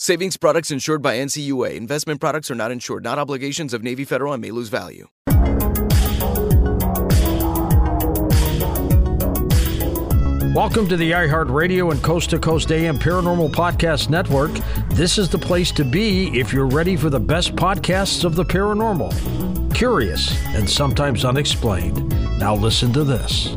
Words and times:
Savings 0.00 0.36
products 0.36 0.70
insured 0.70 1.02
by 1.02 1.16
NCUA. 1.16 1.74
Investment 1.74 2.20
products 2.20 2.52
are 2.52 2.54
not 2.54 2.70
insured, 2.70 3.02
not 3.02 3.18
obligations 3.18 3.74
of 3.74 3.82
Navy 3.82 4.04
Federal 4.04 4.32
and 4.32 4.40
may 4.40 4.52
lose 4.52 4.68
value. 4.68 5.08
Welcome 10.54 10.88
to 10.88 10.96
the 10.96 11.10
iHeartRadio 11.10 11.90
and 11.90 12.00
Coast 12.00 12.30
to 12.30 12.38
Coast 12.38 12.70
AM 12.70 12.96
Paranormal 12.96 13.50
Podcast 13.50 14.08
Network. 14.08 14.52
This 14.90 15.18
is 15.18 15.28
the 15.28 15.38
place 15.38 15.72
to 15.72 15.84
be 15.84 16.28
if 16.38 16.52
you're 16.52 16.68
ready 16.68 16.94
for 16.94 17.10
the 17.10 17.18
best 17.18 17.56
podcasts 17.56 18.24
of 18.24 18.36
the 18.36 18.44
paranormal. 18.44 19.74
Curious 19.74 20.32
and 20.54 20.70
sometimes 20.70 21.24
unexplained. 21.24 22.08
Now 22.38 22.54
listen 22.54 22.92
to 22.92 23.02
this. 23.02 23.56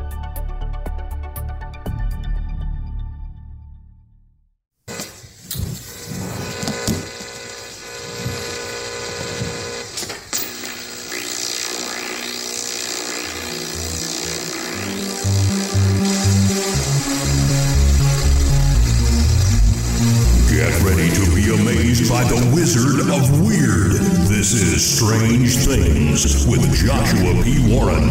Joshua 27.01 27.43
P. 27.43 27.73
Warren. 27.73 28.03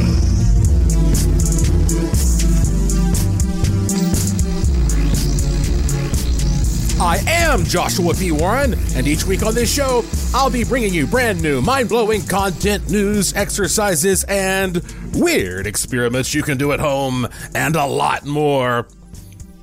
I 7.01 7.23
am 7.29 7.63
Joshua 7.63 8.15
P. 8.15 8.33
Warren, 8.33 8.75
and 8.97 9.07
each 9.07 9.25
week 9.27 9.45
on 9.45 9.55
this 9.55 9.73
show, 9.73 10.05
I'll 10.35 10.51
be 10.51 10.65
bringing 10.65 10.93
you 10.93 11.07
brand 11.07 11.41
new, 11.41 11.63
mind 11.63 11.89
blowing 11.89 12.27
content, 12.27 12.91
news, 12.91 13.33
exercises, 13.35 14.25
and 14.25 14.83
weird 15.15 15.69
experiments 15.69 16.35
you 16.35 16.43
can 16.43 16.59
do 16.59 16.73
at 16.73 16.81
home, 16.81 17.29
and 17.55 17.77
a 17.77 17.87
lot 17.87 18.27
more. 18.27 18.89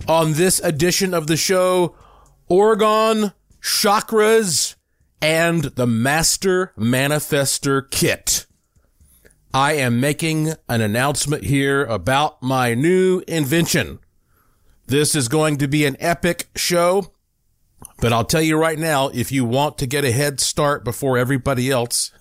On 0.07 0.33
this 0.33 0.61
edition 0.61 1.13
of 1.13 1.27
the 1.27 1.35
show, 1.35 1.97
Orgone, 2.49 3.33
chakras, 3.61 4.75
and 5.21 5.63
the 5.63 5.85
Master 5.85 6.71
Manifestor 6.77 7.91
Kit. 7.91 8.47
I 9.57 9.73
am 9.73 10.00
making 10.00 10.53
an 10.69 10.81
announcement 10.81 11.44
here 11.45 11.84
about 11.84 12.44
my 12.44 12.75
new 12.75 13.23
invention. 13.28 13.97
This 14.85 15.16
is 15.16 15.28
going 15.28 15.57
to 15.57 15.68
be 15.68 15.84
an 15.84 15.97
epic 16.00 16.47
show, 16.56 17.12
but 18.00 18.13
I'll 18.13 18.23
tell 18.23 18.44
you 18.44 18.56
right 18.56 18.78
now, 18.78 19.07
if 19.07 19.31
you 19.31 19.45
want 19.45 19.79
to 19.79 19.88
get 19.88 20.06
a 20.06 20.12
head 20.12 20.40
start 20.40 20.84
before 20.84 21.18
everybody 21.18 21.72
else, 21.72 22.12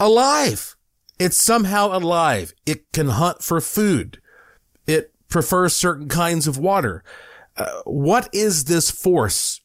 alive. 0.01 0.77
It's 1.21 1.41
somehow 1.41 1.97
alive. 1.97 2.53
It 2.67 2.91
can 2.91 3.11
hunt 3.11 3.45
for 3.45 3.61
food. 3.61 4.21
It 4.89 5.15
prefers 5.29 5.73
certain 5.73 6.09
kinds 6.09 6.49
of 6.49 6.59
water. 6.59 7.05
What 7.85 8.29
is 8.33 8.65
this 8.65 8.91
force 8.91 9.61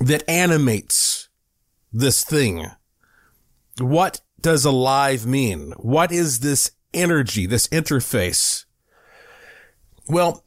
that 0.00 0.28
animates 0.28 1.28
this 1.92 2.24
thing? 2.24 2.66
What 3.78 4.20
does 4.40 4.64
alive 4.64 5.26
mean? 5.26 5.72
What 5.78 6.12
is 6.12 6.40
this 6.40 6.70
energy, 6.94 7.46
this 7.46 7.68
interface? 7.68 8.64
Well, 10.08 10.44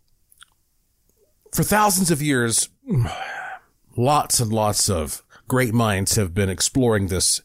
for 1.54 1.64
thousands 1.64 2.12
of 2.12 2.22
years, 2.22 2.70
lots 3.98 4.40
and 4.40 4.52
lots 4.52 4.90
of 4.90 5.24
great 5.48 5.74
minds 5.74 6.16
have 6.16 6.34
been 6.34 6.50
exploring 6.50 7.08
this. 7.08 7.42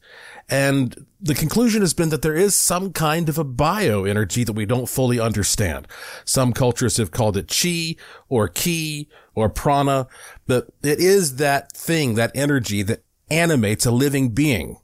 And 0.49 1.07
the 1.21 1.35
conclusion 1.35 1.81
has 1.81 1.95
been 1.95 2.11
that 2.11 2.23
there 2.23 2.37
is 2.37 2.55
some 2.55 2.93
kind 2.93 3.29
of 3.29 3.39
a 3.39 3.45
bio 3.45 4.05
energy 4.05 4.45
that 4.45 4.53
we 4.53 4.67
don't 4.67 4.89
fully 4.89 5.19
understand. 5.19 5.89
Some 6.25 6.53
cultures 6.53 6.99
have 6.99 7.11
called 7.11 7.37
it 7.37 7.49
chi 7.49 7.97
or 8.29 8.49
ki 8.49 9.09
or 9.35 9.49
prana, 9.49 10.09
but 10.47 10.69
it 10.83 11.01
is 11.01 11.37
that 11.37 11.73
thing, 11.73 12.15
that 12.15 12.33
energy 12.35 12.83
that 12.83 13.03
animates 13.31 13.87
a 13.87 13.91
living 13.91 14.31
being. 14.31 14.79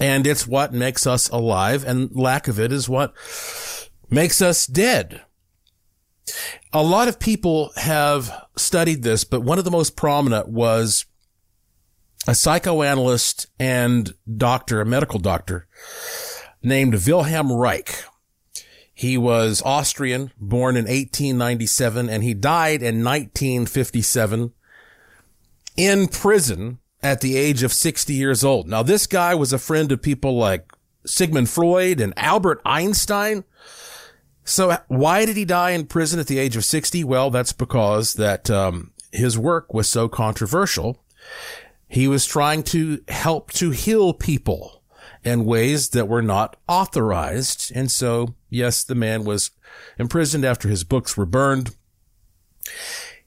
And 0.00 0.26
it's 0.26 0.46
what 0.46 0.72
makes 0.72 1.06
us 1.06 1.28
alive 1.28 1.84
and 1.84 2.14
lack 2.14 2.48
of 2.48 2.58
it 2.58 2.72
is 2.72 2.88
what 2.88 3.14
makes 4.10 4.42
us 4.42 4.66
dead. 4.66 5.22
A 6.72 6.82
lot 6.82 7.08
of 7.08 7.20
people 7.20 7.70
have 7.76 8.46
studied 8.56 9.02
this, 9.02 9.24
but 9.24 9.42
one 9.42 9.58
of 9.58 9.64
the 9.64 9.70
most 9.70 9.96
prominent 9.96 10.48
was 10.48 11.06
a 12.26 12.34
psychoanalyst 12.34 13.46
and 13.58 14.14
doctor, 14.36 14.80
a 14.80 14.86
medical 14.86 15.18
doctor 15.18 15.66
named 16.62 16.94
Wilhelm 17.06 17.52
Reich. 17.52 18.04
He 18.92 19.18
was 19.18 19.62
Austrian, 19.64 20.32
born 20.38 20.76
in 20.76 20.84
1897, 20.84 22.08
and 22.08 22.24
he 22.24 22.34
died 22.34 22.82
in 22.82 23.04
1957 23.04 24.52
in 25.76 26.08
prison 26.08 26.78
at 27.02 27.20
the 27.20 27.36
age 27.36 27.62
of 27.62 27.72
60 27.72 28.14
years 28.14 28.42
old. 28.42 28.66
Now, 28.68 28.82
this 28.82 29.06
guy 29.06 29.34
was 29.34 29.52
a 29.52 29.58
friend 29.58 29.92
of 29.92 30.00
people 30.00 30.36
like 30.36 30.72
Sigmund 31.04 31.50
Freud 31.50 32.00
and 32.00 32.14
Albert 32.16 32.62
Einstein. 32.64 33.44
So 34.44 34.78
why 34.88 35.26
did 35.26 35.36
he 35.36 35.44
die 35.44 35.72
in 35.72 35.86
prison 35.86 36.18
at 36.18 36.26
the 36.26 36.38
age 36.38 36.56
of 36.56 36.64
60? 36.64 37.04
Well, 37.04 37.30
that's 37.30 37.52
because 37.52 38.14
that, 38.14 38.50
um, 38.50 38.92
his 39.12 39.38
work 39.38 39.74
was 39.74 39.88
so 39.88 40.08
controversial. 40.08 41.02
He 41.88 42.08
was 42.08 42.26
trying 42.26 42.62
to 42.64 43.02
help 43.08 43.52
to 43.52 43.70
heal 43.70 44.12
people 44.12 44.82
in 45.24 45.44
ways 45.44 45.90
that 45.90 46.08
were 46.08 46.22
not 46.22 46.56
authorized. 46.68 47.72
And 47.74 47.90
so, 47.90 48.34
yes, 48.48 48.84
the 48.84 48.94
man 48.94 49.24
was 49.24 49.50
imprisoned 49.98 50.44
after 50.44 50.68
his 50.68 50.84
books 50.84 51.16
were 51.16 51.26
burned. 51.26 51.74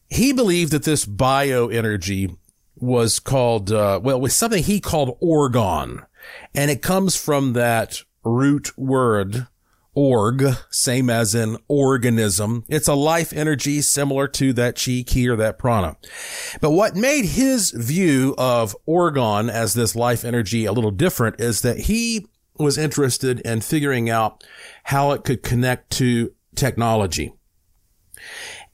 He 0.08 0.34
believed 0.34 0.72
that 0.72 0.84
this 0.84 1.06
bioenergy 1.06 2.36
was 2.76 3.20
called, 3.20 3.72
uh, 3.72 4.00
well, 4.02 4.20
was 4.20 4.36
something 4.36 4.64
he 4.64 4.80
called 4.80 5.20
orgone. 5.22 6.06
And 6.54 6.72
it 6.72 6.82
comes 6.82 7.16
from 7.16 7.54
that 7.54 8.02
root 8.24 8.78
word, 8.78 9.48
org, 9.94 10.44
same 10.70 11.10
as 11.10 11.36
in 11.36 11.58
organism. 11.68 12.64
It's 12.68 12.88
a 12.88 12.94
life 12.94 13.34
energy 13.34 13.82
similar 13.82 14.28
to 14.30 14.54
that 14.54 14.76
chi, 14.76 15.04
ki, 15.06 15.28
or 15.28 15.36
that 15.38 15.58
prana. 15.60 15.98
But 16.62 16.72
what 16.72 16.96
made 16.96 17.26
his 17.26 17.72
view 17.72 18.36
of 18.38 18.76
orgone 18.88 19.50
as 19.50 19.74
this 19.74 19.96
life 19.96 20.24
energy 20.24 20.66
a 20.66 20.72
little 20.72 20.92
different 20.92 21.40
is 21.40 21.62
that 21.62 21.82
he 21.82 22.28
was 22.58 22.78
interested 22.78 23.40
in 23.42 23.62
figuring 23.62 24.10
out 24.10 24.44
how 24.86 25.12
it 25.12 25.24
could 25.24 25.44
connect 25.44 25.92
to 25.92 26.34
technology. 26.56 27.34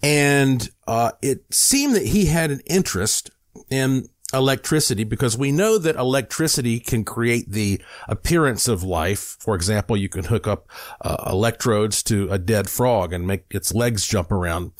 And 0.01 0.67
uh, 0.87 1.11
it 1.21 1.45
seemed 1.51 1.95
that 1.95 2.07
he 2.07 2.25
had 2.25 2.51
an 2.51 2.61
interest 2.65 3.31
in 3.69 4.09
electricity 4.33 5.03
because 5.03 5.37
we 5.37 5.51
know 5.51 5.77
that 5.77 5.95
electricity 5.95 6.79
can 6.79 7.03
create 7.03 7.51
the 7.51 7.81
appearance 8.07 8.67
of 8.67 8.83
life. 8.83 9.37
For 9.39 9.55
example, 9.55 9.95
you 9.95 10.09
can 10.09 10.25
hook 10.25 10.47
up 10.47 10.67
uh, 11.01 11.17
electrodes 11.27 12.01
to 12.03 12.29
a 12.31 12.37
dead 12.37 12.69
frog 12.69 13.13
and 13.13 13.27
make 13.27 13.45
its 13.51 13.73
legs 13.73 14.07
jump 14.07 14.31
around, 14.31 14.71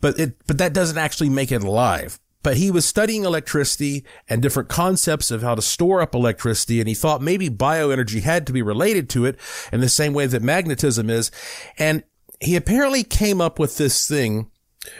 but 0.00 0.18
it, 0.18 0.36
but 0.46 0.58
that 0.58 0.72
doesn't 0.72 0.98
actually 0.98 1.30
make 1.30 1.52
it 1.52 1.62
alive. 1.62 2.18
But 2.42 2.56
he 2.56 2.70
was 2.70 2.84
studying 2.84 3.24
electricity 3.24 4.04
and 4.28 4.40
different 4.40 4.68
concepts 4.68 5.30
of 5.30 5.42
how 5.42 5.56
to 5.56 5.62
store 5.62 6.00
up 6.00 6.14
electricity. 6.14 6.80
And 6.80 6.88
he 6.88 6.94
thought 6.94 7.20
maybe 7.20 7.50
bioenergy 7.50 8.22
had 8.22 8.46
to 8.46 8.52
be 8.52 8.62
related 8.62 9.10
to 9.10 9.24
it 9.24 9.38
in 9.72 9.80
the 9.80 9.88
same 9.88 10.14
way 10.14 10.26
that 10.26 10.40
magnetism 10.40 11.10
is. 11.10 11.32
And 11.78 12.04
he 12.40 12.54
apparently 12.54 13.02
came 13.02 13.40
up 13.40 13.58
with 13.58 13.76
this 13.76 14.06
thing, 14.06 14.52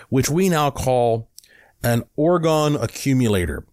which 0.09 0.29
we 0.29 0.49
now 0.49 0.71
call 0.71 1.31
an 1.83 2.03
orgone 2.19 2.81
accumulator. 2.83 3.65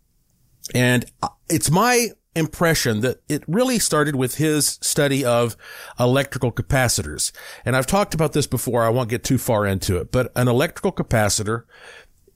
And 0.73 1.05
uh, 1.21 1.29
it's 1.49 1.69
my 1.69 2.09
impression 2.35 2.99
that 2.99 3.21
it 3.29 3.43
really 3.47 3.79
started 3.79 4.15
with 4.15 4.35
his 4.35 4.77
study 4.81 5.23
of 5.23 5.55
electrical 5.99 6.51
capacitors. 6.51 7.31
And 7.63 7.75
I've 7.75 7.87
talked 7.87 8.13
about 8.13 8.33
this 8.33 8.47
before. 8.47 8.83
I 8.83 8.89
won't 8.89 9.09
get 9.09 9.23
too 9.23 9.37
far 9.37 9.65
into 9.65 9.97
it, 9.97 10.11
but 10.11 10.31
an 10.35 10.47
electrical 10.47 10.91
capacitor 10.91 11.63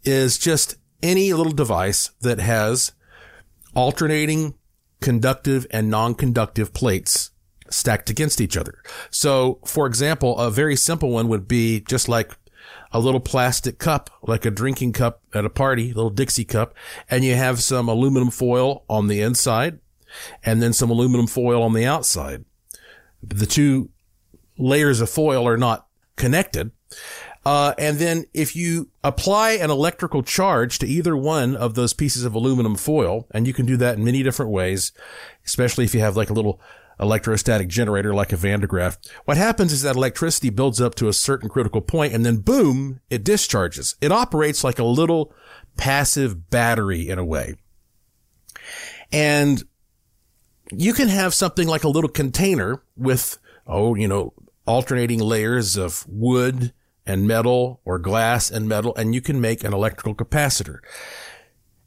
is 0.03 0.37
just 0.37 0.75
any 1.03 1.33
little 1.33 1.51
device 1.51 2.11
that 2.21 2.39
has 2.39 2.93
alternating 3.75 4.55
conductive 5.01 5.67
and 5.71 5.89
non-conductive 5.89 6.73
plates 6.73 7.31
stacked 7.69 8.09
against 8.09 8.41
each 8.41 8.57
other. 8.57 8.81
So, 9.11 9.59
for 9.65 9.85
example, 9.85 10.37
a 10.37 10.49
very 10.49 10.75
simple 10.75 11.11
one 11.11 11.27
would 11.27 11.47
be 11.47 11.81
just 11.81 12.09
like 12.09 12.31
a 12.91 12.99
little 12.99 13.19
plastic 13.19 13.77
cup, 13.77 14.09
like 14.23 14.45
a 14.45 14.51
drinking 14.51 14.93
cup 14.93 15.21
at 15.33 15.45
a 15.45 15.49
party, 15.49 15.91
a 15.91 15.93
little 15.93 16.09
Dixie 16.09 16.45
cup, 16.45 16.73
and 17.09 17.23
you 17.23 17.35
have 17.35 17.61
some 17.61 17.87
aluminum 17.87 18.31
foil 18.31 18.83
on 18.89 19.07
the 19.07 19.21
inside 19.21 19.79
and 20.43 20.61
then 20.61 20.73
some 20.73 20.89
aluminum 20.89 21.27
foil 21.27 21.61
on 21.61 21.73
the 21.73 21.85
outside. 21.85 22.45
The 23.21 23.45
two 23.45 23.89
layers 24.57 25.01
of 25.01 25.09
foil 25.09 25.47
are 25.47 25.57
not 25.57 25.87
connected. 26.15 26.71
Uh, 27.45 27.73
and 27.77 27.97
then 27.97 28.25
if 28.33 28.55
you 28.55 28.89
apply 29.03 29.51
an 29.51 29.69
electrical 29.69 30.21
charge 30.23 30.77
to 30.79 30.87
either 30.87 31.15
one 31.15 31.55
of 31.55 31.73
those 31.73 31.93
pieces 31.93 32.25
of 32.25 32.35
aluminum 32.35 32.75
foil, 32.75 33.27
and 33.31 33.47
you 33.47 33.53
can 33.53 33.65
do 33.65 33.77
that 33.77 33.97
in 33.97 34.03
many 34.03 34.23
different 34.23 34.51
ways, 34.51 34.91
especially 35.45 35.85
if 35.85 35.93
you 35.93 36.01
have 36.01 36.17
like 36.17 36.29
a 36.29 36.33
little 36.33 36.59
electrostatic 36.99 37.67
generator 37.67 38.13
like 38.13 38.31
a 38.31 38.37
Van 38.37 38.59
de 38.59 38.67
Graaff. 38.67 38.97
What 39.25 39.37
happens 39.37 39.71
is 39.71 39.81
that 39.83 39.95
electricity 39.95 40.49
builds 40.49 40.81
up 40.81 40.95
to 40.95 41.07
a 41.07 41.13
certain 41.13 41.49
critical 41.49 41.81
point 41.81 42.13
and 42.13 42.25
then 42.25 42.37
boom, 42.37 42.99
it 43.09 43.23
discharges. 43.23 43.95
It 44.01 44.11
operates 44.11 44.63
like 44.63 44.79
a 44.79 44.83
little 44.83 45.33
passive 45.77 46.49
battery 46.49 47.07
in 47.07 47.17
a 47.17 47.25
way. 47.25 47.55
And 49.11 49.63
you 50.71 50.93
can 50.93 51.07
have 51.07 51.33
something 51.33 51.67
like 51.67 51.83
a 51.83 51.89
little 51.89 52.09
container 52.09 52.83
with, 52.95 53.39
oh, 53.65 53.95
you 53.95 54.07
know, 54.07 54.33
alternating 54.67 55.19
layers 55.19 55.77
of 55.77 56.05
wood 56.07 56.73
and 57.05 57.27
metal 57.27 57.81
or 57.85 57.97
glass 57.97 58.51
and 58.51 58.69
metal, 58.69 58.95
and 58.95 59.15
you 59.15 59.21
can 59.21 59.41
make 59.41 59.63
an 59.63 59.73
electrical 59.73 60.13
capacitor. 60.13 60.77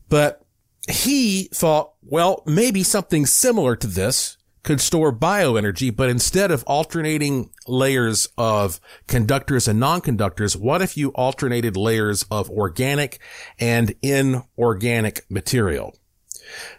But 0.09 0.45
he 0.89 1.45
thought, 1.55 1.93
well, 2.03 2.43
maybe 2.45 2.83
something 2.83 3.25
similar 3.25 3.77
to 3.77 3.87
this 3.87 4.37
could 4.63 4.81
store 4.81 5.13
bioenergy, 5.13 5.95
but 5.95 6.09
instead 6.09 6.51
of 6.51 6.63
alternating 6.65 7.51
layers 7.67 8.29
of 8.39 8.81
conductors 9.07 9.67
and 9.67 9.81
non-conductors, 9.81 10.57
what 10.57 10.81
if 10.81 10.97
you 10.97 11.11
alternated 11.11 11.77
layers 11.77 12.25
of 12.31 12.49
organic 12.51 13.19
and 13.59 13.95
inorganic 14.03 15.25
material? 15.29 15.97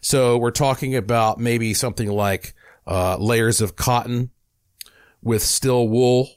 So 0.02 0.38
we're 0.38 0.52
talking 0.52 0.96
about 0.96 1.40
maybe 1.40 1.74
something 1.74 2.10
like 2.10 2.54
uh, 2.88 3.18
layers 3.18 3.60
of 3.60 3.76
cotton 3.76 4.32
with 5.22 5.42
steel 5.42 5.88
wool, 5.88 6.30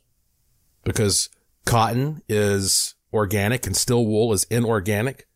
because 0.85 1.29
cotton 1.65 2.23
is 2.29 2.95
organic 3.13 3.67
and 3.67 3.77
steel 3.77 4.07
wool 4.07 4.33
is 4.33 4.45
inorganic. 4.45 5.27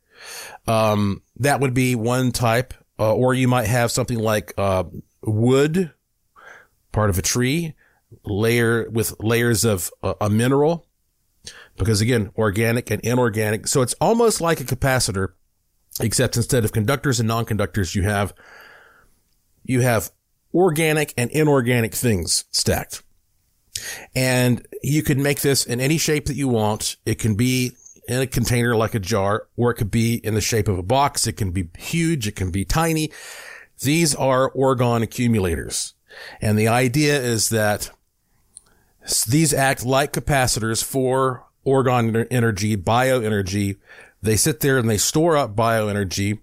Um, 0.67 1.23
that 1.37 1.61
would 1.61 1.75
be 1.75 1.95
one 1.95 2.33
type. 2.33 2.75
Uh, 2.99 3.15
or 3.15 3.33
you 3.33 3.49
might 3.49 3.67
have 3.67 3.91
something 3.91 4.19
like 4.19 4.53
uh, 4.59 4.85
wood 5.23 5.91
part 6.93 7.11
of 7.11 7.19
a 7.19 7.23
tree, 7.23 7.75
layer 8.25 8.89
with 8.91 9.15
layers 9.21 9.65
of 9.65 9.91
a, 10.03 10.15
a 10.23 10.31
mineral, 10.31 10.87
because 11.77 12.01
again, 12.01 12.31
organic 12.37 12.91
and 12.91 13.01
inorganic. 13.03 13.67
So 13.67 13.83
it's 13.83 13.95
almost 14.01 14.41
like 14.41 14.61
a 14.61 14.65
capacitor, 14.65 15.29
except 16.01 16.37
instead 16.37 16.65
of 16.65 16.73
conductors 16.73 17.21
and 17.21 17.29
non-conductors, 17.29 17.95
you 17.95 18.03
have, 18.03 18.35
you 19.65 19.81
have 19.81 20.11
organic 20.53 21.15
and 21.17 21.31
inorganic 21.31 21.95
things 21.95 22.45
stacked. 22.51 23.03
And 24.15 24.67
you 24.83 25.03
can 25.03 25.23
make 25.23 25.41
this 25.41 25.65
in 25.65 25.81
any 25.81 25.97
shape 25.97 26.27
that 26.27 26.37
you 26.37 26.49
want. 26.49 26.97
It 27.07 27.19
can 27.19 27.35
be 27.35 27.73
in 28.09 28.21
a 28.21 28.27
container 28.27 28.77
like 28.77 28.95
a 28.95 28.99
jar, 28.99 29.47
or 29.57 29.71
it 29.71 29.75
could 29.75 29.91
be 29.91 30.17
in 30.17 30.35
the 30.35 30.41
shape 30.41 30.69
of 30.69 30.79
a 30.79 30.83
box. 30.83 31.27
It 31.27 31.35
can 31.35 31.53
be 31.53 31.69
huge. 31.79 32.27
It 32.27 32.37
can 32.37 32.51
be 32.51 32.65
tiny. 32.65 33.11
These 33.83 34.15
are 34.15 34.53
orgone 34.53 35.03
accumulators. 35.03 35.95
And 36.41 36.59
the 36.59 36.69
idea 36.69 37.21
is 37.21 37.49
that 37.51 37.91
these 39.29 39.55
act 39.55 39.85
like 39.85 40.13
capacitors 40.13 40.85
for 40.85 41.47
orgone 41.67 42.27
energy, 42.31 42.77
bioenergy. 42.77 43.77
They 44.23 44.37
sit 44.37 44.61
there 44.61 44.79
and 44.79 44.89
they 44.89 44.99
store 44.99 45.37
up 45.37 45.57
bioenergy 45.57 46.41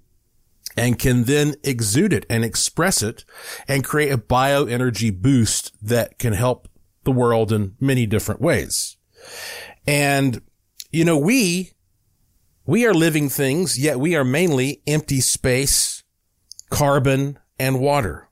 and 0.75 0.99
can 0.99 1.23
then 1.23 1.55
exude 1.63 2.13
it 2.13 2.25
and 2.29 2.43
express 2.43 3.01
it 3.01 3.25
and 3.67 3.83
create 3.83 4.11
a 4.11 4.17
bioenergy 4.17 5.15
boost 5.15 5.73
that 5.81 6.19
can 6.19 6.33
help 6.33 6.67
the 7.03 7.11
world 7.11 7.51
in 7.51 7.75
many 7.79 8.05
different 8.05 8.41
ways. 8.41 8.97
And, 9.87 10.41
you 10.91 11.05
know, 11.05 11.17
we, 11.17 11.71
we 12.65 12.85
are 12.85 12.93
living 12.93 13.29
things, 13.29 13.79
yet 13.79 13.99
we 13.99 14.15
are 14.15 14.25
mainly 14.25 14.81
empty 14.85 15.21
space, 15.21 16.03
carbon, 16.69 17.39
and 17.57 17.79
water. 17.79 18.26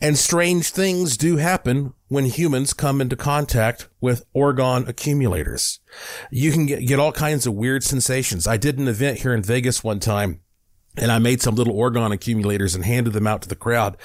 And 0.00 0.18
strange 0.18 0.70
things 0.70 1.16
do 1.16 1.36
happen 1.36 1.94
when 2.08 2.24
humans 2.26 2.72
come 2.72 3.00
into 3.00 3.16
contact 3.16 3.88
with 4.00 4.24
orgone 4.34 4.88
accumulators. 4.88 5.80
You 6.30 6.52
can 6.52 6.66
get, 6.66 6.86
get 6.86 6.98
all 6.98 7.12
kinds 7.12 7.46
of 7.46 7.54
weird 7.54 7.84
sensations. 7.84 8.46
I 8.46 8.56
did 8.56 8.78
an 8.78 8.88
event 8.88 9.20
here 9.20 9.34
in 9.34 9.42
Vegas 9.42 9.84
one 9.84 10.00
time 10.00 10.40
and 11.00 11.12
I 11.12 11.18
made 11.18 11.42
some 11.42 11.54
little 11.54 11.74
orgone 11.74 12.12
accumulators 12.12 12.74
and 12.74 12.84
handed 12.84 13.12
them 13.12 13.26
out 13.26 13.42
to 13.42 13.48
the 13.48 13.56
crowd. 13.56 13.96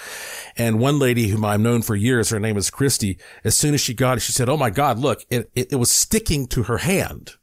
And 0.57 0.79
one 0.79 0.99
lady 0.99 1.27
whom 1.29 1.45
I've 1.45 1.59
known 1.59 1.81
for 1.81 1.95
years, 1.95 2.29
her 2.29 2.39
name 2.39 2.57
is 2.57 2.69
Christy, 2.69 3.17
as 3.43 3.57
soon 3.57 3.73
as 3.73 3.81
she 3.81 3.93
got 3.93 4.17
it, 4.17 4.21
she 4.21 4.31
said, 4.31 4.49
Oh 4.49 4.57
my 4.57 4.69
God, 4.69 4.99
look, 4.99 5.25
it, 5.29 5.49
it, 5.55 5.73
it 5.73 5.75
was 5.75 5.91
sticking 5.91 6.47
to 6.47 6.63
her 6.63 6.79
hand. 6.79 7.33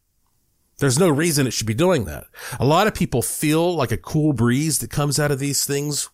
There's 0.78 0.98
no 0.98 1.10
reason 1.10 1.46
it 1.46 1.52
should 1.52 1.66
be 1.66 1.74
doing 1.74 2.06
that. 2.06 2.24
A 2.58 2.64
lot 2.64 2.86
of 2.86 2.94
people 2.94 3.20
feel 3.20 3.74
like 3.74 3.92
a 3.92 3.98
cool 3.98 4.32
breeze 4.32 4.78
that 4.78 4.90
comes 4.90 5.20
out 5.20 5.30
of 5.30 5.38
these 5.38 5.66
things, 5.66 6.08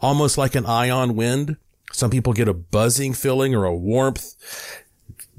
almost 0.00 0.38
like 0.38 0.54
an 0.54 0.66
ion 0.66 1.16
wind. 1.16 1.56
Some 1.92 2.10
people 2.10 2.32
get 2.32 2.48
a 2.48 2.54
buzzing 2.54 3.12
feeling 3.12 3.54
or 3.54 3.64
a 3.64 3.74
warmth. 3.74 4.34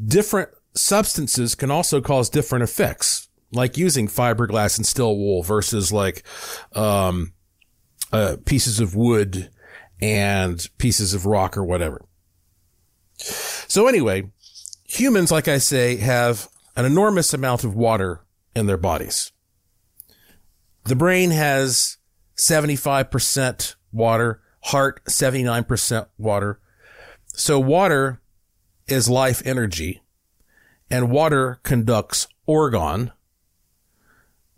Different 0.03 0.49
substances 0.73 1.55
can 1.55 1.71
also 1.71 2.01
cause 2.01 2.29
different 2.29 2.63
effects, 2.63 3.29
like 3.51 3.77
using 3.77 4.07
fiberglass 4.07 4.77
and 4.77 4.85
steel 4.85 5.17
wool 5.17 5.43
versus 5.43 5.91
like, 5.91 6.23
um, 6.73 7.33
uh, 8.11 8.37
pieces 8.45 8.79
of 8.79 8.95
wood 8.95 9.49
and 10.01 10.67
pieces 10.77 11.13
of 11.13 11.25
rock 11.25 11.55
or 11.55 11.63
whatever. 11.63 12.03
So 13.17 13.87
anyway, 13.87 14.31
humans, 14.85 15.31
like 15.31 15.47
I 15.47 15.59
say, 15.59 15.97
have 15.97 16.49
an 16.75 16.85
enormous 16.85 17.33
amount 17.33 17.63
of 17.63 17.75
water 17.75 18.25
in 18.55 18.65
their 18.65 18.77
bodies. 18.77 19.31
The 20.85 20.95
brain 20.95 21.31
has 21.31 21.97
75% 22.37 23.75
water, 23.91 24.41
heart 24.65 25.03
79% 25.05 26.07
water. 26.17 26.59
So 27.27 27.59
water 27.59 28.21
is 28.87 29.09
life 29.09 29.41
energy 29.45 30.01
and 30.89 31.09
water 31.09 31.59
conducts 31.63 32.27
orgone. 32.47 33.11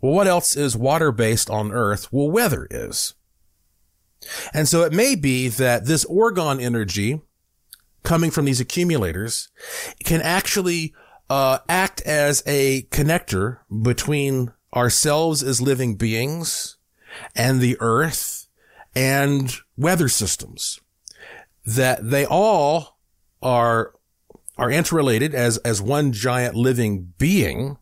Well, 0.00 0.12
what 0.12 0.26
else 0.26 0.56
is 0.56 0.76
water 0.76 1.12
based 1.12 1.48
on 1.48 1.72
earth? 1.72 2.12
Well, 2.12 2.30
weather 2.30 2.66
is. 2.70 3.14
And 4.52 4.68
so 4.68 4.82
it 4.82 4.92
may 4.92 5.14
be 5.14 5.48
that 5.48 5.86
this 5.86 6.04
orgone 6.06 6.60
energy 6.60 7.20
coming 8.02 8.30
from 8.30 8.44
these 8.44 8.60
accumulators 8.60 9.48
can 10.04 10.20
actually 10.20 10.94
uh, 11.30 11.58
act 11.68 12.02
as 12.02 12.42
a 12.46 12.82
connector 12.90 13.58
between 13.82 14.52
ourselves 14.74 15.42
as 15.42 15.60
living 15.60 15.94
beings 15.96 16.76
and 17.34 17.60
the 17.60 17.76
earth 17.80 18.43
and 18.94 19.54
weather 19.76 20.08
systems 20.08 20.80
that 21.64 22.08
they 22.08 22.26
all 22.26 22.98
are 23.42 23.94
are 24.56 24.70
interrelated 24.70 25.34
as 25.34 25.58
as 25.58 25.82
one 25.82 26.12
giant 26.12 26.54
living 26.54 27.12
being. 27.18 27.78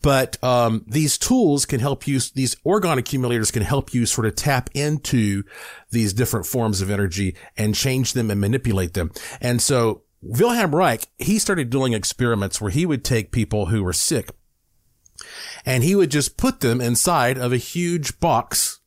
But 0.00 0.42
um, 0.44 0.84
these 0.86 1.18
tools 1.18 1.66
can 1.66 1.80
help 1.80 2.06
you 2.06 2.20
these 2.34 2.54
orgone 2.64 2.98
accumulators 2.98 3.50
can 3.50 3.62
help 3.62 3.92
you 3.92 4.06
sort 4.06 4.26
of 4.26 4.36
tap 4.36 4.70
into 4.72 5.42
these 5.90 6.12
different 6.12 6.46
forms 6.46 6.80
of 6.80 6.90
energy 6.90 7.34
and 7.56 7.74
change 7.74 8.12
them 8.12 8.30
and 8.30 8.40
manipulate 8.40 8.94
them. 8.94 9.10
And 9.40 9.60
so 9.60 10.02
Wilhelm 10.22 10.74
Reich, 10.74 11.08
he 11.18 11.38
started 11.38 11.70
doing 11.70 11.94
experiments 11.94 12.60
where 12.60 12.70
he 12.70 12.86
would 12.86 13.04
take 13.04 13.32
people 13.32 13.66
who 13.66 13.82
were 13.82 13.92
sick 13.92 14.30
and 15.66 15.82
he 15.82 15.94
would 15.94 16.10
just 16.10 16.36
put 16.36 16.60
them 16.60 16.80
inside 16.80 17.36
of 17.36 17.52
a 17.52 17.56
huge 17.56 18.20
box 18.20 18.77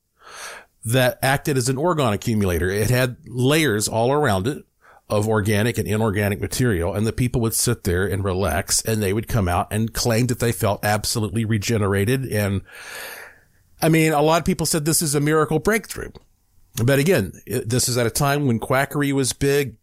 that 0.84 1.20
acted 1.22 1.58
as 1.58 1.70
an 1.70 1.76
orgone 1.76 2.14
accumulator. 2.14 2.70
It 2.70 2.90
had 2.90 3.18
layers 3.28 3.88
all 3.88 4.12
around 4.12 4.48
it 4.48 4.66
of 5.10 5.28
organic 5.28 5.78
and 5.78 5.88
inorganic 5.88 6.40
material. 6.40 6.94
And 6.94 7.06
the 7.06 7.14
people 7.14 7.42
would 7.42 7.54
sit 7.54 7.84
there 7.84 8.06
and 8.06 8.24
relax 8.24 8.82
and 8.82 9.04
they 9.04 9.14
would 9.14 9.28
come 9.28 9.48
out 9.48 9.68
and 9.72 9.94
claim 9.94 10.28
that 10.28 10.40
they 10.40 10.54
felt 10.54 10.84
absolutely 10.84 11.44
regenerated. 11.44 12.26
And 12.26 12.62
I 13.82 13.90
mean, 13.90 14.14
a 14.14 14.22
lot 14.22 14.40
of 14.40 14.46
people 14.46 14.66
said 14.66 14.86
this 14.86 15.02
is 15.02 15.14
a 15.14 15.20
miracle 15.20 15.60
breakthrough. 15.60 16.12
But 16.84 17.00
again, 17.00 17.34
this 17.46 17.90
is 17.90 17.98
at 17.98 18.08
a 18.08 18.12
time 18.12 18.48
when 18.48 18.58
quackery 18.58 19.12
was 19.12 19.34
big. 19.34 19.76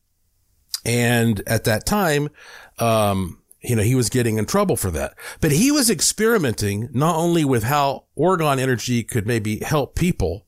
And 0.84 1.42
at 1.46 1.64
that 1.64 1.84
time, 1.84 2.30
um, 2.78 3.42
you 3.60 3.76
know, 3.76 3.82
he 3.82 3.94
was 3.94 4.08
getting 4.08 4.38
in 4.38 4.46
trouble 4.46 4.76
for 4.76 4.90
that, 4.92 5.14
but 5.40 5.50
he 5.50 5.70
was 5.72 5.90
experimenting 5.90 6.88
not 6.92 7.16
only 7.16 7.44
with 7.44 7.64
how 7.64 8.04
orgone 8.16 8.58
energy 8.58 9.02
could 9.02 9.26
maybe 9.26 9.58
help 9.58 9.96
people, 9.96 10.46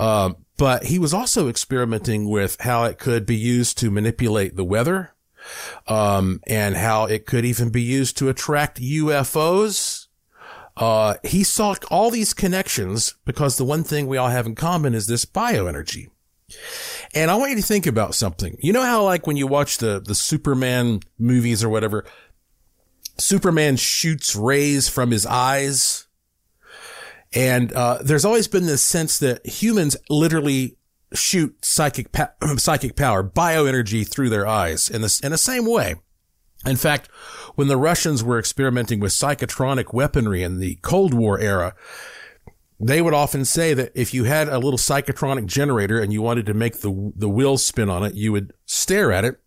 uh, 0.00 0.32
but 0.56 0.84
he 0.84 0.98
was 0.98 1.12
also 1.12 1.48
experimenting 1.48 2.28
with 2.28 2.58
how 2.60 2.84
it 2.84 2.98
could 2.98 3.26
be 3.26 3.36
used 3.36 3.76
to 3.78 3.90
manipulate 3.90 4.56
the 4.56 4.64
weather, 4.64 5.12
um, 5.86 6.40
and 6.46 6.74
how 6.74 7.04
it 7.04 7.26
could 7.26 7.44
even 7.44 7.68
be 7.68 7.82
used 7.82 8.16
to 8.16 8.30
attract 8.30 8.80
UFOs. 8.80 10.06
Uh, 10.74 11.16
he 11.22 11.44
saw 11.44 11.74
all 11.90 12.10
these 12.10 12.32
connections 12.32 13.14
because 13.26 13.58
the 13.58 13.64
one 13.64 13.84
thing 13.84 14.06
we 14.06 14.16
all 14.16 14.28
have 14.28 14.46
in 14.46 14.54
common 14.54 14.94
is 14.94 15.06
this 15.06 15.26
bioenergy. 15.26 16.08
And 17.14 17.30
I 17.30 17.36
want 17.36 17.50
you 17.50 17.56
to 17.56 17.62
think 17.62 17.86
about 17.86 18.14
something. 18.14 18.56
You 18.60 18.72
know 18.72 18.82
how 18.82 19.04
like 19.04 19.26
when 19.26 19.36
you 19.36 19.46
watch 19.46 19.78
the, 19.78 20.00
the 20.00 20.14
Superman 20.14 21.00
movies 21.18 21.62
or 21.62 21.68
whatever, 21.68 22.06
Superman 23.18 23.76
shoots 23.76 24.34
rays 24.34 24.88
from 24.88 25.10
his 25.10 25.26
eyes. 25.26 26.06
And, 27.32 27.72
uh, 27.72 27.98
there's 28.02 28.24
always 28.24 28.48
been 28.48 28.66
this 28.66 28.82
sense 28.82 29.18
that 29.18 29.46
humans 29.46 29.96
literally 30.08 30.76
shoot 31.12 31.64
psychic, 31.64 32.12
pa- 32.12 32.32
psychic 32.56 32.96
power, 32.96 33.22
bioenergy 33.22 34.08
through 34.08 34.30
their 34.30 34.46
eyes 34.46 34.90
in 34.90 35.02
this, 35.02 35.20
in 35.20 35.32
the 35.32 35.38
same 35.38 35.66
way. 35.66 35.96
In 36.66 36.76
fact, 36.76 37.08
when 37.54 37.68
the 37.68 37.76
Russians 37.76 38.22
were 38.22 38.38
experimenting 38.38 39.00
with 39.00 39.12
psychotronic 39.12 39.94
weaponry 39.94 40.42
in 40.42 40.58
the 40.58 40.76
Cold 40.82 41.14
War 41.14 41.38
era, 41.38 41.74
they 42.78 43.02
would 43.02 43.14
often 43.14 43.44
say 43.44 43.74
that 43.74 43.92
if 43.94 44.14
you 44.14 44.24
had 44.24 44.48
a 44.48 44.58
little 44.58 44.78
psychotronic 44.78 45.46
generator 45.46 46.00
and 46.00 46.12
you 46.12 46.22
wanted 46.22 46.46
to 46.46 46.54
make 46.54 46.80
the 46.80 47.12
the 47.14 47.28
wheels 47.28 47.64
spin 47.64 47.90
on 47.90 48.02
it, 48.04 48.14
you 48.14 48.32
would 48.32 48.52
stare 48.64 49.12
at 49.12 49.24
it. 49.24 49.38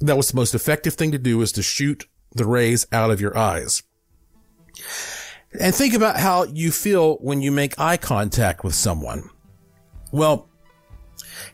That 0.00 0.16
was 0.16 0.28
the 0.28 0.36
most 0.36 0.54
effective 0.54 0.94
thing 0.94 1.10
to 1.12 1.18
do 1.18 1.40
is 1.42 1.50
to 1.52 1.62
shoot 1.62 2.06
the 2.32 2.46
rays 2.46 2.86
out 2.92 3.10
of 3.10 3.20
your 3.20 3.36
eyes. 3.36 3.82
And 5.60 5.74
think 5.74 5.94
about 5.94 6.18
how 6.18 6.44
you 6.44 6.70
feel 6.70 7.16
when 7.16 7.40
you 7.42 7.50
make 7.50 7.78
eye 7.78 7.96
contact 7.96 8.62
with 8.62 8.74
someone. 8.74 9.28
Well, 10.12 10.48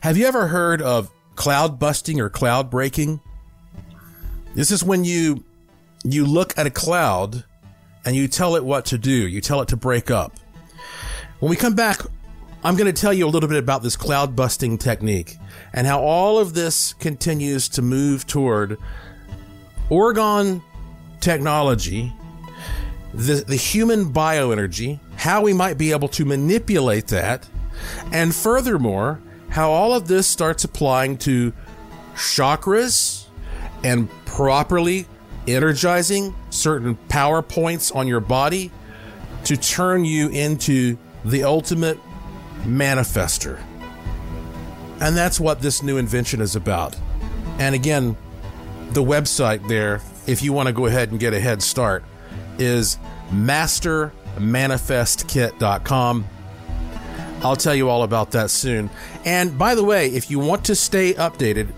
have 0.01 0.17
you 0.17 0.27
ever 0.27 0.47
heard 0.47 0.81
of 0.81 1.11
cloud 1.35 1.79
busting 1.79 2.19
or 2.19 2.29
cloud 2.29 2.69
breaking? 2.69 3.19
This 4.53 4.71
is 4.71 4.83
when 4.83 5.03
you 5.03 5.43
you 6.03 6.25
look 6.25 6.57
at 6.57 6.67
a 6.67 6.69
cloud 6.69 7.43
and 8.05 8.15
you 8.15 8.27
tell 8.27 8.55
it 8.55 8.63
what 8.63 8.85
to 8.85 8.97
do. 8.97 9.27
You 9.27 9.41
tell 9.41 9.61
it 9.61 9.69
to 9.69 9.77
break 9.77 10.11
up. 10.11 10.33
When 11.39 11.49
we 11.49 11.55
come 11.55 11.73
back, 11.73 12.01
I'm 12.63 12.75
going 12.75 12.91
to 12.91 13.01
tell 13.01 13.13
you 13.13 13.27
a 13.27 13.29
little 13.29 13.49
bit 13.49 13.57
about 13.57 13.83
this 13.83 13.95
cloud 13.95 14.35
busting 14.35 14.77
technique 14.77 15.37
and 15.73 15.85
how 15.85 16.01
all 16.01 16.37
of 16.37 16.53
this 16.53 16.93
continues 16.93 17.67
to 17.69 17.81
move 17.81 18.25
toward 18.27 18.77
orgone 19.89 20.61
technology, 21.19 22.13
the, 23.15 23.43
the 23.47 23.55
human 23.55 24.11
bioenergy, 24.11 24.99
how 25.15 25.41
we 25.41 25.53
might 25.53 25.77
be 25.77 25.91
able 25.91 26.09
to 26.09 26.25
manipulate 26.25 27.07
that, 27.07 27.47
and 28.11 28.35
furthermore, 28.35 29.21
how 29.49 29.71
all 29.71 29.93
of 29.93 30.07
this 30.07 30.27
starts 30.27 30.63
applying 30.63 31.17
to 31.17 31.53
chakras 32.15 33.25
and 33.83 34.09
properly 34.25 35.07
energizing 35.47 36.35
certain 36.49 36.95
power 37.07 37.41
points 37.41 37.91
on 37.91 38.07
your 38.07 38.19
body 38.19 38.71
to 39.45 39.55
turn 39.55 40.03
you 40.03 40.29
into 40.29 40.97
the 41.23 41.43
ultimate 41.43 41.99
manifester. 42.63 43.61
And 44.99 45.15
that's 45.15 45.39
what 45.39 45.61
this 45.61 45.83
new 45.83 45.97
invention 45.97 46.41
is 46.41 46.55
about. 46.55 46.97
And 47.59 47.75
again, 47.75 48.17
the 48.89 49.03
website 49.03 49.67
there, 49.67 50.01
if 50.25 50.41
you 50.41 50.51
want 50.51 50.67
to 50.67 50.73
go 50.73 50.85
ahead 50.85 51.11
and 51.11 51.19
get 51.19 51.33
a 51.33 51.39
head 51.39 51.61
start, 51.61 52.03
is 52.59 52.97
mastermanifestkit.com. 53.31 56.25
I'll 57.41 57.55
tell 57.55 57.75
you 57.75 57.89
all 57.89 58.03
about 58.03 58.31
that 58.31 58.49
soon. 58.49 58.89
And 59.23 59.57
by 59.57 59.75
the 59.75 59.83
way, 59.83 60.07
if 60.07 60.31
you 60.31 60.39
want 60.39 60.65
to 60.65 60.75
stay 60.75 61.13
updated 61.13 61.71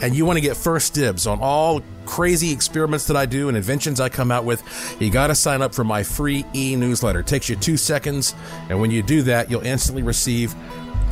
and 0.00 0.14
you 0.14 0.24
want 0.24 0.38
to 0.38 0.40
get 0.40 0.56
first 0.56 0.94
dibs 0.94 1.26
on 1.26 1.40
all 1.40 1.82
crazy 2.06 2.52
experiments 2.52 3.06
that 3.06 3.16
I 3.16 3.26
do 3.26 3.48
and 3.48 3.56
inventions 3.56 4.00
I 4.00 4.08
come 4.08 4.30
out 4.30 4.44
with, 4.44 4.62
you 5.00 5.10
got 5.10 5.28
to 5.28 5.34
sign 5.34 5.62
up 5.62 5.74
for 5.74 5.84
my 5.84 6.02
free 6.02 6.44
e 6.54 6.74
newsletter. 6.74 7.20
It 7.20 7.26
takes 7.26 7.48
you 7.48 7.56
two 7.56 7.76
seconds, 7.76 8.34
and 8.68 8.80
when 8.80 8.90
you 8.90 9.02
do 9.02 9.22
that, 9.22 9.50
you'll 9.50 9.60
instantly 9.60 10.02
receive 10.02 10.54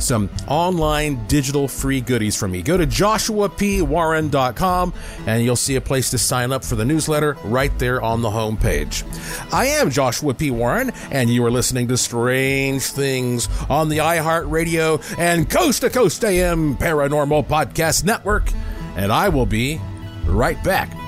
some 0.01 0.29
online 0.47 1.25
digital 1.27 1.67
free 1.67 2.01
goodies 2.01 2.35
from 2.35 2.51
me. 2.51 2.61
Go 2.61 2.77
to 2.77 2.85
joshuapwarren.com 2.85 4.93
and 5.25 5.43
you'll 5.43 5.55
see 5.55 5.75
a 5.75 5.81
place 5.81 6.11
to 6.11 6.17
sign 6.17 6.51
up 6.51 6.63
for 6.63 6.75
the 6.75 6.85
newsletter 6.85 7.37
right 7.43 7.77
there 7.79 8.01
on 8.01 8.21
the 8.21 8.29
homepage. 8.29 9.03
I 9.53 9.67
am 9.67 9.89
Joshua 9.89 10.33
P. 10.33 10.51
Warren, 10.51 10.91
and 11.11 11.29
you 11.29 11.45
are 11.45 11.51
listening 11.51 11.87
to 11.89 11.97
Strange 11.97 12.83
Things 12.83 13.47
on 13.69 13.89
the 13.89 13.97
iHeartRadio 13.97 15.17
and 15.17 15.49
Coast 15.49 15.81
to 15.81 15.89
Coast 15.89 16.23
AM 16.23 16.77
Paranormal 16.77 17.47
Podcast 17.47 18.03
Network. 18.03 18.51
And 18.95 19.11
I 19.11 19.29
will 19.29 19.45
be 19.45 19.79
right 20.25 20.61
back. 20.63 20.98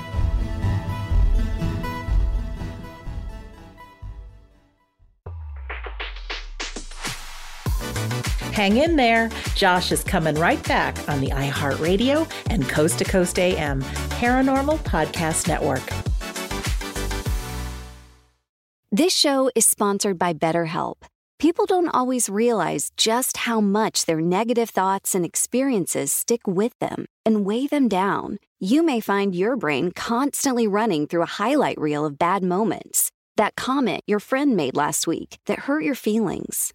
Hang 8.52 8.76
in 8.76 8.96
there. 8.96 9.30
Josh 9.54 9.92
is 9.92 10.04
coming 10.04 10.34
right 10.34 10.62
back 10.68 11.08
on 11.08 11.22
the 11.22 11.28
iHeartRadio 11.28 12.30
and 12.50 12.68
Coast 12.68 12.98
to 12.98 13.04
Coast 13.04 13.38
AM 13.38 13.80
Paranormal 14.20 14.78
Podcast 14.80 15.48
Network. 15.48 15.82
This 18.90 19.14
show 19.14 19.50
is 19.54 19.64
sponsored 19.64 20.18
by 20.18 20.34
BetterHelp. 20.34 20.96
People 21.38 21.64
don't 21.64 21.88
always 21.88 22.28
realize 22.28 22.90
just 22.98 23.38
how 23.38 23.58
much 23.62 24.04
their 24.04 24.20
negative 24.20 24.68
thoughts 24.68 25.14
and 25.14 25.24
experiences 25.24 26.12
stick 26.12 26.46
with 26.46 26.78
them 26.78 27.06
and 27.24 27.46
weigh 27.46 27.66
them 27.66 27.88
down. 27.88 28.36
You 28.60 28.82
may 28.82 29.00
find 29.00 29.34
your 29.34 29.56
brain 29.56 29.92
constantly 29.92 30.68
running 30.68 31.06
through 31.06 31.22
a 31.22 31.36
highlight 31.40 31.80
reel 31.80 32.04
of 32.04 32.18
bad 32.18 32.44
moments. 32.44 33.10
That 33.38 33.56
comment 33.56 34.02
your 34.06 34.20
friend 34.20 34.54
made 34.54 34.76
last 34.76 35.06
week 35.06 35.38
that 35.46 35.60
hurt 35.60 35.84
your 35.84 35.94
feelings 35.94 36.74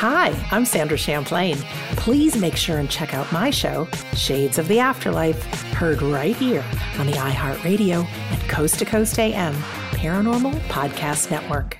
Hi, 0.00 0.28
I'm 0.50 0.64
Sandra 0.64 0.96
Champlain. 0.96 1.58
Please 1.98 2.34
make 2.34 2.56
sure 2.56 2.78
and 2.78 2.88
check 2.88 3.12
out 3.12 3.30
my 3.32 3.50
show, 3.50 3.86
Shades 4.14 4.56
of 4.56 4.66
the 4.66 4.78
Afterlife, 4.78 5.44
heard 5.74 6.00
right 6.00 6.34
here 6.34 6.64
on 6.98 7.06
the 7.06 7.12
iHeartRadio 7.12 8.06
and 8.06 8.40
Coast 8.48 8.78
to 8.78 8.86
Coast 8.86 9.18
AM 9.18 9.52
Paranormal 9.90 10.58
Podcast 10.68 11.30
Network. 11.30 11.79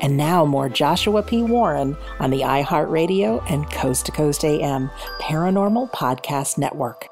And 0.00 0.16
now 0.16 0.44
more 0.44 0.68
Joshua 0.68 1.22
P. 1.22 1.42
Warren 1.42 1.96
on 2.18 2.30
the 2.30 2.40
iHeartRadio 2.40 3.42
and 3.50 3.70
Coast 3.70 4.06
to 4.06 4.12
Coast 4.12 4.44
AM 4.44 4.90
Paranormal 5.20 5.90
Podcast 5.92 6.58
Network. 6.58 7.08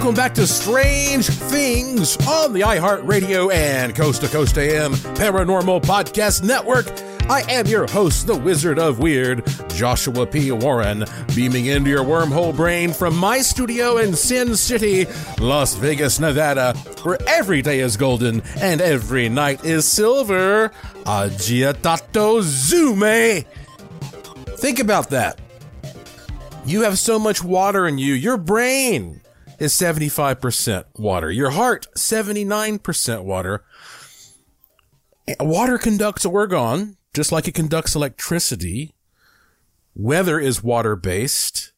Welcome 0.00 0.14
back 0.14 0.32
to 0.36 0.46
Strange 0.46 1.26
Things 1.28 2.16
on 2.26 2.54
the 2.54 2.62
iHeartRadio 2.62 3.52
and 3.52 3.94
Coast 3.94 4.22
to 4.22 4.28
Coast 4.28 4.56
AM 4.56 4.94
Paranormal 4.94 5.82
Podcast 5.82 6.42
Network. 6.42 6.86
I 7.28 7.42
am 7.52 7.66
your 7.66 7.86
host, 7.86 8.26
the 8.26 8.34
Wizard 8.34 8.78
of 8.78 8.98
Weird, 8.98 9.46
Joshua 9.68 10.26
P. 10.26 10.52
Warren, 10.52 11.04
beaming 11.36 11.66
into 11.66 11.90
your 11.90 12.02
wormhole 12.02 12.56
brain 12.56 12.94
from 12.94 13.14
my 13.14 13.42
studio 13.42 13.98
in 13.98 14.16
Sin 14.16 14.56
City, 14.56 15.04
Las 15.38 15.74
Vegas, 15.74 16.18
Nevada, 16.18 16.72
where 17.02 17.18
every 17.28 17.60
day 17.60 17.80
is 17.80 17.98
golden 17.98 18.40
and 18.56 18.80
every 18.80 19.28
night 19.28 19.66
is 19.66 19.86
silver. 19.86 20.70
Agiatato 21.04 22.40
Zume! 22.40 23.44
Think 24.56 24.78
about 24.78 25.10
that. 25.10 25.38
You 26.64 26.84
have 26.84 26.98
so 26.98 27.18
much 27.18 27.44
water 27.44 27.86
in 27.86 27.98
you, 27.98 28.14
your 28.14 28.38
brain 28.38 29.19
is 29.60 29.74
75% 29.74 30.84
water, 30.96 31.30
your 31.30 31.50
heart, 31.50 31.86
79% 31.94 33.24
water. 33.24 33.62
Water 35.38 35.78
conducts 35.78 36.24
orgone, 36.24 36.96
just 37.14 37.30
like 37.30 37.46
it 37.46 37.54
conducts 37.54 37.94
electricity. 37.94 38.94
Weather 39.94 40.40
is 40.40 40.64
water 40.64 40.96
based. 40.96 41.72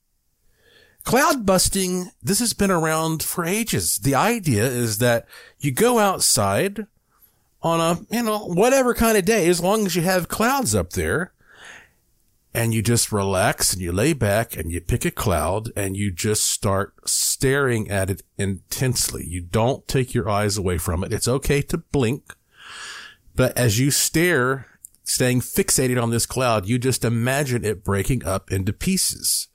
Cloud 1.04 1.44
busting, 1.44 2.12
this 2.22 2.38
has 2.38 2.52
been 2.52 2.70
around 2.70 3.24
for 3.24 3.44
ages. 3.44 3.98
The 3.98 4.14
idea 4.14 4.64
is 4.64 4.98
that 4.98 5.26
you 5.58 5.72
go 5.72 5.98
outside 5.98 6.86
on 7.62 7.80
a, 7.80 8.14
you 8.14 8.22
know, 8.22 8.46
whatever 8.46 8.94
kind 8.94 9.18
of 9.18 9.24
day, 9.24 9.48
as 9.48 9.60
long 9.60 9.84
as 9.86 9.96
you 9.96 10.02
have 10.02 10.28
clouds 10.28 10.74
up 10.74 10.90
there, 10.90 11.32
and 12.54 12.74
you 12.74 12.82
just 12.82 13.12
relax 13.12 13.72
and 13.72 13.80
you 13.80 13.92
lay 13.92 14.12
back 14.12 14.56
and 14.56 14.70
you 14.70 14.80
pick 14.80 15.04
a 15.04 15.10
cloud 15.10 15.70
and 15.74 15.96
you 15.96 16.10
just 16.10 16.44
start 16.44 16.94
staring 17.06 17.90
at 17.90 18.10
it 18.10 18.22
intensely. 18.36 19.24
You 19.26 19.40
don't 19.40 19.88
take 19.88 20.12
your 20.12 20.28
eyes 20.28 20.58
away 20.58 20.78
from 20.78 21.02
it. 21.02 21.12
It's 21.12 21.28
okay 21.28 21.62
to 21.62 21.78
blink. 21.78 22.34
But 23.34 23.56
as 23.56 23.78
you 23.78 23.90
stare 23.90 24.66
staying 25.04 25.40
fixated 25.40 26.00
on 26.00 26.10
this 26.10 26.26
cloud, 26.26 26.66
you 26.66 26.78
just 26.78 27.04
imagine 27.04 27.64
it 27.64 27.84
breaking 27.84 28.24
up 28.24 28.52
into 28.52 28.72
pieces. 28.72 29.48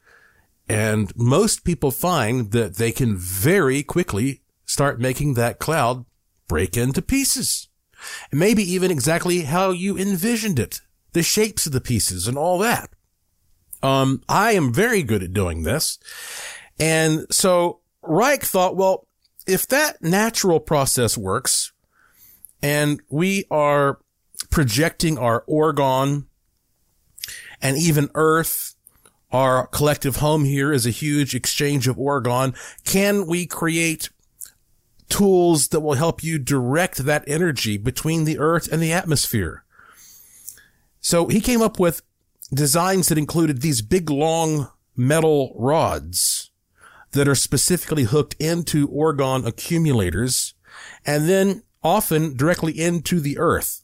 And 0.68 1.16
most 1.16 1.64
people 1.64 1.92
find 1.92 2.52
that 2.52 2.76
they 2.76 2.92
can 2.92 3.16
very 3.16 3.84
quickly 3.84 4.42
start 4.66 5.00
making 5.00 5.36
that 5.36 5.60
cloud 5.60 6.06
break 6.48 6.76
into 6.76 7.02
pieces. 7.02 7.70
Maybe 8.32 8.64
even 8.64 8.92
exactly 8.92 9.42
how 9.42 9.72
you 9.72 9.98
envisioned 9.98 10.60
it, 10.60 10.82
the 11.18 11.24
shapes 11.24 11.66
of 11.66 11.72
the 11.72 11.82
pieces 11.82 12.28
and 12.28 12.38
all 12.38 12.60
that. 12.60 12.92
Um, 13.82 14.22
I 14.30 14.52
am 14.54 14.72
very 14.72 15.02
good 15.02 15.24
at 15.24 15.34
doing 15.34 15.64
this. 15.64 15.98
And 16.80 17.26
so 17.32 17.80
Reich 18.04 18.44
thought, 18.44 18.76
well, 18.76 19.08
if 19.48 19.68
that 19.68 20.02
natural 20.02 20.60
process 20.60 21.18
works 21.18 21.72
and 22.62 23.02
we 23.10 23.46
are 23.50 24.00
projecting 24.50 25.18
our 25.18 25.44
orgone 25.50 26.26
and 27.62 27.78
even 27.78 28.10
earth. 28.16 28.76
Our 29.32 29.68
collective 29.68 30.18
home 30.18 30.46
here 30.46 30.72
is 30.72 30.86
a 30.86 30.92
huge 30.92 31.36
exchange 31.36 31.88
of 31.88 31.98
orgone. 31.98 32.56
Can 32.86 33.28
we 33.28 33.46
create 33.46 34.10
tools 35.10 35.70
that 35.70 35.82
will 35.82 35.96
help 35.96 36.24
you 36.24 36.40
direct 36.40 37.00
that 37.00 37.26
energy 37.28 37.78
between 37.78 38.24
the 38.24 38.40
earth 38.40 38.72
and 38.72 38.82
the 38.82 38.94
atmosphere? 38.94 39.66
So 41.08 41.28
he 41.28 41.40
came 41.40 41.62
up 41.62 41.80
with 41.80 42.02
designs 42.54 43.08
that 43.08 43.18
included 43.18 43.62
these 43.62 43.82
big 43.82 44.10
long 44.10 44.70
metal 44.94 45.56
rods 45.58 46.52
that 47.14 47.30
are 47.30 47.34
specifically 47.34 48.04
hooked 48.04 48.36
into 48.42 48.90
orgone 48.90 49.48
accumulators 49.48 50.54
and 51.06 51.30
then 51.30 51.64
often 51.82 52.36
directly 52.36 52.78
into 52.78 53.22
the 53.22 53.38
earth. 53.38 53.84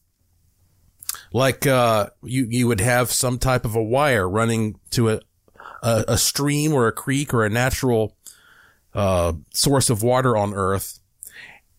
Like 1.32 1.66
uh, 1.66 2.10
you 2.24 2.46
you 2.50 2.68
would 2.68 2.82
have 2.82 3.10
some 3.10 3.40
type 3.40 3.64
of 3.64 3.74
a 3.74 3.82
wire 3.82 4.28
running 4.28 4.82
to 4.90 5.12
a 5.12 5.22
a, 5.82 6.04
a 6.10 6.18
stream 6.18 6.74
or 6.74 6.90
a 6.90 6.92
creek 6.92 7.34
or 7.34 7.46
a 7.46 7.50
natural 7.50 8.18
uh, 8.94 9.32
source 9.54 9.90
of 9.90 10.04
water 10.04 10.36
on 10.36 10.54
Earth, 10.54 11.00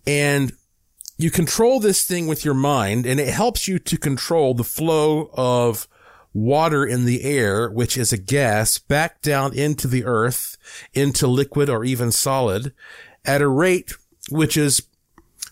and 0.07 0.55
you 1.17 1.31
control 1.31 1.81
this 1.81 2.05
thing 2.05 2.27
with 2.27 2.45
your 2.45 2.55
mind, 2.55 3.07
and 3.07 3.21
it 3.21 3.29
helps 3.29 3.69
you 3.69 3.79
to 3.79 3.97
control 3.97 4.55
the 4.55 4.65
flow 4.65 5.31
of 5.35 5.89
water 6.33 6.85
in 6.85 7.05
the 7.05 7.23
air, 7.23 7.71
which 7.71 7.97
is 7.97 8.13
a 8.13 8.19
gas, 8.19 8.79
back 8.79 9.23
down 9.23 9.55
into 9.55 9.87
the 9.87 10.05
earth, 10.05 10.57
into 10.93 11.27
liquid 11.27 11.71
or 11.71 11.85
even 11.85 12.11
solid, 12.11 12.75
at 13.25 13.41
a 13.41 13.49
rate 13.49 13.95
which 14.31 14.57
is 14.57 14.89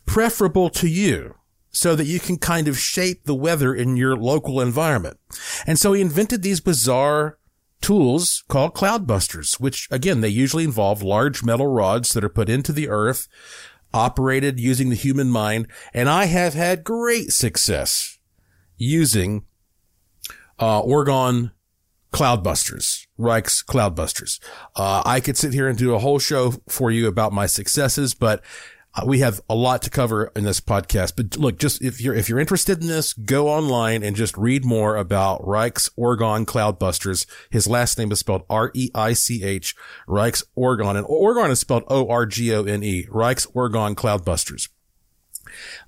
preferable 0.07 0.69
to 0.69 0.89
you 0.89 1.37
so 1.71 1.95
that 1.97 2.05
you 2.05 2.21
can 2.21 2.37
kind 2.37 2.69
of 2.69 2.79
shape 2.79 3.25
the 3.25 3.35
weather 3.35 3.75
in 3.75 3.97
your 3.97 4.17
local 4.17 4.61
environment. 4.61 5.19
And 5.67 5.79
so 5.79 5.93
he 5.93 6.03
invented 6.03 6.43
these 6.43 6.61
bizarre 6.61 7.39
tools 7.81 8.45
called 8.49 8.75
cloudbusters, 8.75 9.59
which 9.59 9.89
again, 9.91 10.21
they 10.21 10.29
usually 10.29 10.65
involve 10.65 11.03
large 11.03 11.43
metal 11.43 11.67
rods 11.67 12.13
that 12.13 12.25
are 12.25 12.29
put 12.29 12.49
into 12.49 12.73
the 12.73 12.89
earth, 12.89 13.27
operated 13.95 14.59
using 14.61 14.89
the 14.89 14.97
human 14.97 15.31
mind. 15.31 15.69
And 15.93 16.09
I 16.09 16.27
have 16.27 16.55
had 16.55 16.85
great 16.85 17.33
success 17.33 18.19
using, 18.77 19.45
uh, 20.59 20.83
orgone 20.83 21.53
cloudbusters, 22.13 23.07
Reich's 23.17 23.65
cloudbusters. 23.67 24.39
Uh, 24.77 25.03
I 25.05 25.21
could 25.21 25.37
sit 25.37 25.55
here 25.55 25.67
and 25.67 25.79
do 25.79 25.95
a 25.95 25.99
whole 25.99 26.19
show 26.19 26.55
for 26.69 26.91
you 26.91 27.09
about 27.09 27.33
my 27.33 27.47
successes, 27.47 28.15
but 28.15 28.43
uh, 28.95 29.05
we 29.07 29.21
have 29.21 29.41
a 29.49 29.55
lot 29.55 29.83
to 29.83 29.91
cover 29.91 30.31
in 30.37 30.45
this 30.45 30.61
podcast, 30.61 31.15
but 31.17 31.37
look, 31.39 31.59
just 31.59 31.83
if 31.83 32.01
you're, 32.01 32.15
if 32.15 32.29
you're 32.29 32.39
interested 32.39 32.81
in 32.83 32.89
this, 32.89 33.15
go 33.15 33.49
online 33.49 34.03
and 34.03 34.15
just 34.15 34.37
read 34.37 34.65
more 34.65 34.97
about 34.97 35.47
Reich's 35.47 35.91
Orgone 35.99 36.45
Cloudbusters. 36.45 37.27
His 37.51 37.67
last 37.67 37.97
name 37.99 38.13
is 38.13 38.19
spelled 38.19 38.45
R-E-I-C-H, 38.51 39.75
Reich's 40.07 40.45
Orgone, 40.57 40.97
and 40.97 41.07
Orgone 41.07 41.51
is 41.51 41.61
spelled 41.61 41.85
O-R-G-O-N-E, 41.89 43.07
Reich's 43.11 43.47
Orgone 43.47 43.95
Cloudbusters. 43.95 44.69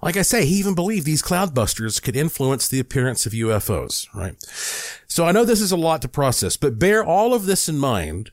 Like 0.03 0.17
I 0.17 0.23
say, 0.23 0.47
he 0.47 0.57
even 0.57 0.75
believed 0.75 1.07
these 1.07 1.23
cloudbusters 1.23 2.03
could 2.03 2.17
influence 2.17 2.69
the 2.69 2.81
appearance 2.81 3.27
of 3.27 3.33
UFOs, 3.33 4.07
right? 4.15 4.35
So 5.07 5.27
I 5.27 5.33
know 5.33 5.45
this 5.45 5.61
is 5.61 5.73
a 5.73 5.77
lot 5.77 6.03
to 6.03 6.09
process, 6.09 6.57
but 6.57 6.79
bear 6.79 7.05
all 7.05 7.35
of 7.35 7.47
this 7.47 7.69
in 7.69 7.79
mind 7.79 8.31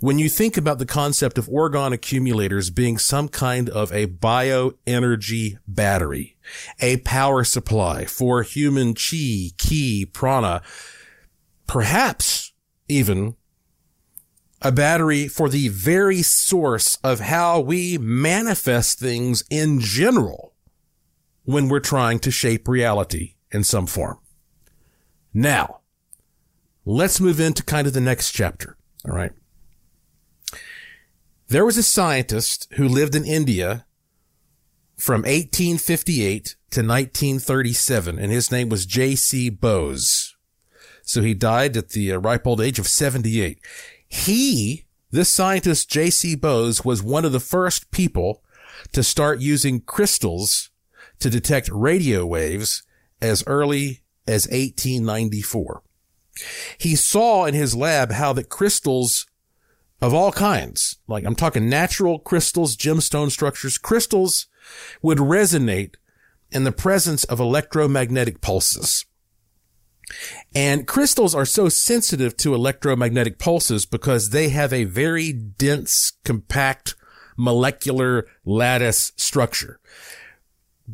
when 0.00 0.18
you 0.18 0.28
think 0.28 0.56
about 0.56 0.78
the 0.78 0.86
concept 0.86 1.38
of 1.38 1.46
orgone 1.46 1.92
accumulators 1.92 2.70
being 2.70 2.98
some 2.98 3.28
kind 3.28 3.68
of 3.68 3.92
a 3.92 4.06
bioenergy 4.06 5.58
battery, 5.66 6.36
a 6.80 6.98
power 6.98 7.44
supply 7.44 8.04
for 8.04 8.42
human 8.42 8.94
chi, 8.94 9.50
ki, 9.56 10.06
prana, 10.12 10.62
perhaps 11.66 12.52
even 12.88 13.36
a 14.62 14.72
battery 14.72 15.28
for 15.28 15.48
the 15.48 15.68
very 15.68 16.22
source 16.22 16.96
of 17.04 17.20
how 17.20 17.60
we 17.60 17.98
manifest 17.98 18.98
things 18.98 19.44
in 19.50 19.78
general 19.78 20.54
when 21.44 21.68
we're 21.68 21.80
trying 21.80 22.18
to 22.18 22.30
shape 22.30 22.66
reality 22.66 23.34
in 23.50 23.62
some 23.62 23.86
form. 23.86 24.18
Now, 25.34 25.80
let's 26.86 27.20
move 27.20 27.40
into 27.40 27.62
kind 27.62 27.86
of 27.86 27.92
the 27.92 28.00
next 28.00 28.32
chapter. 28.32 28.78
All 29.06 29.14
right. 29.14 29.32
There 31.54 31.64
was 31.64 31.76
a 31.76 31.84
scientist 31.84 32.66
who 32.72 32.88
lived 32.88 33.14
in 33.14 33.24
India 33.24 33.86
from 34.96 35.20
1858 35.20 36.56
to 36.72 36.80
1937, 36.80 38.18
and 38.18 38.32
his 38.32 38.50
name 38.50 38.68
was 38.68 38.84
J.C. 38.84 39.50
Bose. 39.50 40.34
So 41.02 41.22
he 41.22 41.32
died 41.32 41.76
at 41.76 41.90
the 41.90 42.10
uh, 42.10 42.18
ripe 42.18 42.44
old 42.48 42.60
age 42.60 42.80
of 42.80 42.88
78. 42.88 43.60
He, 44.08 44.86
this 45.12 45.28
scientist, 45.28 45.88
J.C. 45.88 46.34
Bose, 46.34 46.84
was 46.84 47.04
one 47.04 47.24
of 47.24 47.30
the 47.30 47.38
first 47.38 47.92
people 47.92 48.42
to 48.90 49.04
start 49.04 49.38
using 49.38 49.80
crystals 49.80 50.70
to 51.20 51.30
detect 51.30 51.68
radio 51.70 52.26
waves 52.26 52.82
as 53.22 53.44
early 53.46 54.02
as 54.26 54.48
1894. 54.48 55.84
He 56.78 56.96
saw 56.96 57.44
in 57.44 57.54
his 57.54 57.76
lab 57.76 58.10
how 58.10 58.32
the 58.32 58.42
crystals 58.42 59.26
of 60.04 60.12
all 60.12 60.32
kinds. 60.32 60.98
Like 61.08 61.24
I'm 61.24 61.34
talking 61.34 61.68
natural 61.68 62.18
crystals, 62.18 62.76
gemstone 62.76 63.30
structures, 63.30 63.78
crystals 63.78 64.48
would 65.00 65.16
resonate 65.16 65.94
in 66.50 66.64
the 66.64 66.72
presence 66.72 67.24
of 67.24 67.40
electromagnetic 67.40 68.42
pulses. 68.42 69.06
And 70.54 70.86
crystals 70.86 71.34
are 71.34 71.46
so 71.46 71.70
sensitive 71.70 72.36
to 72.38 72.54
electromagnetic 72.54 73.38
pulses 73.38 73.86
because 73.86 74.28
they 74.28 74.50
have 74.50 74.74
a 74.74 74.84
very 74.84 75.32
dense, 75.32 76.12
compact 76.22 76.94
molecular 77.38 78.26
lattice 78.44 79.12
structure. 79.16 79.80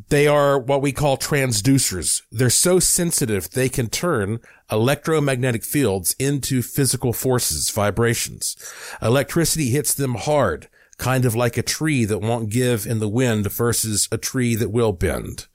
They 0.09 0.29
are 0.29 0.59
what 0.59 0.83
we 0.83 0.93
call 0.93 1.17
transducers. 1.17 2.23
They're 2.31 2.49
so 2.49 2.79
sensitive 2.79 3.51
they 3.51 3.69
can 3.69 3.89
turn 3.89 4.39
electromagnetic 4.71 5.65
fields 5.65 6.15
into 6.19 6.63
physical 6.63 7.13
forces, 7.13 7.71
vibrations. 7.71 8.57
Electricity 9.03 9.71
hits 9.71 9.93
them 9.93 10.15
hard, 10.15 10.69
kind 10.97 11.25
of 11.25 11.35
like 11.35 11.57
a 11.57 11.63
tree 11.63 12.05
that 12.05 12.21
won't 12.21 12.51
give 12.51 12.87
in 12.87 13.01
the 13.01 13.09
wind 13.09 13.51
versus 13.51 14.09
a 14.13 14.19
tree 14.19 14.55
that 14.55 14.71
will 14.71 14.93
bend. 14.93 15.49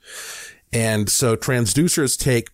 And 0.73 1.09
so 1.09 1.37
transducers 1.37 2.19
take 2.19 2.49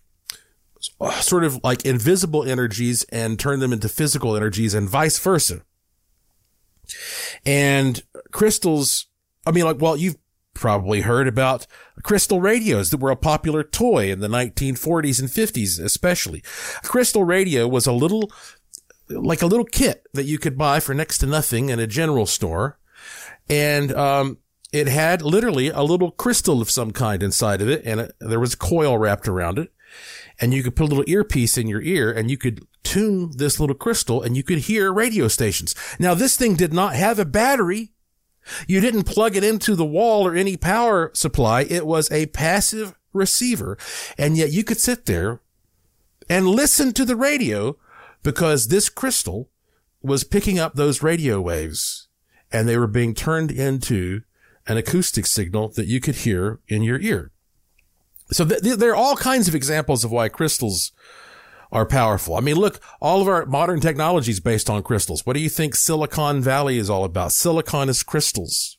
sort 1.20 1.42
of 1.42 1.62
like 1.64 1.84
invisible 1.84 2.44
energies 2.44 3.04
and 3.04 3.38
turn 3.38 3.58
them 3.58 3.72
into 3.72 3.88
physical 3.88 4.36
energies 4.36 4.74
and 4.74 4.88
vice 4.88 5.18
versa. 5.18 5.62
And 7.44 8.02
crystals, 8.30 9.06
I 9.46 9.50
mean, 9.50 9.64
like, 9.64 9.80
well, 9.80 9.96
you've 9.96 10.16
probably 10.54 11.02
heard 11.02 11.28
about 11.28 11.66
crystal 12.02 12.40
radios 12.40 12.90
that 12.90 13.00
were 13.00 13.10
a 13.10 13.16
popular 13.16 13.62
toy 13.62 14.10
in 14.10 14.20
the 14.20 14.28
1940s 14.28 15.20
and 15.20 15.28
50s, 15.28 15.82
especially. 15.82 16.42
A 16.82 16.86
crystal 16.86 17.24
radio 17.24 17.66
was 17.66 17.86
a 17.86 17.92
little, 17.92 18.30
like 19.08 19.42
a 19.42 19.46
little 19.46 19.64
kit 19.64 20.06
that 20.12 20.24
you 20.24 20.38
could 20.38 20.58
buy 20.58 20.80
for 20.80 20.94
next 20.94 21.18
to 21.18 21.26
nothing 21.26 21.68
in 21.68 21.78
a 21.78 21.86
general 21.86 22.26
store. 22.26 22.78
And, 23.48 23.92
um, 23.92 24.38
it 24.72 24.88
had 24.88 25.20
literally 25.20 25.68
a 25.68 25.82
little 25.82 26.10
crystal 26.10 26.62
of 26.62 26.70
some 26.70 26.92
kind 26.92 27.22
inside 27.22 27.60
of 27.60 27.68
it, 27.68 27.82
and 27.84 28.00
it, 28.00 28.14
there 28.20 28.40
was 28.40 28.54
a 28.54 28.58
coil 28.58 28.96
wrapped 28.96 29.28
around 29.28 29.58
it. 29.58 29.70
And 30.40 30.54
you 30.54 30.62
could 30.62 30.74
put 30.74 30.84
a 30.84 30.86
little 30.86 31.04
earpiece 31.06 31.58
in 31.58 31.66
your 31.68 31.82
ear, 31.82 32.10
and 32.10 32.30
you 32.30 32.38
could 32.38 32.66
tune 32.82 33.32
this 33.36 33.60
little 33.60 33.76
crystal, 33.76 34.22
and 34.22 34.34
you 34.34 34.42
could 34.42 34.58
hear 34.58 34.90
radio 34.90 35.28
stations. 35.28 35.74
Now, 35.98 36.14
this 36.14 36.36
thing 36.36 36.54
did 36.56 36.72
not 36.72 36.94
have 36.94 37.18
a 37.18 37.26
battery. 37.26 37.92
You 38.66 38.80
didn't 38.80 39.04
plug 39.04 39.36
it 39.36 39.44
into 39.44 39.74
the 39.74 39.84
wall 39.84 40.26
or 40.26 40.34
any 40.34 40.56
power 40.56 41.10
supply. 41.14 41.62
It 41.62 41.86
was 41.86 42.10
a 42.10 42.26
passive 42.26 42.94
receiver. 43.12 43.78
And 44.18 44.36
yet 44.36 44.50
you 44.50 44.64
could 44.64 44.78
sit 44.78 45.06
there 45.06 45.40
and 46.28 46.46
listen 46.46 46.92
to 46.92 47.04
the 47.04 47.16
radio 47.16 47.76
because 48.22 48.68
this 48.68 48.88
crystal 48.88 49.48
was 50.02 50.24
picking 50.24 50.58
up 50.58 50.74
those 50.74 51.02
radio 51.02 51.40
waves 51.40 52.08
and 52.50 52.68
they 52.68 52.76
were 52.76 52.86
being 52.86 53.14
turned 53.14 53.50
into 53.50 54.22
an 54.66 54.76
acoustic 54.76 55.26
signal 55.26 55.68
that 55.70 55.86
you 55.86 56.00
could 56.00 56.16
hear 56.16 56.60
in 56.68 56.82
your 56.82 57.00
ear. 57.00 57.30
So 58.30 58.44
th- 58.44 58.62
th- 58.62 58.78
there 58.78 58.92
are 58.92 58.96
all 58.96 59.16
kinds 59.16 59.48
of 59.48 59.54
examples 59.54 60.04
of 60.04 60.12
why 60.12 60.28
crystals 60.28 60.92
are 61.72 61.86
powerful. 61.86 62.36
I 62.36 62.40
mean, 62.40 62.56
look, 62.56 62.80
all 63.00 63.20
of 63.22 63.28
our 63.28 63.46
modern 63.46 63.80
technology 63.80 64.30
is 64.30 64.40
based 64.40 64.68
on 64.68 64.82
crystals. 64.82 65.24
What 65.26 65.32
do 65.32 65.40
you 65.40 65.48
think 65.48 65.74
Silicon 65.74 66.42
Valley 66.42 66.78
is 66.78 66.90
all 66.90 67.02
about? 67.02 67.32
Silicon 67.32 67.88
is 67.88 68.02
crystals. 68.02 68.78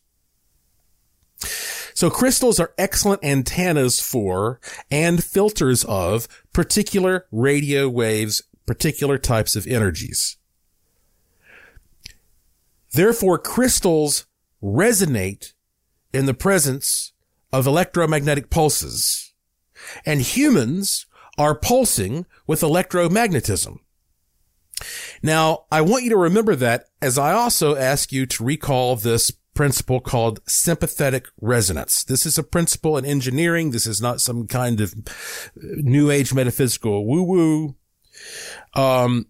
So 1.96 2.10
crystals 2.10 2.60
are 2.60 2.74
excellent 2.78 3.24
antennas 3.24 4.00
for 4.00 4.60
and 4.90 5.24
filters 5.24 5.84
of 5.86 6.28
particular 6.54 7.26
radio 7.32 7.90
waves, 7.90 8.44
particular 8.66 9.18
types 9.18 9.56
of 9.56 9.68
energies. 9.68 10.38
Therefore, 12.94 13.40
crystals 13.40 14.28
resonate 14.62 15.54
in 16.14 16.28
the 16.28 16.34
presence 16.34 17.12
of 17.52 17.68
electromagnetic 17.68 18.50
pulses 18.50 19.34
and 20.06 20.22
humans 20.22 21.06
are 21.38 21.56
pulsing 21.56 22.26
with 22.48 22.62
electromagnetism. 22.62 23.78
Now, 25.22 25.66
I 25.72 25.82
want 25.82 26.04
you 26.04 26.10
to 26.10 26.18
remember 26.18 26.56
that 26.56 26.86
as 27.02 27.18
I 27.18 27.34
also 27.34 27.76
ask 27.76 28.12
you 28.12 28.26
to 28.26 28.44
recall 28.44 28.96
this 28.96 29.32
principle 29.54 30.00
called 30.00 30.40
sympathetic 30.48 31.28
resonance. 31.40 32.04
This 32.04 32.26
is 32.26 32.38
a 32.38 32.44
principle 32.44 32.98
in 32.98 33.06
engineering. 33.06 33.72
This 33.72 33.86
is 33.86 34.02
not 34.02 34.20
some 34.20 34.48
kind 34.48 34.82
of 34.82 34.94
new 35.56 36.10
age 36.10 36.34
metaphysical 36.34 37.06
woo 37.06 37.24
woo. 37.24 37.76
Um, 38.74 39.28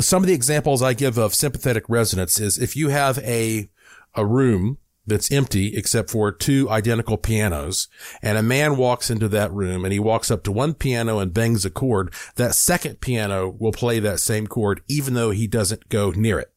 some 0.00 0.22
of 0.22 0.28
the 0.28 0.34
examples 0.34 0.82
I 0.82 0.94
give 0.94 1.18
of 1.18 1.34
sympathetic 1.34 1.84
resonance 1.88 2.38
is 2.40 2.58
if 2.58 2.76
you 2.76 2.88
have 2.88 3.18
a, 3.18 3.68
a 4.14 4.24
room 4.24 4.78
that's 5.06 5.30
empty 5.30 5.76
except 5.76 6.10
for 6.10 6.32
two 6.32 6.68
identical 6.70 7.16
pianos. 7.16 7.88
And 8.22 8.38
a 8.38 8.42
man 8.42 8.76
walks 8.76 9.10
into 9.10 9.28
that 9.28 9.52
room 9.52 9.84
and 9.84 9.92
he 9.92 9.98
walks 9.98 10.30
up 10.30 10.42
to 10.44 10.52
one 10.52 10.74
piano 10.74 11.18
and 11.18 11.34
bangs 11.34 11.64
a 11.64 11.70
chord. 11.70 12.12
That 12.36 12.54
second 12.54 13.00
piano 13.00 13.54
will 13.58 13.72
play 13.72 13.98
that 14.00 14.20
same 14.20 14.46
chord 14.46 14.82
even 14.88 15.14
though 15.14 15.30
he 15.30 15.46
doesn't 15.46 15.88
go 15.88 16.10
near 16.10 16.38
it. 16.38 16.50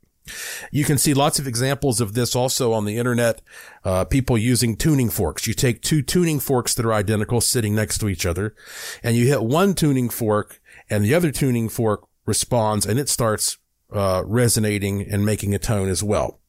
You 0.71 0.83
can 0.83 0.97
see 0.97 1.13
lots 1.13 1.39
of 1.39 1.47
examples 1.47 2.01
of 2.01 2.13
this 2.13 2.35
also 2.35 2.73
on 2.73 2.85
the 2.85 2.97
internet. 2.97 3.41
Uh, 3.83 4.03
people 4.03 4.37
using 4.37 4.75
tuning 4.75 5.09
forks. 5.09 5.47
You 5.47 5.53
take 5.53 5.81
two 5.81 6.01
tuning 6.01 6.39
forks 6.39 6.73
that 6.75 6.85
are 6.85 6.93
identical 6.93 7.39
sitting 7.41 7.75
next 7.75 7.99
to 7.99 8.09
each 8.09 8.25
other 8.25 8.55
and 9.03 9.15
you 9.15 9.27
hit 9.27 9.43
one 9.43 9.73
tuning 9.73 10.09
fork 10.09 10.61
and 10.89 11.03
the 11.03 11.13
other 11.13 11.31
tuning 11.31 11.69
fork 11.69 12.07
responds 12.25 12.85
and 12.85 12.99
it 12.99 13.09
starts 13.09 13.57
uh, 13.93 14.21
resonating 14.25 15.01
and 15.01 15.25
making 15.25 15.55
a 15.55 15.59
tone 15.59 15.87
as 15.87 16.03
well. 16.03 16.39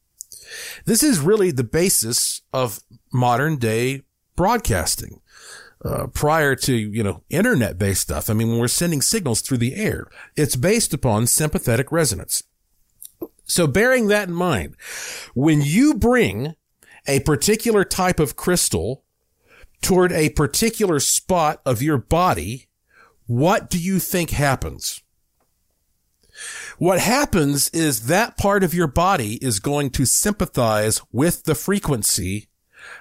This 0.85 1.03
is 1.03 1.19
really 1.19 1.51
the 1.51 1.63
basis 1.63 2.41
of 2.53 2.81
modern 3.11 3.57
day 3.57 4.03
broadcasting. 4.35 5.21
Uh, 5.83 6.07
prior 6.07 6.57
to, 6.57 6.75
you 6.75 7.01
know, 7.01 7.23
internet 7.29 7.77
based 7.77 8.01
stuff. 8.01 8.29
I 8.29 8.33
mean, 8.33 8.49
when 8.49 8.59
we're 8.59 8.67
sending 8.67 9.01
signals 9.01 9.39
through 9.39 9.59
the 9.59 9.75
air, 9.75 10.07
it's 10.35 10.57
based 10.57 10.93
upon 10.93 11.25
sympathetic 11.25 11.89
resonance. 11.89 12.43
So 13.45 13.65
bearing 13.65 14.07
that 14.07 14.27
in 14.27 14.33
mind, 14.33 14.75
when 15.33 15.61
you 15.61 15.93
bring 15.93 16.55
a 17.07 17.21
particular 17.21 17.85
type 17.85 18.19
of 18.19 18.35
crystal 18.35 19.05
toward 19.81 20.11
a 20.11 20.29
particular 20.31 20.99
spot 20.99 21.61
of 21.65 21.81
your 21.81 21.97
body, 21.97 22.67
what 23.25 23.69
do 23.69 23.79
you 23.79 23.99
think 23.99 24.31
happens? 24.31 25.01
What 26.79 26.99
happens 26.99 27.69
is 27.69 28.07
that 28.07 28.37
part 28.37 28.63
of 28.63 28.73
your 28.73 28.87
body 28.87 29.35
is 29.43 29.59
going 29.59 29.89
to 29.91 30.05
sympathize 30.05 31.01
with 31.11 31.43
the 31.43 31.55
frequency 31.55 32.47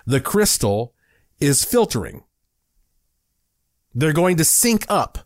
the 0.04 0.20
crystal 0.20 0.94
is 1.40 1.64
filtering. 1.64 2.24
They're 3.94 4.12
going 4.12 4.36
to 4.38 4.44
sync 4.44 4.84
up. 4.88 5.18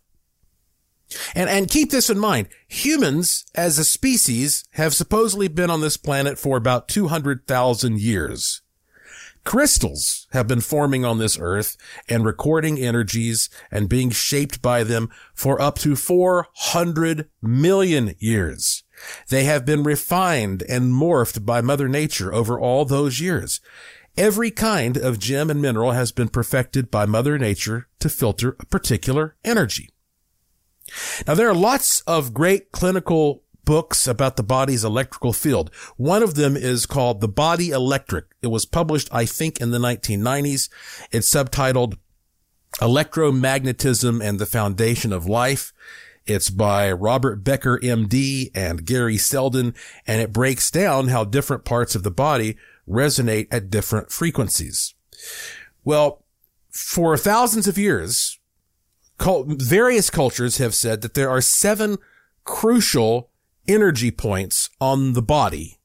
And, 1.35 1.49
and 1.49 1.69
keep 1.69 1.91
this 1.91 2.09
in 2.09 2.17
mind. 2.17 2.47
Humans 2.67 3.45
as 3.55 3.77
a 3.79 3.83
species 3.83 4.65
have 4.73 4.95
supposedly 4.95 5.47
been 5.47 5.69
on 5.69 5.81
this 5.81 5.97
planet 5.97 6.37
for 6.39 6.57
about 6.57 6.87
200,000 6.87 7.99
years. 7.99 8.62
Crystals 9.43 10.27
have 10.31 10.47
been 10.47 10.61
forming 10.61 11.03
on 11.03 11.19
this 11.19 11.37
earth 11.39 11.75
and 12.07 12.25
recording 12.25 12.79
energies 12.79 13.49
and 13.69 13.89
being 13.89 14.09
shaped 14.09 14.61
by 14.61 14.83
them 14.83 15.09
for 15.33 15.61
up 15.61 15.77
to 15.79 15.95
400 15.95 17.29
million 17.41 18.15
years. 18.19 18.83
They 19.29 19.43
have 19.43 19.65
been 19.65 19.83
refined 19.83 20.63
and 20.69 20.93
morphed 20.93 21.45
by 21.45 21.61
Mother 21.61 21.89
Nature 21.89 22.33
over 22.33 22.59
all 22.59 22.85
those 22.85 23.19
years. 23.19 23.59
Every 24.15 24.51
kind 24.51 24.95
of 24.95 25.19
gem 25.19 25.49
and 25.49 25.61
mineral 25.61 25.91
has 25.91 26.11
been 26.11 26.29
perfected 26.29 26.89
by 26.89 27.05
Mother 27.05 27.37
Nature 27.37 27.87
to 27.99 28.09
filter 28.09 28.55
a 28.59 28.65
particular 28.65 29.35
energy. 29.43 29.89
Now 31.27 31.33
there 31.35 31.49
are 31.49 31.55
lots 31.55 32.01
of 32.01 32.33
great 32.33 32.71
clinical 32.71 33.42
books 33.65 34.07
about 34.07 34.35
the 34.35 34.43
body's 34.43 34.83
electrical 34.83 35.33
field. 35.33 35.71
One 35.97 36.23
of 36.23 36.35
them 36.35 36.55
is 36.55 36.85
called 36.85 37.21
The 37.21 37.27
Body 37.27 37.69
Electric. 37.69 38.25
It 38.41 38.47
was 38.47 38.65
published, 38.65 39.09
I 39.11 39.25
think, 39.25 39.59
in 39.59 39.71
the 39.71 39.79
1990s. 39.79 40.69
It's 41.11 41.29
subtitled 41.29 41.97
Electromagnetism 42.79 44.23
and 44.23 44.39
the 44.39 44.45
Foundation 44.45 45.13
of 45.13 45.27
Life. 45.27 45.73
It's 46.25 46.49
by 46.49 46.91
Robert 46.91 47.43
Becker, 47.43 47.79
MD 47.79 48.49
and 48.55 48.85
Gary 48.85 49.17
Selden, 49.17 49.75
and 50.07 50.21
it 50.21 50.31
breaks 50.31 50.71
down 50.71 51.09
how 51.09 51.25
different 51.25 51.65
parts 51.65 51.95
of 51.95 52.03
the 52.03 52.11
body 52.11 52.57
resonate 52.87 53.47
at 53.51 53.69
different 53.69 54.11
frequencies. 54.11 54.93
Well, 55.83 56.23
for 56.69 57.17
thousands 57.17 57.67
of 57.67 57.77
years, 57.77 58.39
various 59.19 60.09
cultures 60.09 60.57
have 60.57 60.73
said 60.73 61.01
that 61.01 61.13
there 61.13 61.29
are 61.29 61.41
seven 61.41 61.97
crucial 62.45 63.29
energy 63.67 64.11
points 64.11 64.69
on 64.79 65.13
the 65.13 65.21
body. 65.21 65.79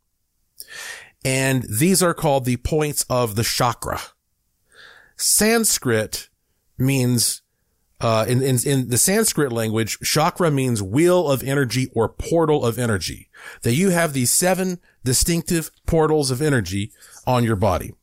And 1.24 1.64
these 1.64 2.02
are 2.02 2.14
called 2.14 2.44
the 2.44 2.56
points 2.56 3.04
of 3.10 3.36
the 3.36 3.42
chakra. 3.42 4.00
Sanskrit 5.16 6.28
means, 6.78 7.42
uh, 8.00 8.24
in, 8.28 8.40
in, 8.40 8.58
in 8.64 8.88
the 8.88 8.98
Sanskrit 8.98 9.52
language, 9.52 9.98
chakra 10.00 10.50
means 10.50 10.82
wheel 10.82 11.28
of 11.28 11.42
energy 11.42 11.90
or 11.94 12.08
portal 12.08 12.64
of 12.64 12.78
energy. 12.78 13.28
That 13.62 13.74
you 13.74 13.90
have 13.90 14.12
these 14.12 14.32
seven 14.32 14.78
distinctive 15.04 15.70
portals 15.86 16.30
of 16.30 16.40
energy 16.40 16.92
on 17.26 17.42
your 17.42 17.56
body. 17.56 17.94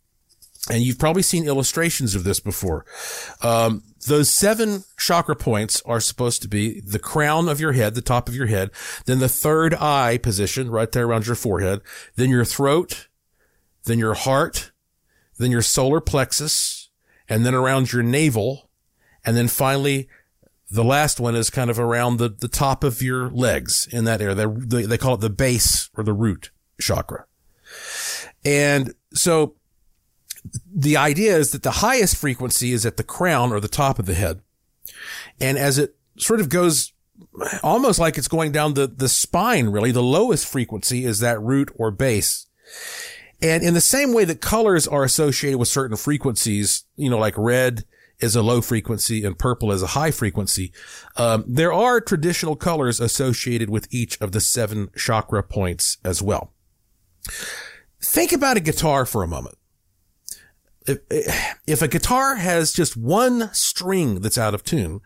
And 0.70 0.82
you've 0.82 0.98
probably 0.98 1.22
seen 1.22 1.48
illustrations 1.48 2.16
of 2.16 2.24
this 2.24 2.40
before. 2.40 2.86
Um, 3.42 3.84
those 4.08 4.32
seven 4.32 4.84
chakra 4.98 5.36
points 5.36 5.82
are 5.86 6.00
supposed 6.00 6.42
to 6.42 6.48
be 6.48 6.80
the 6.82 7.00
crown 7.00 7.48
of 7.48 7.60
your 7.60 7.74
head, 7.74 7.94
the 7.94 8.02
top 8.02 8.28
of 8.28 8.36
your 8.36 8.48
head, 8.48 8.72
then 9.06 9.20
the 9.20 9.30
third 9.30 9.76
eye 9.76 10.18
position 10.18 10.72
right 10.72 10.92
there 10.92 11.06
around 11.06 11.28
your 11.28 11.36
forehead, 11.36 11.82
then 12.16 12.30
your 12.30 12.46
throat, 12.46 13.08
then 13.84 14.00
your 14.00 14.16
heart, 14.16 14.72
then 15.38 15.52
your 15.52 15.62
solar 15.62 16.02
plexus, 16.02 16.90
and 17.30 17.46
then 17.46 17.54
around 17.54 17.92
your 17.92 18.04
navel. 18.04 18.70
And 19.24 19.38
then 19.38 19.48
finally, 19.48 20.08
the 20.70 20.84
last 20.84 21.20
one 21.20 21.36
is 21.36 21.50
kind 21.50 21.70
of 21.70 21.80
around 21.80 22.18
the, 22.18 22.30
the 22.30 22.48
top 22.48 22.84
of 22.84 23.02
your 23.02 23.30
legs 23.30 23.88
in 23.92 24.06
that 24.06 24.22
area. 24.22 24.36
They, 24.48 24.86
they 24.86 24.98
call 24.98 25.16
it 25.16 25.22
the 25.22 25.30
base 25.30 25.90
or 25.96 26.04
the 26.04 26.14
root 26.14 26.52
chakra. 26.80 27.26
And 28.44 28.94
so 29.14 29.56
the 30.74 30.98
idea 30.98 31.36
is 31.36 31.52
that 31.52 31.64
the 31.64 31.72
highest 31.72 32.18
frequency 32.18 32.72
is 32.72 32.86
at 32.86 32.98
the 32.98 33.04
crown 33.04 33.52
or 33.52 33.60
the 33.60 33.68
top 33.68 34.00
of 34.00 34.06
the 34.06 34.14
head. 34.14 34.42
And 35.40 35.58
as 35.58 35.78
it 35.78 35.96
sort 36.18 36.40
of 36.40 36.50
goes 36.50 36.94
almost 37.64 38.00
like 38.00 38.18
it's 38.18 38.28
going 38.28 38.52
down 38.52 38.74
the, 38.74 38.88
the 38.88 39.10
spine, 39.10 39.68
really. 39.68 39.92
The 39.92 40.04
lowest 40.04 40.48
frequency 40.48 41.06
is 41.06 41.20
that 41.20 41.42
root 41.42 41.72
or 41.76 41.92
base. 41.92 42.48
And 43.42 43.64
in 43.64 43.74
the 43.74 43.82
same 43.82 44.14
way 44.14 44.26
that 44.26 44.42
colors 44.42 44.88
are 44.88 45.04
associated 45.04 45.58
with 45.58 45.68
certain 45.68 45.98
frequencies, 45.98 46.86
you 46.96 47.10
know, 47.10 47.18
like 47.18 47.38
red 47.38 47.84
is 48.20 48.36
a 48.36 48.42
low 48.42 48.62
frequency 48.62 49.26
and 49.26 49.38
purple 49.38 49.72
is 49.72 49.84
a 49.84 49.88
high 49.88 50.12
frequency, 50.12 50.72
um, 51.18 51.44
there 51.48 51.74
are 51.74 52.00
traditional 52.00 52.56
colors 52.56 53.00
associated 53.00 53.70
with 53.70 53.88
each 53.92 54.20
of 54.22 54.32
the 54.32 54.40
seven 54.40 54.90
chakra 54.96 55.44
points 55.44 55.98
as 56.04 56.22
well. 56.22 56.54
Think 58.02 58.32
about 58.32 58.58
a 58.58 58.62
guitar 58.62 59.06
for 59.06 59.22
a 59.22 59.28
moment. 59.28 59.58
If, 60.88 61.58
if 61.68 61.82
a 61.82 61.88
guitar 61.88 62.36
has 62.36 62.72
just 62.72 62.96
one 62.96 63.50
string 63.54 64.22
that's 64.22 64.38
out 64.38 64.54
of 64.54 64.64
tune, 64.64 65.02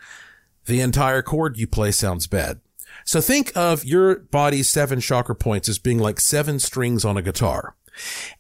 the 0.66 0.82
entire 0.82 1.22
chord 1.22 1.58
you 1.58 1.68
play 1.68 1.92
sounds 1.92 2.28
bad. 2.28 2.60
So 3.06 3.22
think 3.22 3.52
of 3.56 3.86
your 3.86 4.20
body's 4.20 4.70
seven 4.70 5.00
chakra 5.00 5.36
points 5.36 5.70
as 5.70 5.80
being 5.80 6.00
like 6.00 6.20
seven 6.20 6.60
strings 6.60 7.06
on 7.06 7.18
a 7.18 7.22
guitar. 7.22 7.76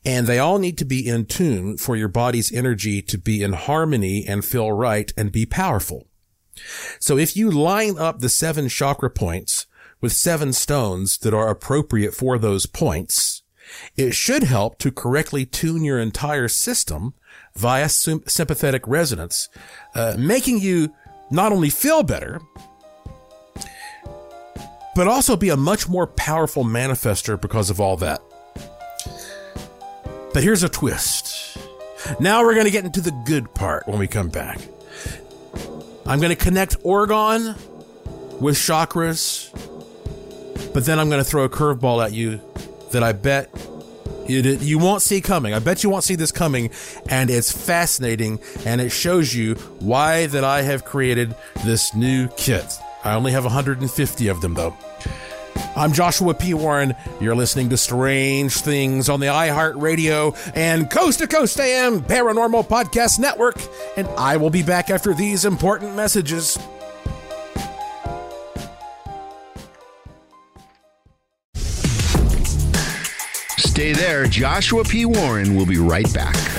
And 0.05 0.27
they 0.27 0.39
all 0.39 0.59
need 0.59 0.77
to 0.77 0.85
be 0.85 1.07
in 1.07 1.25
tune 1.25 1.77
for 1.77 1.95
your 1.95 2.07
body's 2.07 2.51
energy 2.51 3.01
to 3.01 3.17
be 3.17 3.41
in 3.41 3.53
harmony 3.53 4.25
and 4.27 4.45
feel 4.45 4.71
right 4.71 5.11
and 5.17 5.31
be 5.31 5.45
powerful. 5.45 6.07
So 6.99 7.17
if 7.17 7.35
you 7.35 7.49
line 7.49 7.97
up 7.97 8.19
the 8.19 8.29
seven 8.29 8.69
chakra 8.69 9.09
points 9.09 9.65
with 10.01 10.13
seven 10.13 10.53
stones 10.53 11.17
that 11.19 11.33
are 11.33 11.49
appropriate 11.49 12.13
for 12.13 12.37
those 12.37 12.65
points, 12.65 13.43
it 13.95 14.13
should 14.13 14.43
help 14.43 14.77
to 14.79 14.91
correctly 14.91 15.45
tune 15.45 15.83
your 15.83 15.99
entire 15.99 16.47
system 16.47 17.13
via 17.59 17.89
sympathetic 17.89 18.87
resonance, 18.87 19.49
uh, 19.93 20.15
making 20.17 20.61
you 20.61 20.93
not 21.29 21.51
only 21.51 21.69
feel 21.69 22.03
better, 22.03 22.39
but 24.95 25.07
also 25.07 25.35
be 25.35 25.49
a 25.49 25.57
much 25.57 25.89
more 25.89 26.07
powerful 26.07 26.63
manifester 26.63 27.39
because 27.39 27.69
of 27.69 27.81
all 27.81 27.97
that. 27.97 28.21
But 30.33 30.41
here's 30.41 30.63
a 30.63 30.69
twist. 30.69 31.57
Now 32.21 32.43
we're 32.43 32.53
going 32.53 32.65
to 32.65 32.71
get 32.71 32.85
into 32.85 33.01
the 33.01 33.11
good 33.25 33.53
part 33.53 33.87
when 33.87 33.99
we 33.99 34.07
come 34.07 34.29
back. 34.29 34.59
I'm 36.05 36.19
going 36.19 36.35
to 36.35 36.41
connect 36.41 36.81
orgone 36.83 37.57
with 38.39 38.55
chakras, 38.55 39.51
but 40.73 40.85
then 40.85 40.97
I'm 40.97 41.09
going 41.09 41.21
to 41.21 41.29
throw 41.29 41.43
a 41.43 41.49
curveball 41.49 42.05
at 42.05 42.13
you 42.13 42.39
that 42.93 43.03
I 43.03 43.11
bet 43.11 43.53
you, 44.29 44.41
you 44.41 44.77
won't 44.77 45.01
see 45.01 45.21
coming. 45.21 45.53
I 45.53 45.59
bet 45.59 45.83
you 45.83 45.89
won't 45.89 46.03
see 46.03 46.15
this 46.15 46.31
coming, 46.31 46.69
and 47.09 47.29
it's 47.29 47.51
fascinating, 47.51 48.39
and 48.65 48.79
it 48.79 48.89
shows 48.89 49.33
you 49.33 49.55
why 49.79 50.27
that 50.27 50.43
I 50.43 50.61
have 50.61 50.85
created 50.85 51.35
this 51.65 51.93
new 51.95 52.27
kit. 52.29 52.79
I 53.03 53.15
only 53.15 53.31
have 53.31 53.43
150 53.43 54.27
of 54.27 54.41
them, 54.41 54.53
though. 54.53 54.75
I'm 55.75 55.93
Joshua 55.93 56.33
P. 56.33 56.53
Warren. 56.53 56.95
You're 57.19 57.35
listening 57.35 57.69
to 57.69 57.77
Strange 57.77 58.53
Things 58.55 59.09
on 59.09 59.19
the 59.19 59.27
iHeartRadio 59.27 60.37
and 60.55 60.89
Coast 60.89 61.19
to 61.19 61.27
Coast 61.27 61.59
AM 61.59 62.01
Paranormal 62.01 62.67
Podcast 62.67 63.19
Network, 63.19 63.57
and 63.97 64.07
I 64.09 64.37
will 64.37 64.49
be 64.49 64.63
back 64.63 64.89
after 64.89 65.13
these 65.13 65.45
important 65.45 65.95
messages. 65.95 66.57
Stay 73.79 73.93
there. 73.93 74.27
Joshua 74.27 74.83
P. 74.83 75.05
Warren 75.05 75.55
will 75.55 75.65
be 75.65 75.77
right 75.77 76.13
back. 76.13 76.58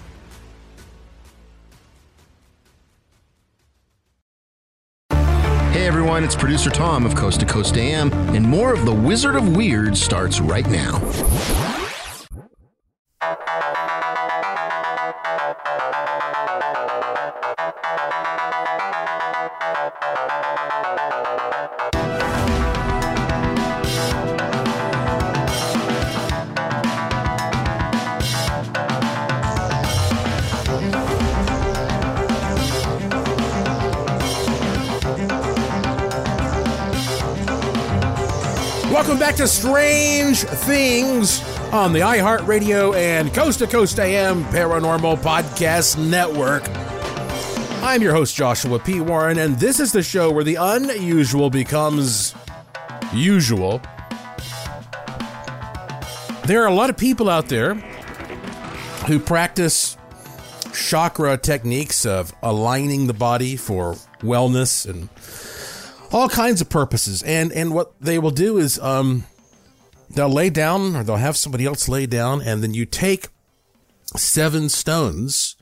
It's 6.19 6.35
producer 6.35 6.69
Tom 6.69 7.05
of 7.05 7.15
Coast 7.15 7.39
to 7.39 7.45
Coast 7.45 7.77
AM, 7.77 8.13
and 8.35 8.45
more 8.45 8.73
of 8.73 8.85
the 8.85 8.93
Wizard 8.93 9.35
of 9.35 9.55
Weird 9.55 9.97
starts 9.97 10.39
right 10.39 10.69
now. 10.69 11.80
Welcome 39.01 39.17
back 39.17 39.35
to 39.37 39.47
Strange 39.47 40.43
Things 40.43 41.41
on 41.73 41.91
the 41.91 42.01
iHeartRadio 42.01 42.95
and 42.95 43.33
Coast 43.33 43.57
to 43.57 43.65
Coast 43.65 43.99
AM 43.99 44.43
Paranormal 44.43 45.17
Podcast 45.17 45.97
Network. 45.97 46.61
I'm 47.81 48.03
your 48.03 48.13
host, 48.13 48.35
Joshua 48.35 48.77
P. 48.77 49.01
Warren, 49.01 49.39
and 49.39 49.57
this 49.59 49.79
is 49.79 49.91
the 49.91 50.03
show 50.03 50.31
where 50.31 50.43
the 50.43 50.53
unusual 50.53 51.49
becomes 51.49 52.35
usual. 53.11 53.81
There 56.45 56.61
are 56.61 56.67
a 56.67 56.73
lot 56.75 56.91
of 56.91 56.95
people 56.95 57.27
out 57.27 57.47
there 57.47 57.73
who 59.07 59.19
practice 59.19 59.97
chakra 60.75 61.37
techniques 61.37 62.05
of 62.05 62.35
aligning 62.43 63.07
the 63.07 63.13
body 63.13 63.55
for 63.55 63.95
wellness 64.19 64.87
and 64.87 65.09
all 66.11 66.29
kinds 66.29 66.61
of 66.61 66.69
purposes. 66.69 67.23
And 67.23 67.51
and 67.51 67.73
what 67.73 67.99
they 68.01 68.19
will 68.19 68.31
do 68.31 68.57
is 68.57 68.79
um, 68.79 69.25
they'll 70.09 70.29
lay 70.29 70.49
down 70.49 70.95
or 70.95 71.03
they'll 71.03 71.17
have 71.17 71.37
somebody 71.37 71.65
else 71.65 71.87
lay 71.87 72.05
down, 72.05 72.41
and 72.41 72.61
then 72.61 72.73
you 72.73 72.85
take 72.85 73.27
seven 74.17 74.69
stones 74.69 75.55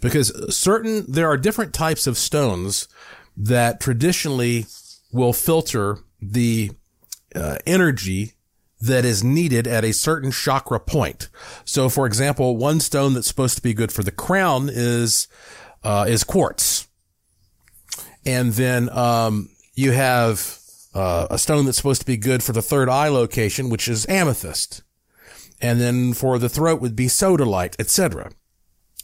because 0.00 0.32
certain 0.54 1.04
there 1.08 1.28
are 1.28 1.36
different 1.36 1.72
types 1.72 2.06
of 2.06 2.16
stones 2.16 2.88
that 3.36 3.80
traditionally 3.80 4.66
will 5.12 5.32
filter 5.32 5.98
the 6.20 6.70
uh, 7.34 7.56
energy 7.66 8.32
that 8.80 9.04
is 9.04 9.24
needed 9.24 9.66
at 9.66 9.84
a 9.84 9.92
certain 9.92 10.30
chakra 10.30 10.78
point. 10.78 11.28
So, 11.64 11.88
for 11.88 12.06
example, 12.06 12.56
one 12.56 12.80
stone 12.80 13.14
that's 13.14 13.26
supposed 13.26 13.56
to 13.56 13.62
be 13.62 13.72
good 13.72 13.92
for 13.92 14.02
the 14.02 14.10
crown 14.10 14.68
is 14.70 15.26
uh, 15.82 16.06
is 16.08 16.24
quartz, 16.24 16.88
and 18.26 18.52
then 18.52 18.88
um, 18.90 19.50
you 19.74 19.92
have 19.92 20.58
uh, 20.94 21.26
a 21.30 21.38
stone 21.38 21.64
that's 21.64 21.76
supposed 21.76 22.00
to 22.00 22.06
be 22.06 22.16
good 22.16 22.42
for 22.42 22.52
the 22.52 22.62
third 22.62 22.88
eye 22.88 23.08
location, 23.08 23.68
which 23.68 23.88
is 23.88 24.06
amethyst. 24.08 24.82
And 25.60 25.80
then 25.80 26.12
for 26.12 26.38
the 26.38 26.48
throat 26.48 26.80
would 26.80 26.96
be 26.96 27.06
sodalite, 27.06 27.74
etc. 27.78 28.32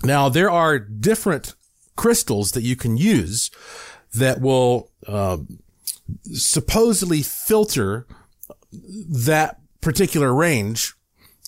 Now 0.03 0.29
there 0.29 0.51
are 0.51 0.79
different 0.79 1.55
crystals 1.97 2.53
that 2.53 2.63
you 2.63 2.77
can 2.77 2.97
use 2.97 3.51
that 4.15 4.41
will 4.41 4.91
uh, 5.07 5.39
supposedly 6.33 7.23
filter 7.23 8.07
that 8.73 9.61
particular 9.81 10.35
range 10.35 10.95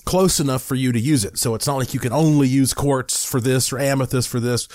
close 0.04 0.40
enough 0.40 0.62
for 0.62 0.74
you 0.74 0.92
to 0.92 0.98
use 0.98 1.24
it. 1.24 1.38
So 1.38 1.54
it's 1.54 1.66
not 1.66 1.76
like 1.76 1.94
you 1.94 2.00
can 2.00 2.12
only 2.12 2.48
use 2.48 2.74
quartz 2.74 3.24
for 3.24 3.40
this 3.40 3.72
or 3.72 3.78
amethyst 3.78 4.28
for 4.28 4.40
this, 4.40 4.68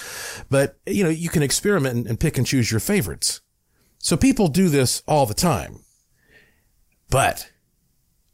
but 0.50 0.78
you 0.86 1.04
know, 1.04 1.10
you 1.10 1.30
can 1.30 1.44
experiment 1.44 1.96
and, 1.96 2.08
and 2.08 2.20
pick 2.20 2.38
and 2.38 2.48
choose 2.48 2.72
your 2.72 2.80
favorites. 2.80 3.42
So 4.08 4.16
people 4.16 4.48
do 4.48 4.70
this 4.70 5.04
all 5.06 5.26
the 5.26 5.34
time. 5.34 5.80
But 7.10 7.52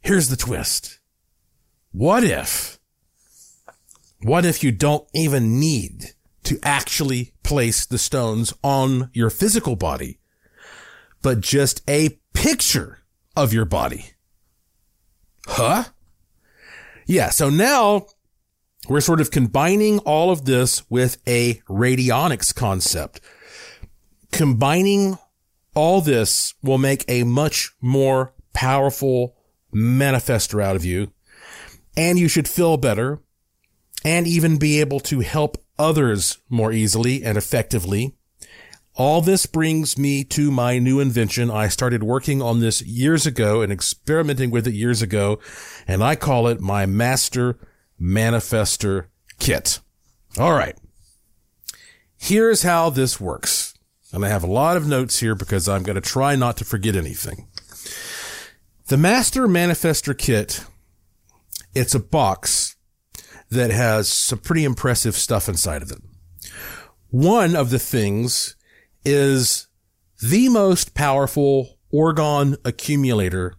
here's 0.02 0.28
the 0.28 0.36
twist. 0.36 1.00
What 1.90 2.22
if, 2.22 2.78
what 4.22 4.44
if 4.44 4.62
you 4.62 4.70
don't 4.70 5.04
even 5.14 5.58
need 5.58 6.12
to 6.44 6.60
actually 6.62 7.32
place 7.42 7.86
the 7.86 7.98
stones 7.98 8.54
on 8.62 9.10
your 9.14 9.30
physical 9.30 9.74
body, 9.74 10.20
but 11.22 11.40
just 11.40 11.82
a 11.90 12.20
picture 12.34 13.00
of 13.36 13.52
your 13.52 13.64
body? 13.64 14.12
Huh? 15.44 15.86
Yeah. 17.04 17.30
So 17.30 17.50
now 17.50 18.06
we're 18.88 19.00
sort 19.00 19.20
of 19.20 19.32
combining 19.32 19.98
all 19.98 20.30
of 20.30 20.44
this 20.44 20.88
with 20.88 21.20
a 21.26 21.54
radionics 21.68 22.54
concept, 22.54 23.20
combining 24.30 25.18
all 25.74 26.00
this 26.00 26.54
will 26.62 26.78
make 26.78 27.04
a 27.08 27.24
much 27.24 27.72
more 27.80 28.32
powerful 28.52 29.36
manifester 29.72 30.62
out 30.62 30.76
of 30.76 30.84
you. 30.84 31.12
And 31.96 32.18
you 32.18 32.28
should 32.28 32.48
feel 32.48 32.76
better 32.76 33.20
and 34.04 34.26
even 34.26 34.58
be 34.58 34.80
able 34.80 35.00
to 35.00 35.20
help 35.20 35.58
others 35.78 36.38
more 36.48 36.72
easily 36.72 37.24
and 37.24 37.36
effectively. 37.36 38.14
All 38.96 39.20
this 39.20 39.46
brings 39.46 39.98
me 39.98 40.22
to 40.24 40.52
my 40.52 40.78
new 40.78 41.00
invention. 41.00 41.50
I 41.50 41.66
started 41.66 42.04
working 42.04 42.40
on 42.40 42.60
this 42.60 42.80
years 42.82 43.26
ago 43.26 43.60
and 43.60 43.72
experimenting 43.72 44.52
with 44.52 44.68
it 44.68 44.74
years 44.74 45.02
ago, 45.02 45.40
and 45.88 46.02
I 46.02 46.14
call 46.14 46.46
it 46.46 46.60
my 46.60 46.86
Master 46.86 47.58
Manifestor 48.00 49.06
Kit. 49.40 49.80
All 50.38 50.52
right. 50.52 50.76
Here's 52.16 52.62
how 52.62 52.88
this 52.88 53.20
works. 53.20 53.73
And 54.14 54.24
I 54.24 54.28
have 54.28 54.44
a 54.44 54.46
lot 54.46 54.76
of 54.76 54.86
notes 54.86 55.18
here 55.18 55.34
because 55.34 55.68
I'm 55.68 55.82
going 55.82 55.96
to 55.96 56.00
try 56.00 56.36
not 56.36 56.56
to 56.58 56.64
forget 56.64 56.94
anything. 56.94 57.48
The 58.86 58.96
Master 58.96 59.48
Manifestor 59.48 60.16
Kit, 60.16 60.64
it's 61.74 61.96
a 61.96 62.00
box 62.00 62.76
that 63.50 63.72
has 63.72 64.08
some 64.08 64.38
pretty 64.38 64.62
impressive 64.62 65.16
stuff 65.16 65.48
inside 65.48 65.82
of 65.82 65.90
it. 65.90 65.98
One 67.10 67.56
of 67.56 67.70
the 67.70 67.80
things 67.80 68.54
is 69.04 69.66
the 70.22 70.48
most 70.48 70.94
powerful 70.94 71.78
orgone 71.92 72.56
accumulator 72.64 73.54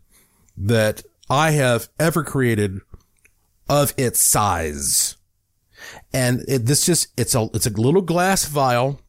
that 0.55 1.03
I 1.29 1.51
have 1.51 1.89
ever 1.99 2.23
created 2.23 2.79
of 3.67 3.93
its 3.97 4.21
size. 4.21 5.17
And 6.13 6.45
it, 6.47 6.65
this 6.65 6.85
just, 6.85 7.09
it's 7.19 7.35
a, 7.35 7.49
it's 7.53 7.67
a 7.67 7.71
little 7.71 8.01
glass 8.01 8.45
vial 8.45 9.01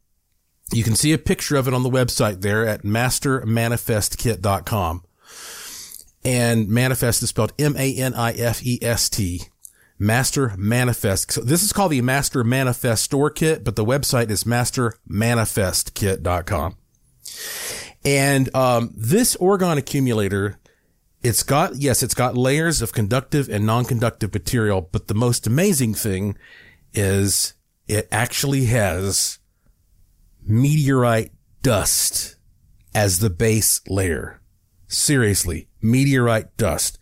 you 0.72 0.82
can 0.82 0.96
see 0.96 1.12
a 1.12 1.18
picture 1.18 1.56
of 1.56 1.68
it 1.68 1.74
on 1.74 1.82
the 1.82 1.90
website 1.90 2.40
there 2.42 2.66
at 2.66 2.82
mastermanifestkit.com. 2.82 5.02
And 6.24 6.68
manifest 6.68 7.22
is 7.22 7.28
spelled 7.28 7.52
M-A-N-I-F-E-S-T. 7.58 9.42
Master 9.98 10.52
Manifest. 10.58 11.32
So 11.32 11.40
this 11.40 11.62
is 11.62 11.72
called 11.72 11.92
the 11.92 12.02
Master 12.02 12.44
Manifestor 12.44 13.34
Kit, 13.34 13.64
but 13.64 13.76
the 13.76 13.84
website 13.84 14.28
is 14.30 14.44
mastermanifestkit.com. 14.44 16.76
And 18.04 18.54
um, 18.54 18.92
this 18.94 19.34
orgone 19.36 19.78
accumulator, 19.78 20.58
it's 21.22 21.42
got, 21.42 21.76
yes, 21.76 22.02
it's 22.02 22.12
got 22.14 22.36
layers 22.36 22.82
of 22.82 22.92
conductive 22.92 23.48
and 23.48 23.64
non-conductive 23.66 24.34
material, 24.34 24.86
but 24.92 25.08
the 25.08 25.14
most 25.14 25.46
amazing 25.46 25.94
thing 25.94 26.36
is 26.92 27.54
it 27.88 28.06
actually 28.12 28.66
has 28.66 29.38
meteorite 30.46 31.32
dust 31.62 32.36
as 32.94 33.18
the 33.18 33.30
base 33.30 33.80
layer. 33.88 34.40
Seriously, 34.88 35.68
meteorite 35.82 36.56
dust. 36.56 36.98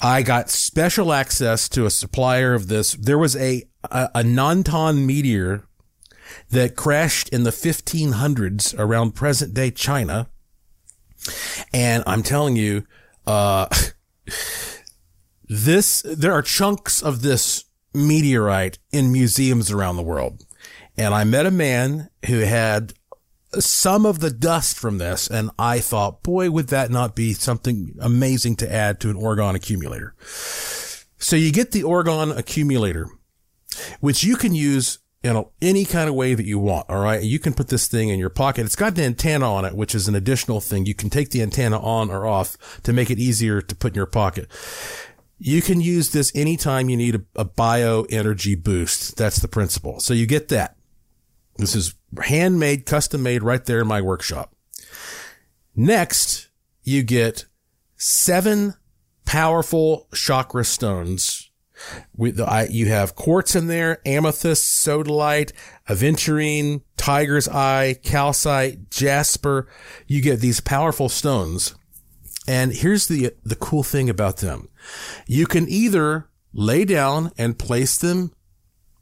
I 0.00 0.22
got 0.22 0.50
special 0.50 1.12
access 1.12 1.68
to 1.70 1.86
a 1.86 1.90
supplier 1.90 2.54
of 2.54 2.68
this. 2.68 2.94
There 2.94 3.18
was 3.18 3.36
a, 3.36 3.64
a, 3.90 4.10
a 4.14 4.22
Nantan 4.22 5.04
meteor 5.04 5.64
that 6.50 6.76
crashed 6.76 7.28
in 7.28 7.44
the 7.44 7.50
1500s 7.50 8.78
around 8.78 9.12
present 9.12 9.54
day 9.54 9.70
China. 9.70 10.28
And 11.72 12.02
I'm 12.06 12.22
telling 12.22 12.56
you, 12.56 12.84
uh, 13.26 13.66
this, 15.48 16.02
there 16.02 16.32
are 16.32 16.42
chunks 16.42 17.02
of 17.02 17.22
this 17.22 17.64
meteorite 17.94 18.78
in 18.92 19.12
museums 19.12 19.70
around 19.70 19.96
the 19.96 20.02
world. 20.02 20.44
And 20.96 21.14
I 21.14 21.24
met 21.24 21.46
a 21.46 21.50
man 21.50 22.10
who 22.26 22.40
had 22.40 22.92
some 23.58 24.06
of 24.06 24.20
the 24.20 24.30
dust 24.30 24.78
from 24.78 24.98
this. 24.98 25.28
And 25.28 25.50
I 25.58 25.80
thought, 25.80 26.22
boy, 26.22 26.50
would 26.50 26.68
that 26.68 26.90
not 26.90 27.14
be 27.14 27.32
something 27.32 27.94
amazing 28.00 28.56
to 28.56 28.72
add 28.72 29.00
to 29.00 29.10
an 29.10 29.16
orgone 29.16 29.54
accumulator? 29.54 30.14
So 31.18 31.36
you 31.36 31.52
get 31.52 31.72
the 31.72 31.82
orgone 31.82 32.36
accumulator, 32.36 33.08
which 34.00 34.24
you 34.24 34.36
can 34.36 34.54
use 34.54 34.98
in 35.22 35.44
any 35.60 35.84
kind 35.84 36.08
of 36.08 36.16
way 36.16 36.34
that 36.34 36.44
you 36.44 36.58
want. 36.58 36.90
All 36.90 37.00
right. 37.00 37.22
You 37.22 37.38
can 37.38 37.54
put 37.54 37.68
this 37.68 37.86
thing 37.86 38.08
in 38.08 38.18
your 38.18 38.30
pocket. 38.30 38.66
It's 38.66 38.74
got 38.74 38.98
an 38.98 39.04
antenna 39.04 39.52
on 39.52 39.64
it, 39.64 39.74
which 39.74 39.94
is 39.94 40.08
an 40.08 40.14
additional 40.14 40.60
thing. 40.60 40.84
You 40.84 40.94
can 40.94 41.10
take 41.10 41.30
the 41.30 41.42
antenna 41.42 41.78
on 41.78 42.10
or 42.10 42.26
off 42.26 42.80
to 42.82 42.92
make 42.92 43.10
it 43.10 43.18
easier 43.18 43.62
to 43.62 43.74
put 43.74 43.92
in 43.92 43.96
your 43.96 44.06
pocket. 44.06 44.48
You 45.38 45.62
can 45.62 45.80
use 45.80 46.10
this 46.10 46.32
anytime 46.34 46.88
you 46.88 46.96
need 46.96 47.14
a, 47.16 47.20
a 47.36 47.44
bio 47.44 48.02
energy 48.10 48.54
boost. 48.54 49.16
That's 49.16 49.38
the 49.38 49.48
principle. 49.48 50.00
So 50.00 50.14
you 50.14 50.26
get 50.26 50.48
that. 50.48 50.76
This 51.56 51.74
is 51.74 51.94
handmade, 52.22 52.86
custom 52.86 53.22
made 53.22 53.42
right 53.42 53.64
there 53.64 53.80
in 53.80 53.86
my 53.86 54.00
workshop. 54.00 54.54
Next, 55.74 56.48
you 56.82 57.02
get 57.02 57.46
seven 57.96 58.74
powerful 59.24 60.08
chakra 60.14 60.64
stones. 60.64 61.50
With 62.16 62.36
the, 62.36 62.44
I, 62.44 62.64
you 62.64 62.86
have 62.86 63.16
quartz 63.16 63.56
in 63.56 63.66
there, 63.66 64.00
amethyst, 64.06 64.86
sodalite, 64.86 65.52
aventurine, 65.88 66.82
tiger's 66.96 67.48
eye, 67.48 67.96
calcite, 68.04 68.88
jasper. 68.90 69.68
You 70.06 70.22
get 70.22 70.38
these 70.38 70.60
powerful 70.60 71.08
stones. 71.08 71.74
And 72.46 72.72
here's 72.72 73.08
the, 73.08 73.32
the 73.42 73.56
cool 73.56 73.82
thing 73.82 74.08
about 74.08 74.38
them. 74.38 74.68
You 75.26 75.46
can 75.46 75.68
either 75.68 76.28
lay 76.52 76.84
down 76.84 77.32
and 77.36 77.58
place 77.58 77.96
them, 77.96 78.32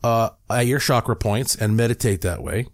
uh, 0.02 0.30
at 0.48 0.66
your 0.66 0.78
chakra 0.78 1.16
points 1.16 1.54
and 1.54 1.76
meditate 1.76 2.20
that 2.22 2.42
way. 2.42 2.66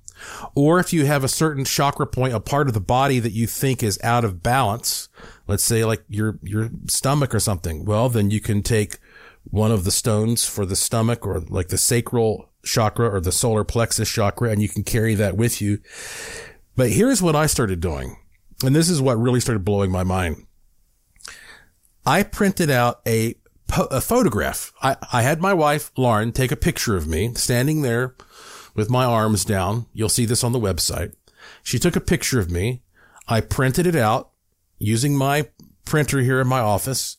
Or 0.55 0.81
if 0.81 0.93
you 0.93 1.07
have 1.07 1.25
a 1.25 1.29
certain 1.29 1.65
chakra 1.65 2.07
point, 2.07 2.35
a 2.35 2.41
part 2.41 2.69
of 2.69 2.75
the 2.75 2.81
body 2.81 3.19
that 3.19 3.33
you 3.33 3.47
think 3.47 3.83
is 3.83 3.99
out 4.03 4.25
of 4.25 4.43
balance, 4.43 5.09
let's 5.47 5.63
say 5.63 5.85
like 5.85 6.05
your, 6.09 6.39
your 6.43 6.71
stomach 6.87 7.35
or 7.35 7.41
something, 7.41 7.85
well, 7.85 8.09
then 8.09 8.31
you 8.31 8.41
can 8.41 8.63
take 8.63 8.99
one 9.45 9.71
of 9.71 9.85
the 9.85 9.91
stones 9.91 10.47
for 10.47 10.65
the 10.65 10.77
stomach 10.77 11.27
or 11.27 11.41
like 11.41 11.69
the 11.69 11.79
sacral 11.79 12.49
chakra 12.65 13.09
or 13.09 13.21
the 13.21 13.33
solar 13.33 13.63
plexus 13.63 14.11
chakra 14.11 14.51
and 14.51 14.63
you 14.63 14.69
can 14.69 14.83
carry 14.83 15.15
that 15.15 15.37
with 15.37 15.61
you. 15.61 15.81
But 16.75 16.91
here's 16.91 17.23
what 17.23 17.37
I 17.37 17.47
started 17.47 17.81
doing. 17.81 18.17
And 18.65 18.75
this 18.75 18.89
is 18.89 19.03
what 19.03 19.19
really 19.19 19.41
started 19.41 19.65
blowing 19.65 19.91
my 19.91 20.03
mind. 20.03 20.47
I 22.05 22.23
printed 22.23 22.71
out 22.71 23.01
a, 23.07 23.35
a 23.69 24.01
photograph. 24.01 24.73
I, 24.83 24.97
I 25.13 25.23
had 25.23 25.41
my 25.41 25.53
wife, 25.53 25.91
Lauren, 25.97 26.33
take 26.33 26.53
a 26.53 26.57
picture 26.57 26.97
of 26.97 27.07
me 27.07 27.35
standing 27.35 27.83
there 27.83 28.15
with 28.75 28.91
my 28.91 29.05
arms 29.05 29.45
down. 29.45 29.87
You'll 29.93 30.09
see 30.09 30.25
this 30.25 30.45
on 30.45 30.53
the 30.53 30.61
website. 30.61 31.15
She 31.63 31.79
took 31.79 31.97
a 31.97 32.01
picture 32.01 32.39
of 32.39 32.51
me. 32.51 32.83
I 33.29 33.41
printed 33.41 33.87
it 33.87 33.97
out 33.97 34.31
using 34.79 35.17
my 35.17 35.49
printer 35.85 36.21
here 36.21 36.41
in 36.41 36.47
my 36.47 36.61
office 36.61 37.17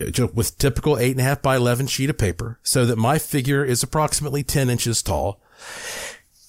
uh, 0.00 0.28
with 0.34 0.58
typical 0.58 0.98
eight 0.98 1.12
and 1.12 1.20
a 1.20 1.24
half 1.24 1.42
by 1.42 1.56
11 1.56 1.86
sheet 1.86 2.10
of 2.10 2.18
paper 2.18 2.58
so 2.62 2.84
that 2.84 2.96
my 2.96 3.18
figure 3.18 3.64
is 3.64 3.82
approximately 3.82 4.42
10 4.42 4.70
inches 4.70 5.02
tall. 5.02 5.40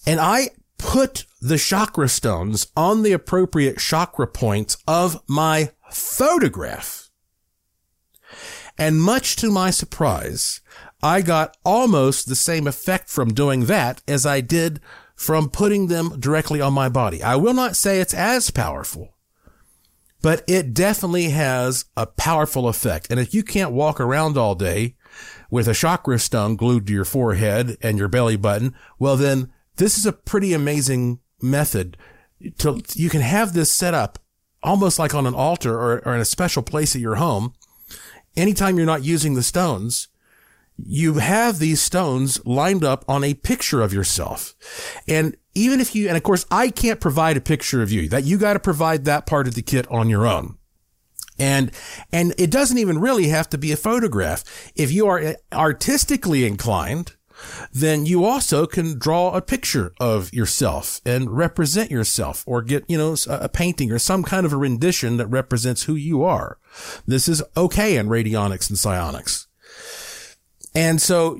And 0.05 0.19
I 0.19 0.49
put 0.77 1.25
the 1.41 1.57
chakra 1.57 2.09
stones 2.09 2.67
on 2.75 3.03
the 3.03 3.13
appropriate 3.13 3.77
chakra 3.77 4.27
points 4.27 4.77
of 4.87 5.21
my 5.27 5.71
photograph. 5.91 7.06
And 8.77 9.01
much 9.01 9.35
to 9.37 9.51
my 9.51 9.69
surprise, 9.71 10.61
I 11.01 11.21
got 11.21 11.57
almost 11.65 12.27
the 12.27 12.35
same 12.35 12.67
effect 12.67 13.09
from 13.09 13.33
doing 13.33 13.65
that 13.65 14.01
as 14.07 14.25
I 14.25 14.41
did 14.41 14.79
from 15.15 15.49
putting 15.49 15.87
them 15.87 16.19
directly 16.19 16.61
on 16.61 16.73
my 16.73 16.89
body. 16.89 17.23
I 17.23 17.35
will 17.35 17.53
not 17.53 17.75
say 17.75 17.99
it's 17.99 18.13
as 18.13 18.51
powerful, 18.51 19.15
but 20.21 20.43
it 20.47 20.75
definitely 20.75 21.29
has 21.29 21.85
a 21.95 22.05
powerful 22.05 22.67
effect. 22.67 23.07
And 23.09 23.19
if 23.19 23.33
you 23.33 23.43
can't 23.43 23.71
walk 23.71 23.99
around 23.99 24.37
all 24.37 24.53
day 24.53 24.95
with 25.49 25.67
a 25.67 25.73
chakra 25.73 26.19
stone 26.19 26.55
glued 26.55 26.85
to 26.87 26.93
your 26.93 27.05
forehead 27.05 27.77
and 27.81 27.97
your 27.97 28.07
belly 28.07 28.35
button, 28.35 28.75
well, 28.99 29.17
then 29.17 29.51
this 29.77 29.97
is 29.97 30.05
a 30.05 30.13
pretty 30.13 30.53
amazing 30.53 31.19
method 31.41 31.97
to, 32.59 32.81
you 32.93 33.09
can 33.09 33.21
have 33.21 33.53
this 33.53 33.71
set 33.71 33.93
up 33.93 34.19
almost 34.63 34.99
like 34.99 35.15
on 35.15 35.25
an 35.25 35.35
altar 35.35 35.73
or, 35.73 36.01
or 36.05 36.15
in 36.15 36.21
a 36.21 36.25
special 36.25 36.61
place 36.61 36.95
at 36.95 37.01
your 37.01 37.15
home. 37.15 37.53
Anytime 38.37 38.77
you're 38.77 38.85
not 38.85 39.03
using 39.03 39.33
the 39.33 39.43
stones, 39.43 40.07
you 40.77 41.15
have 41.15 41.57
these 41.57 41.81
stones 41.81 42.39
lined 42.45 42.83
up 42.83 43.03
on 43.07 43.23
a 43.23 43.33
picture 43.33 43.81
of 43.81 43.91
yourself. 43.91 44.53
And 45.07 45.35
even 45.55 45.81
if 45.81 45.95
you, 45.95 46.07
and 46.07 46.15
of 46.15 46.21
course, 46.21 46.45
I 46.51 46.69
can't 46.69 47.01
provide 47.01 47.35
a 47.35 47.41
picture 47.41 47.81
of 47.81 47.91
you 47.91 48.07
that 48.09 48.25
you 48.25 48.37
got 48.37 48.53
to 48.53 48.59
provide 48.59 49.05
that 49.05 49.25
part 49.25 49.47
of 49.47 49.55
the 49.55 49.63
kit 49.63 49.87
on 49.89 50.07
your 50.07 50.27
own. 50.27 50.57
And, 51.39 51.71
and 52.13 52.33
it 52.37 52.51
doesn't 52.51 52.77
even 52.77 52.99
really 52.99 53.27
have 53.29 53.49
to 53.49 53.57
be 53.57 53.71
a 53.71 53.77
photograph. 53.77 54.43
If 54.75 54.91
you 54.91 55.07
are 55.07 55.19
uh, 55.19 55.33
artistically 55.51 56.45
inclined, 56.45 57.15
then 57.71 58.05
you 58.05 58.25
also 58.25 58.65
can 58.65 58.97
draw 58.97 59.31
a 59.33 59.41
picture 59.41 59.93
of 59.99 60.33
yourself 60.33 61.01
and 61.05 61.31
represent 61.31 61.91
yourself 61.91 62.43
or 62.47 62.61
get, 62.61 62.83
you 62.87 62.97
know, 62.97 63.15
a 63.27 63.49
painting 63.49 63.91
or 63.91 63.99
some 63.99 64.23
kind 64.23 64.45
of 64.45 64.53
a 64.53 64.57
rendition 64.57 65.17
that 65.17 65.27
represents 65.27 65.83
who 65.83 65.95
you 65.95 66.23
are. 66.23 66.57
This 67.05 67.27
is 67.27 67.43
okay 67.55 67.97
in 67.97 68.07
radionics 68.07 68.69
and 68.69 68.77
psionics. 68.77 69.47
And 70.73 71.01
so, 71.01 71.39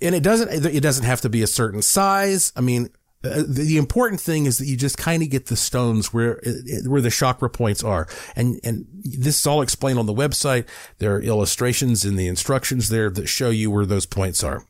and 0.00 0.14
it 0.14 0.22
doesn't, 0.22 0.66
it 0.66 0.80
doesn't 0.80 1.04
have 1.04 1.20
to 1.22 1.28
be 1.28 1.42
a 1.42 1.46
certain 1.46 1.82
size. 1.82 2.52
I 2.56 2.60
mean, 2.60 2.90
uh, 3.24 3.44
the 3.46 3.76
important 3.76 4.20
thing 4.20 4.46
is 4.46 4.58
that 4.58 4.66
you 4.66 4.76
just 4.76 4.98
kind 4.98 5.22
of 5.22 5.30
get 5.30 5.46
the 5.46 5.56
stones 5.56 6.12
where 6.12 6.42
where 6.86 7.00
the 7.00 7.10
chakra 7.10 7.48
points 7.48 7.84
are, 7.84 8.08
and 8.34 8.58
and 8.64 8.84
this 9.04 9.38
is 9.38 9.46
all 9.46 9.62
explained 9.62 9.98
on 9.98 10.06
the 10.06 10.14
website. 10.14 10.66
There 10.98 11.14
are 11.14 11.22
illustrations 11.22 12.04
in 12.04 12.16
the 12.16 12.26
instructions 12.26 12.88
there 12.88 13.10
that 13.10 13.28
show 13.28 13.50
you 13.50 13.70
where 13.70 13.86
those 13.86 14.06
points 14.06 14.42
are. 14.42 14.64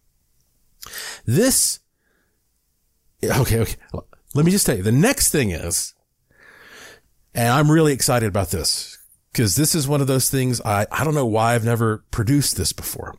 This, 1.25 1.81
okay, 3.25 3.61
okay. 3.61 3.77
Let 4.35 4.45
me 4.45 4.51
just 4.51 4.67
tell 4.67 4.77
you, 4.77 4.83
the 4.83 4.93
next 4.93 5.31
thing 5.31 5.51
is, 5.51 5.95
and 7.35 7.49
I'm 7.49 7.71
really 7.71 7.93
excited 7.93 8.27
about 8.27 8.51
this 8.51 8.99
because 9.33 9.57
this 9.57 9.75
is 9.75 9.89
one 9.89 10.01
of 10.01 10.07
those 10.07 10.31
things 10.31 10.61
I 10.63 10.87
I 10.91 11.05
don't 11.05 11.15
know 11.15 11.27
why 11.27 11.55
I've 11.55 11.65
never 11.65 12.05
produced 12.11 12.57
this 12.57 12.73
before. 12.73 13.17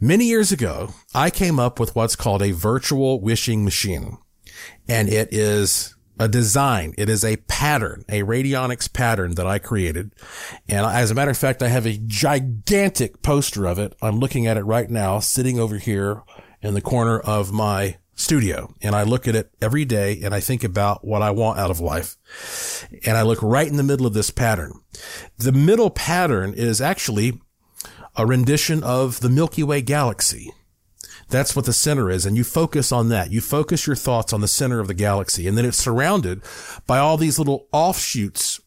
Many 0.00 0.26
years 0.26 0.52
ago, 0.52 0.94
I 1.12 1.28
came 1.28 1.58
up 1.58 1.80
with 1.80 1.96
what's 1.96 2.14
called 2.14 2.40
a 2.40 2.52
virtual 2.52 3.20
wishing 3.20 3.64
machine. 3.64 4.18
And 4.88 5.08
it 5.08 5.32
is 5.32 5.96
a 6.20 6.28
design. 6.28 6.94
It 6.96 7.08
is 7.08 7.24
a 7.24 7.36
pattern, 7.36 8.04
a 8.08 8.22
radionics 8.22 8.92
pattern 8.92 9.34
that 9.34 9.46
I 9.46 9.58
created. 9.58 10.12
And 10.68 10.86
as 10.86 11.10
a 11.10 11.14
matter 11.14 11.32
of 11.32 11.38
fact, 11.38 11.62
I 11.62 11.68
have 11.68 11.86
a 11.86 11.98
gigantic 12.06 13.22
poster 13.22 13.66
of 13.66 13.78
it. 13.80 13.94
I'm 14.00 14.20
looking 14.20 14.46
at 14.46 14.56
it 14.56 14.62
right 14.62 14.88
now, 14.88 15.18
sitting 15.18 15.58
over 15.58 15.78
here 15.78 16.22
in 16.62 16.74
the 16.74 16.80
corner 16.80 17.18
of 17.18 17.52
my 17.52 17.98
studio. 18.14 18.74
And 18.82 18.94
I 18.94 19.04
look 19.04 19.28
at 19.28 19.36
it 19.36 19.50
every 19.62 19.84
day 19.84 20.20
and 20.22 20.34
I 20.34 20.40
think 20.40 20.64
about 20.64 21.04
what 21.04 21.22
I 21.22 21.30
want 21.30 21.58
out 21.58 21.70
of 21.70 21.80
life. 21.80 22.16
And 23.04 23.16
I 23.16 23.22
look 23.22 23.40
right 23.42 23.68
in 23.68 23.76
the 23.76 23.82
middle 23.82 24.06
of 24.06 24.14
this 24.14 24.30
pattern. 24.30 24.72
The 25.36 25.52
middle 25.52 25.90
pattern 25.90 26.52
is 26.54 26.80
actually 26.80 27.40
a 28.16 28.26
rendition 28.26 28.82
of 28.82 29.20
the 29.20 29.28
Milky 29.28 29.62
Way 29.62 29.82
galaxy. 29.82 30.52
That's 31.28 31.54
what 31.54 31.66
the 31.66 31.72
center 31.72 32.10
is. 32.10 32.26
And 32.26 32.36
you 32.36 32.42
focus 32.42 32.90
on 32.90 33.10
that. 33.10 33.30
You 33.30 33.40
focus 33.40 33.86
your 33.86 33.96
thoughts 33.96 34.32
on 34.32 34.40
the 34.40 34.48
center 34.48 34.80
of 34.80 34.88
the 34.88 34.94
galaxy. 34.94 35.46
And 35.46 35.56
then 35.56 35.64
it's 35.64 35.76
surrounded 35.76 36.42
by 36.86 36.98
all 36.98 37.16
these 37.16 37.38
little 37.38 37.68
offshoots, 37.70 38.60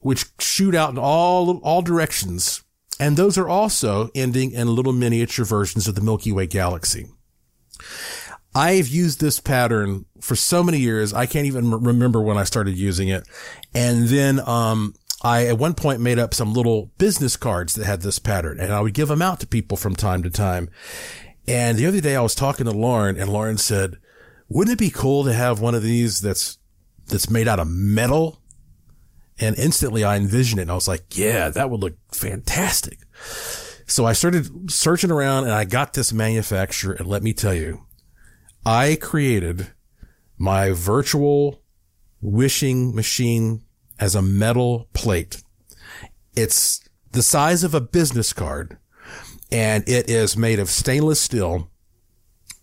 which 0.00 0.26
shoot 0.40 0.74
out 0.74 0.90
in 0.90 0.98
all, 0.98 1.58
all 1.58 1.82
directions. 1.82 2.61
And 3.00 3.16
those 3.16 3.36
are 3.38 3.48
also 3.48 4.10
ending 4.14 4.52
in 4.52 4.68
little 4.68 4.92
miniature 4.92 5.44
versions 5.44 5.88
of 5.88 5.94
the 5.94 6.00
Milky 6.00 6.32
Way 6.32 6.46
galaxy. 6.46 7.06
I've 8.54 8.88
used 8.88 9.20
this 9.20 9.40
pattern 9.40 10.04
for 10.20 10.36
so 10.36 10.62
many 10.62 10.78
years. 10.78 11.14
I 11.14 11.26
can't 11.26 11.46
even 11.46 11.70
remember 11.70 12.20
when 12.20 12.36
I 12.36 12.44
started 12.44 12.76
using 12.76 13.08
it. 13.08 13.26
And 13.74 14.08
then, 14.08 14.46
um, 14.46 14.94
I 15.22 15.46
at 15.46 15.58
one 15.58 15.74
point 15.74 16.00
made 16.00 16.18
up 16.18 16.34
some 16.34 16.52
little 16.52 16.90
business 16.98 17.36
cards 17.36 17.74
that 17.74 17.86
had 17.86 18.02
this 18.02 18.18
pattern 18.18 18.58
and 18.58 18.72
I 18.72 18.80
would 18.80 18.94
give 18.94 19.08
them 19.08 19.22
out 19.22 19.40
to 19.40 19.46
people 19.46 19.76
from 19.76 19.94
time 19.94 20.22
to 20.24 20.30
time. 20.30 20.68
And 21.46 21.78
the 21.78 21.86
other 21.86 22.00
day 22.00 22.16
I 22.16 22.22
was 22.22 22.34
talking 22.34 22.66
to 22.66 22.72
Lauren 22.72 23.16
and 23.16 23.30
Lauren 23.30 23.56
said, 23.56 23.98
wouldn't 24.48 24.74
it 24.74 24.84
be 24.84 24.90
cool 24.90 25.24
to 25.24 25.32
have 25.32 25.60
one 25.60 25.74
of 25.74 25.82
these 25.82 26.20
that's, 26.20 26.58
that's 27.06 27.30
made 27.30 27.48
out 27.48 27.60
of 27.60 27.68
metal? 27.68 28.41
And 29.38 29.56
instantly 29.56 30.04
I 30.04 30.16
envisioned 30.16 30.58
it 30.58 30.62
and 30.62 30.70
I 30.70 30.74
was 30.74 30.88
like, 30.88 31.16
yeah, 31.16 31.48
that 31.48 31.70
would 31.70 31.80
look 31.80 31.96
fantastic. 32.12 32.98
So 33.86 34.04
I 34.04 34.12
started 34.12 34.70
searching 34.70 35.10
around 35.10 35.44
and 35.44 35.52
I 35.52 35.64
got 35.64 35.94
this 35.94 36.12
manufacturer 36.12 36.94
and 36.94 37.06
let 37.06 37.22
me 37.22 37.32
tell 37.32 37.54
you, 37.54 37.84
I 38.64 38.96
created 39.00 39.68
my 40.38 40.70
virtual 40.70 41.62
wishing 42.20 42.94
machine 42.94 43.64
as 43.98 44.14
a 44.14 44.22
metal 44.22 44.88
plate. 44.92 45.42
It's 46.36 46.80
the 47.10 47.22
size 47.22 47.64
of 47.64 47.74
a 47.74 47.80
business 47.80 48.32
card 48.32 48.78
and 49.50 49.86
it 49.88 50.08
is 50.08 50.36
made 50.36 50.58
of 50.58 50.70
stainless 50.70 51.20
steel 51.20 51.70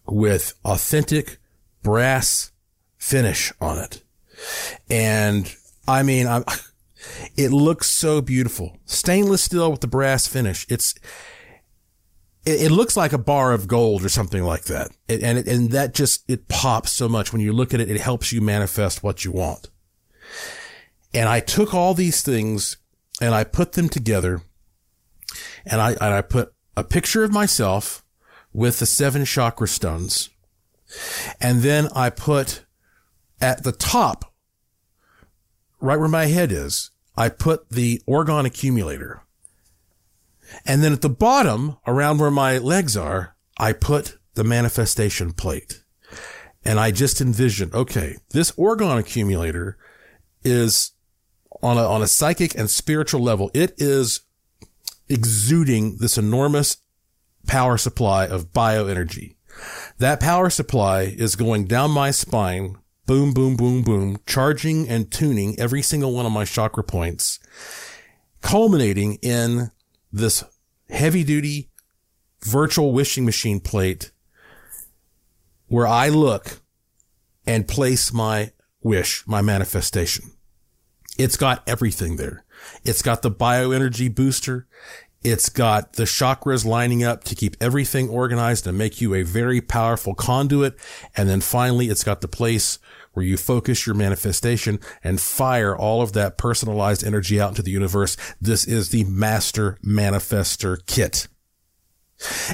with 0.07 0.53
authentic 0.65 1.37
brass 1.83 2.51
finish 2.97 3.53
on 3.61 3.77
it. 3.77 4.01
And 4.89 5.53
I 5.89 6.03
mean, 6.03 6.27
I'm, 6.27 6.43
it 7.37 7.51
looks 7.51 7.87
so 7.87 8.21
beautiful. 8.21 8.77
Stainless 8.85 9.43
steel 9.43 9.71
with 9.71 9.81
the 9.81 9.87
brass 9.87 10.27
finish. 10.27 10.65
It's, 10.69 10.93
it, 12.45 12.63
it 12.63 12.71
looks 12.71 12.95
like 12.95 13.11
a 13.11 13.17
bar 13.17 13.51
of 13.53 13.67
gold 13.67 14.05
or 14.05 14.09
something 14.09 14.43
like 14.43 14.65
that. 14.65 14.91
It, 15.07 15.23
and 15.23 15.39
it, 15.39 15.47
and 15.47 15.71
that 15.71 15.93
just, 15.93 16.29
it 16.29 16.47
pops 16.47 16.91
so 16.91 17.09
much 17.09 17.33
when 17.33 17.41
you 17.41 17.51
look 17.51 17.73
at 17.73 17.81
it. 17.81 17.89
It 17.89 17.99
helps 17.99 18.31
you 18.31 18.41
manifest 18.41 19.03
what 19.03 19.25
you 19.25 19.31
want. 19.31 19.69
And 21.13 21.27
I 21.27 21.39
took 21.39 21.73
all 21.73 21.93
these 21.93 22.21
things 22.21 22.77
and 23.19 23.33
I 23.33 23.43
put 23.43 23.73
them 23.73 23.89
together 23.89 24.41
and 25.65 25.81
I, 25.81 25.91
and 25.93 26.13
I 26.13 26.21
put 26.21 26.53
a 26.77 26.83
picture 26.83 27.23
of 27.23 27.33
myself 27.33 28.03
with 28.53 28.79
the 28.79 28.85
seven 28.85 29.25
chakra 29.25 29.67
stones. 29.67 30.29
And 31.41 31.61
then 31.61 31.87
I 31.95 32.09
put 32.09 32.65
at 33.41 33.63
the 33.63 33.71
top, 33.71 34.28
right 35.79 35.99
where 35.99 36.07
my 36.07 36.25
head 36.25 36.51
is, 36.51 36.91
I 37.15 37.29
put 37.29 37.69
the 37.69 38.01
orgone 38.07 38.45
accumulator. 38.45 39.23
And 40.65 40.83
then 40.83 40.93
at 40.93 41.01
the 41.01 41.09
bottom, 41.09 41.77
around 41.85 42.19
where 42.19 42.31
my 42.31 42.57
legs 42.57 42.97
are, 42.97 43.35
I 43.57 43.73
put 43.73 44.17
the 44.33 44.43
manifestation 44.43 45.33
plate. 45.33 45.83
And 46.65 46.79
I 46.79 46.91
just 46.91 47.21
envision, 47.21 47.71
okay, 47.73 48.17
this 48.31 48.51
orgone 48.53 48.99
accumulator 48.99 49.77
is 50.43 50.91
on 51.61 51.77
a, 51.77 51.83
on 51.83 52.01
a 52.01 52.07
psychic 52.07 52.57
and 52.57 52.69
spiritual 52.69 53.21
level. 53.21 53.51
It 53.53 53.73
is 53.77 54.21
exuding 55.07 55.97
this 55.97 56.17
enormous 56.17 56.77
power 57.47 57.77
supply 57.77 58.27
of 58.27 58.53
bioenergy. 58.53 59.35
That 59.97 60.19
power 60.19 60.49
supply 60.49 61.01
is 61.01 61.35
going 61.35 61.65
down 61.65 61.91
my 61.91 62.11
spine, 62.11 62.77
boom, 63.09 63.33
boom, 63.33 63.55
boom, 63.55 63.81
boom, 63.81 64.19
charging 64.27 64.87
and 64.87 65.09
tuning 65.09 65.59
every 65.59 65.81
single 65.81 66.13
one 66.13 66.27
of 66.27 66.31
my 66.31 66.45
chakra 66.45 66.83
points, 66.83 67.39
culminating 68.39 69.15
in 69.23 69.71
this 70.13 70.43
heavy 70.91 71.23
duty 71.23 71.71
virtual 72.43 72.91
wishing 72.91 73.25
machine 73.25 73.59
plate 73.59 74.11
where 75.69 75.87
I 75.87 76.09
look 76.09 76.61
and 77.47 77.67
place 77.67 78.13
my 78.13 78.51
wish, 78.83 79.23
my 79.25 79.41
manifestation. 79.41 80.25
It's 81.17 81.35
got 81.35 81.67
everything 81.67 82.17
there. 82.17 82.45
It's 82.85 83.01
got 83.01 83.23
the 83.23 83.31
bioenergy 83.31 84.13
booster. 84.13 84.67
It's 85.23 85.49
got 85.49 85.93
the 85.93 86.03
chakras 86.03 86.63
lining 86.63 87.03
up 87.03 87.23
to 87.23 87.35
keep 87.35 87.57
everything 87.59 88.07
organized 88.07 88.67
and 88.67 88.77
make 88.77 89.01
you 89.01 89.15
a 89.15 89.23
very 89.23 89.61
powerful 89.61 90.13
conduit. 90.13 90.77
And 91.17 91.27
then 91.27 91.41
finally, 91.41 91.89
it's 91.89 92.03
got 92.03 92.21
the 92.21 92.27
place 92.27 92.77
where 93.19 93.25
you 93.25 93.35
focus 93.35 93.85
your 93.85 93.97
manifestation 93.97 94.79
and 95.03 95.19
fire 95.19 95.75
all 95.75 96.01
of 96.01 96.13
that 96.13 96.37
personalized 96.37 97.03
energy 97.03 97.37
out 97.37 97.49
into 97.49 97.61
the 97.61 97.69
universe. 97.69 98.15
This 98.39 98.65
is 98.65 98.89
the 98.89 99.03
master 99.03 99.77
manifestor 99.85 100.77
kit. 100.85 101.27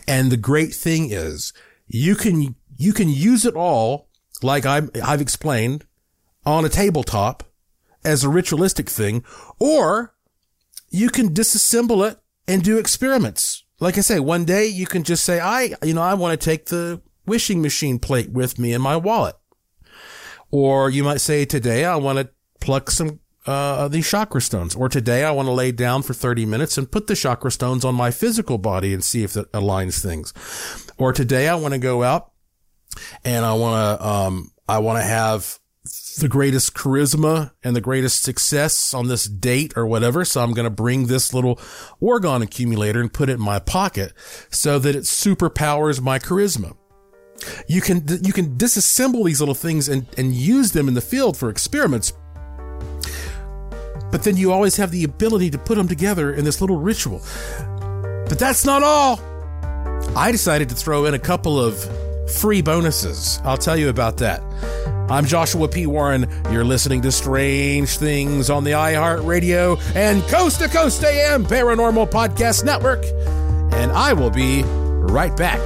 And 0.07 0.31
the 0.31 0.37
great 0.37 0.73
thing 0.73 1.11
is 1.11 1.53
you 1.85 2.15
can, 2.15 2.55
you 2.75 2.93
can 2.93 3.09
use 3.09 3.45
it 3.45 3.53
all 3.53 4.09
like 4.41 4.65
i 4.65 4.81
I've 5.03 5.21
explained 5.21 5.85
on 6.47 6.65
a 6.65 6.69
tabletop 6.69 7.43
as 8.03 8.23
a 8.23 8.29
ritualistic 8.29 8.89
thing, 8.89 9.23
or 9.59 10.15
you 10.89 11.11
can 11.11 11.31
disassemble 11.31 12.09
it 12.09 12.17
and 12.47 12.63
do 12.63 12.79
experiments. 12.79 13.65
Like 13.79 13.99
I 13.99 14.01
say, 14.01 14.19
one 14.19 14.45
day 14.45 14.65
you 14.65 14.87
can 14.87 15.03
just 15.03 15.23
say, 15.23 15.39
I, 15.39 15.75
you 15.83 15.93
know, 15.93 16.01
I 16.01 16.15
want 16.15 16.39
to 16.39 16.43
take 16.43 16.65
the 16.67 17.03
wishing 17.27 17.61
machine 17.61 17.99
plate 17.99 18.31
with 18.31 18.57
me 18.57 18.73
in 18.73 18.81
my 18.81 18.95
wallet. 18.95 19.35
Or 20.51 20.89
you 20.89 21.03
might 21.03 21.21
say, 21.21 21.45
today 21.45 21.85
I 21.85 21.95
want 21.95 22.19
to 22.19 22.29
pluck 22.61 22.91
some, 22.91 23.19
uh, 23.45 23.87
these 23.87 24.09
chakra 24.09 24.41
stones. 24.41 24.75
Or 24.75 24.89
today 24.89 25.23
I 25.23 25.31
want 25.31 25.47
to 25.47 25.51
lay 25.51 25.71
down 25.71 26.03
for 26.03 26.13
30 26.13 26.45
minutes 26.45 26.77
and 26.77 26.91
put 26.91 27.07
the 27.07 27.15
chakra 27.15 27.51
stones 27.51 27.85
on 27.85 27.95
my 27.95 28.11
physical 28.11 28.57
body 28.57 28.93
and 28.93 29.03
see 29.03 29.23
if 29.23 29.33
that 29.33 29.51
aligns 29.51 30.01
things. 30.01 30.33
Or 30.97 31.13
today 31.13 31.47
I 31.47 31.55
want 31.55 31.73
to 31.73 31.79
go 31.79 32.03
out 32.03 32.31
and 33.23 33.45
I 33.45 33.53
want 33.53 33.99
to, 33.99 34.07
um, 34.07 34.51
I 34.67 34.79
want 34.79 34.99
to 34.99 35.03
have 35.03 35.59
the 36.19 36.27
greatest 36.27 36.73
charisma 36.73 37.51
and 37.63 37.75
the 37.75 37.81
greatest 37.81 38.23
success 38.23 38.93
on 38.93 39.07
this 39.07 39.25
date 39.25 39.73
or 39.75 39.85
whatever. 39.85 40.25
So 40.25 40.41
I'm 40.41 40.53
going 40.53 40.65
to 40.65 40.71
bring 40.71 41.07
this 41.07 41.33
little 41.33 41.57
orgone 42.01 42.41
accumulator 42.41 43.01
and 43.01 43.13
put 43.13 43.29
it 43.29 43.33
in 43.33 43.41
my 43.41 43.59
pocket 43.59 44.13
so 44.49 44.79
that 44.79 44.95
it 44.95 45.03
superpowers 45.03 46.01
my 46.01 46.17
charisma. 46.17 46.75
You 47.67 47.81
can, 47.81 48.05
you 48.23 48.33
can 48.33 48.57
disassemble 48.57 49.25
these 49.25 49.39
little 49.39 49.55
things 49.55 49.89
and, 49.89 50.07
and 50.17 50.33
use 50.33 50.71
them 50.71 50.87
in 50.87 50.93
the 50.93 51.01
field 51.01 51.37
for 51.37 51.49
experiments. 51.49 52.13
But 54.11 54.23
then 54.23 54.37
you 54.37 54.51
always 54.51 54.77
have 54.77 54.91
the 54.91 55.03
ability 55.03 55.49
to 55.51 55.57
put 55.57 55.75
them 55.75 55.87
together 55.87 56.33
in 56.33 56.45
this 56.45 56.61
little 56.61 56.77
ritual. 56.77 57.21
But 58.29 58.39
that's 58.39 58.65
not 58.65 58.81
all. 58.81 59.19
I 60.15 60.31
decided 60.31 60.69
to 60.69 60.75
throw 60.75 61.05
in 61.05 61.13
a 61.13 61.19
couple 61.19 61.59
of 61.59 61.77
free 62.31 62.61
bonuses. 62.61 63.41
I'll 63.43 63.57
tell 63.57 63.77
you 63.77 63.89
about 63.89 64.17
that. 64.17 64.41
I'm 65.09 65.25
Joshua 65.25 65.67
P. 65.67 65.85
Warren. 65.85 66.27
You're 66.51 66.63
listening 66.63 67.01
to 67.03 67.11
Strange 67.11 67.97
Things 67.97 68.49
on 68.49 68.63
the 68.63 68.71
iHeartRadio 68.71 69.79
and 69.95 70.23
Coast 70.23 70.59
to 70.61 70.67
Coast 70.67 71.03
AM 71.03 71.45
Paranormal 71.45 72.09
Podcast 72.09 72.63
Network. 72.63 73.03
And 73.73 73.91
I 73.91 74.13
will 74.13 74.31
be 74.31 74.63
right 74.63 75.35
back. 75.37 75.59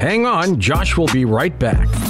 Hang 0.00 0.24
on, 0.24 0.58
Josh 0.58 0.96
will 0.96 1.08
be 1.08 1.26
right 1.26 1.58
back. 1.58 2.09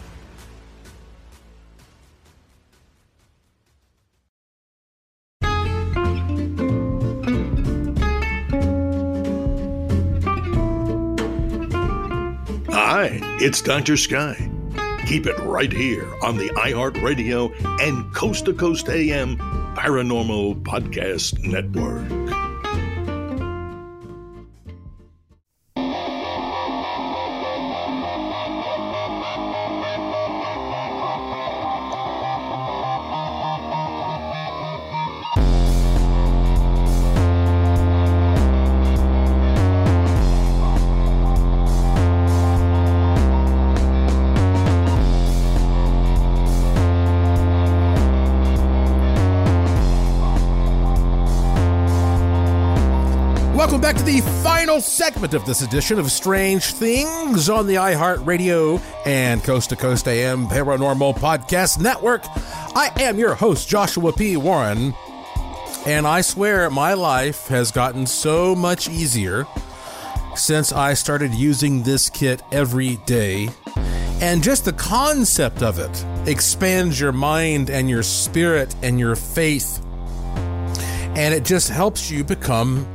It's 13.41 13.59
Dr. 13.59 13.97
Sky. 13.97 14.35
Keep 15.07 15.25
it 15.25 15.35
right 15.39 15.71
here 15.71 16.07
on 16.21 16.37
the 16.37 16.49
iHeartRadio 16.49 17.51
and 17.81 18.13
Coast 18.13 18.45
to 18.45 18.53
Coast 18.53 18.87
AM 18.87 19.37
Paranormal 19.75 20.61
Podcast 20.61 21.43
Network. 21.43 22.20
Welcome 53.81 53.97
back 53.97 54.05
to 54.05 54.21
the 54.21 54.43
final 54.43 54.79
segment 54.79 55.33
of 55.33 55.43
this 55.45 55.63
edition 55.63 55.97
of 55.97 56.11
Strange 56.11 56.65
Things 56.65 57.49
on 57.49 57.65
the 57.65 57.75
iHeartRadio 57.75 58.79
and 59.07 59.43
Coast 59.43 59.69
to 59.69 59.75
Coast 59.75 60.07
AM 60.07 60.45
Paranormal 60.45 61.15
Podcast 61.17 61.81
Network. 61.81 62.21
I 62.27 62.91
am 62.97 63.17
your 63.17 63.33
host, 63.33 63.67
Joshua 63.67 64.13
P. 64.13 64.37
Warren, 64.37 64.93
and 65.87 66.05
I 66.05 66.21
swear 66.21 66.69
my 66.69 66.93
life 66.93 67.47
has 67.47 67.71
gotten 67.71 68.05
so 68.05 68.53
much 68.53 68.87
easier 68.87 69.47
since 70.35 70.71
I 70.71 70.93
started 70.93 71.33
using 71.33 71.81
this 71.81 72.07
kit 72.07 72.43
every 72.51 72.97
day. 73.07 73.49
And 74.21 74.43
just 74.43 74.65
the 74.65 74.73
concept 74.73 75.63
of 75.63 75.79
it 75.79 76.05
expands 76.27 76.99
your 76.99 77.13
mind 77.13 77.71
and 77.71 77.89
your 77.89 78.03
spirit 78.03 78.75
and 78.83 78.99
your 78.99 79.15
faith. 79.15 79.83
And 81.15 81.33
it 81.33 81.43
just 81.43 81.69
helps 81.69 82.11
you 82.11 82.23
become 82.23 82.85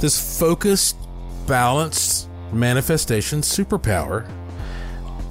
this 0.00 0.38
focused, 0.38 0.96
balanced 1.46 2.28
manifestation 2.52 3.40
superpower. 3.40 4.28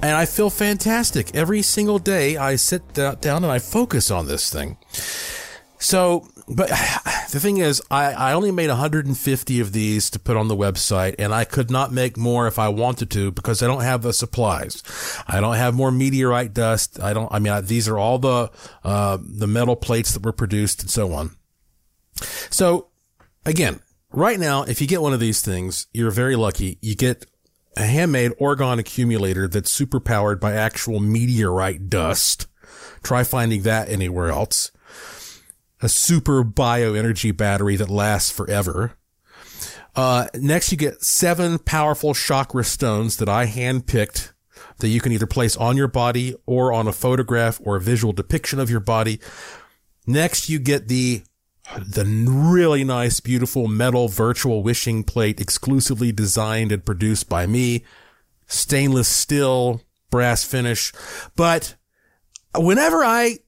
And 0.02 0.12
I 0.12 0.26
feel 0.26 0.50
fantastic. 0.50 1.34
Every 1.34 1.62
single 1.62 1.98
day 1.98 2.36
I 2.36 2.56
sit 2.56 2.92
down 2.92 3.16
and 3.22 3.46
I 3.46 3.58
focus 3.58 4.10
on 4.10 4.26
this 4.26 4.52
thing. 4.52 4.76
So, 5.78 6.26
but 6.48 6.68
the 7.30 7.40
thing 7.40 7.58
is, 7.58 7.82
I, 7.90 8.12
I 8.12 8.32
only 8.32 8.50
made 8.50 8.68
150 8.68 9.60
of 9.60 9.72
these 9.72 10.10
to 10.10 10.18
put 10.18 10.36
on 10.36 10.48
the 10.48 10.56
website, 10.56 11.14
and 11.18 11.32
I 11.34 11.44
could 11.44 11.70
not 11.70 11.92
make 11.92 12.16
more 12.16 12.46
if 12.46 12.58
I 12.58 12.68
wanted 12.68 13.10
to 13.12 13.30
because 13.30 13.62
I 13.62 13.66
don't 13.66 13.82
have 13.82 14.02
the 14.02 14.12
supplies. 14.12 14.82
I 15.26 15.40
don't 15.40 15.56
have 15.56 15.74
more 15.74 15.90
meteorite 15.90 16.54
dust. 16.54 17.00
I 17.00 17.12
don't, 17.12 17.32
I 17.32 17.38
mean, 17.38 17.52
I, 17.52 17.60
these 17.60 17.88
are 17.88 17.98
all 17.98 18.18
the, 18.18 18.50
uh, 18.82 19.18
the 19.20 19.46
metal 19.46 19.76
plates 19.76 20.12
that 20.12 20.22
were 20.22 20.32
produced 20.32 20.82
and 20.82 20.90
so 20.90 21.12
on. 21.12 21.36
So 22.50 22.88
again, 23.44 23.80
right 24.14 24.38
now, 24.38 24.62
if 24.62 24.80
you 24.80 24.86
get 24.86 25.02
one 25.02 25.12
of 25.12 25.20
these 25.20 25.42
things, 25.42 25.86
you're 25.92 26.10
very 26.10 26.36
lucky. 26.36 26.78
You 26.80 26.94
get 26.94 27.26
a 27.76 27.84
handmade 27.84 28.32
orgone 28.40 28.78
accumulator 28.78 29.48
that's 29.48 29.70
super 29.70 30.00
powered 30.00 30.40
by 30.40 30.52
actual 30.52 31.00
meteorite 31.00 31.88
dust. 31.90 32.46
Try 33.02 33.24
finding 33.24 33.62
that 33.62 33.88
anywhere 33.88 34.30
else. 34.30 34.70
A 35.82 35.88
super 35.88 36.44
bioenergy 36.44 37.36
battery 37.36 37.76
that 37.76 37.90
lasts 37.90 38.30
forever. 38.30 38.96
Uh, 39.96 40.26
next 40.34 40.72
you 40.72 40.78
get 40.78 41.02
seven 41.02 41.58
powerful 41.58 42.14
chakra 42.14 42.64
stones 42.64 43.16
that 43.18 43.28
I 43.28 43.46
handpicked 43.46 44.32
that 44.78 44.88
you 44.88 45.00
can 45.00 45.12
either 45.12 45.26
place 45.26 45.56
on 45.56 45.76
your 45.76 45.88
body 45.88 46.34
or 46.46 46.72
on 46.72 46.88
a 46.88 46.92
photograph 46.92 47.60
or 47.62 47.76
a 47.76 47.80
visual 47.80 48.12
depiction 48.12 48.58
of 48.58 48.70
your 48.70 48.80
body. 48.80 49.20
Next 50.06 50.48
you 50.48 50.58
get 50.58 50.88
the 50.88 51.22
the 51.78 52.04
really 52.04 52.84
nice, 52.84 53.20
beautiful 53.20 53.68
metal 53.68 54.08
virtual 54.08 54.62
wishing 54.62 55.02
plate 55.02 55.40
exclusively 55.40 56.12
designed 56.12 56.72
and 56.72 56.84
produced 56.84 57.28
by 57.28 57.46
me. 57.46 57.84
Stainless 58.46 59.08
steel, 59.08 59.80
brass 60.10 60.44
finish. 60.44 60.92
But 61.36 61.76
whenever 62.54 63.02
I, 63.02 63.38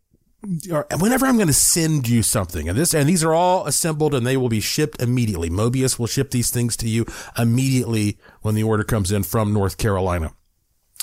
whenever 0.98 1.26
I'm 1.26 1.36
going 1.36 1.48
to 1.48 1.52
send 1.52 2.08
you 2.08 2.22
something 2.22 2.68
and 2.68 2.78
this, 2.78 2.94
and 2.94 3.08
these 3.08 3.22
are 3.22 3.34
all 3.34 3.66
assembled 3.66 4.14
and 4.14 4.26
they 4.26 4.36
will 4.36 4.48
be 4.48 4.60
shipped 4.60 5.00
immediately. 5.02 5.50
Mobius 5.50 5.98
will 5.98 6.06
ship 6.06 6.30
these 6.30 6.50
things 6.50 6.76
to 6.78 6.88
you 6.88 7.04
immediately 7.36 8.18
when 8.40 8.54
the 8.54 8.62
order 8.62 8.84
comes 8.84 9.12
in 9.12 9.22
from 9.22 9.52
North 9.52 9.76
Carolina. 9.76 10.32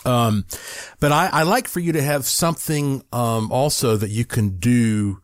Um, 0.05 0.45
but 0.99 1.11
I, 1.11 1.27
I 1.27 1.43
like 1.43 1.67
for 1.67 1.79
you 1.79 1.93
to 1.93 2.01
have 2.01 2.25
something, 2.25 3.03
um, 3.13 3.51
also 3.51 3.95
that 3.95 4.09
you 4.09 4.25
can 4.25 4.57
do 4.57 5.21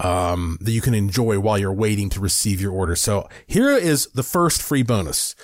um, 0.00 0.58
that 0.60 0.72
you 0.72 0.80
can 0.80 0.94
enjoy 0.94 1.38
while 1.38 1.58
you're 1.58 1.72
waiting 1.72 2.08
to 2.10 2.18
receive 2.20 2.60
your 2.60 2.72
order. 2.72 2.96
So 2.96 3.28
here 3.46 3.70
is 3.70 4.08
the 4.08 4.22
first 4.22 4.62
free 4.62 4.82
bonus. 4.82 5.34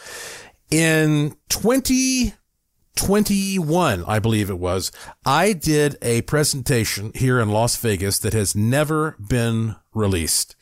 In 0.70 1.36
2021, 1.50 4.04
I 4.04 4.18
believe 4.18 4.50
it 4.50 4.58
was, 4.58 4.90
I 5.24 5.52
did 5.52 5.96
a 6.02 6.22
presentation 6.22 7.12
here 7.14 7.38
in 7.38 7.50
Las 7.50 7.76
Vegas 7.76 8.18
that 8.20 8.32
has 8.32 8.56
never 8.56 9.16
been 9.20 9.76
released. 9.94 10.56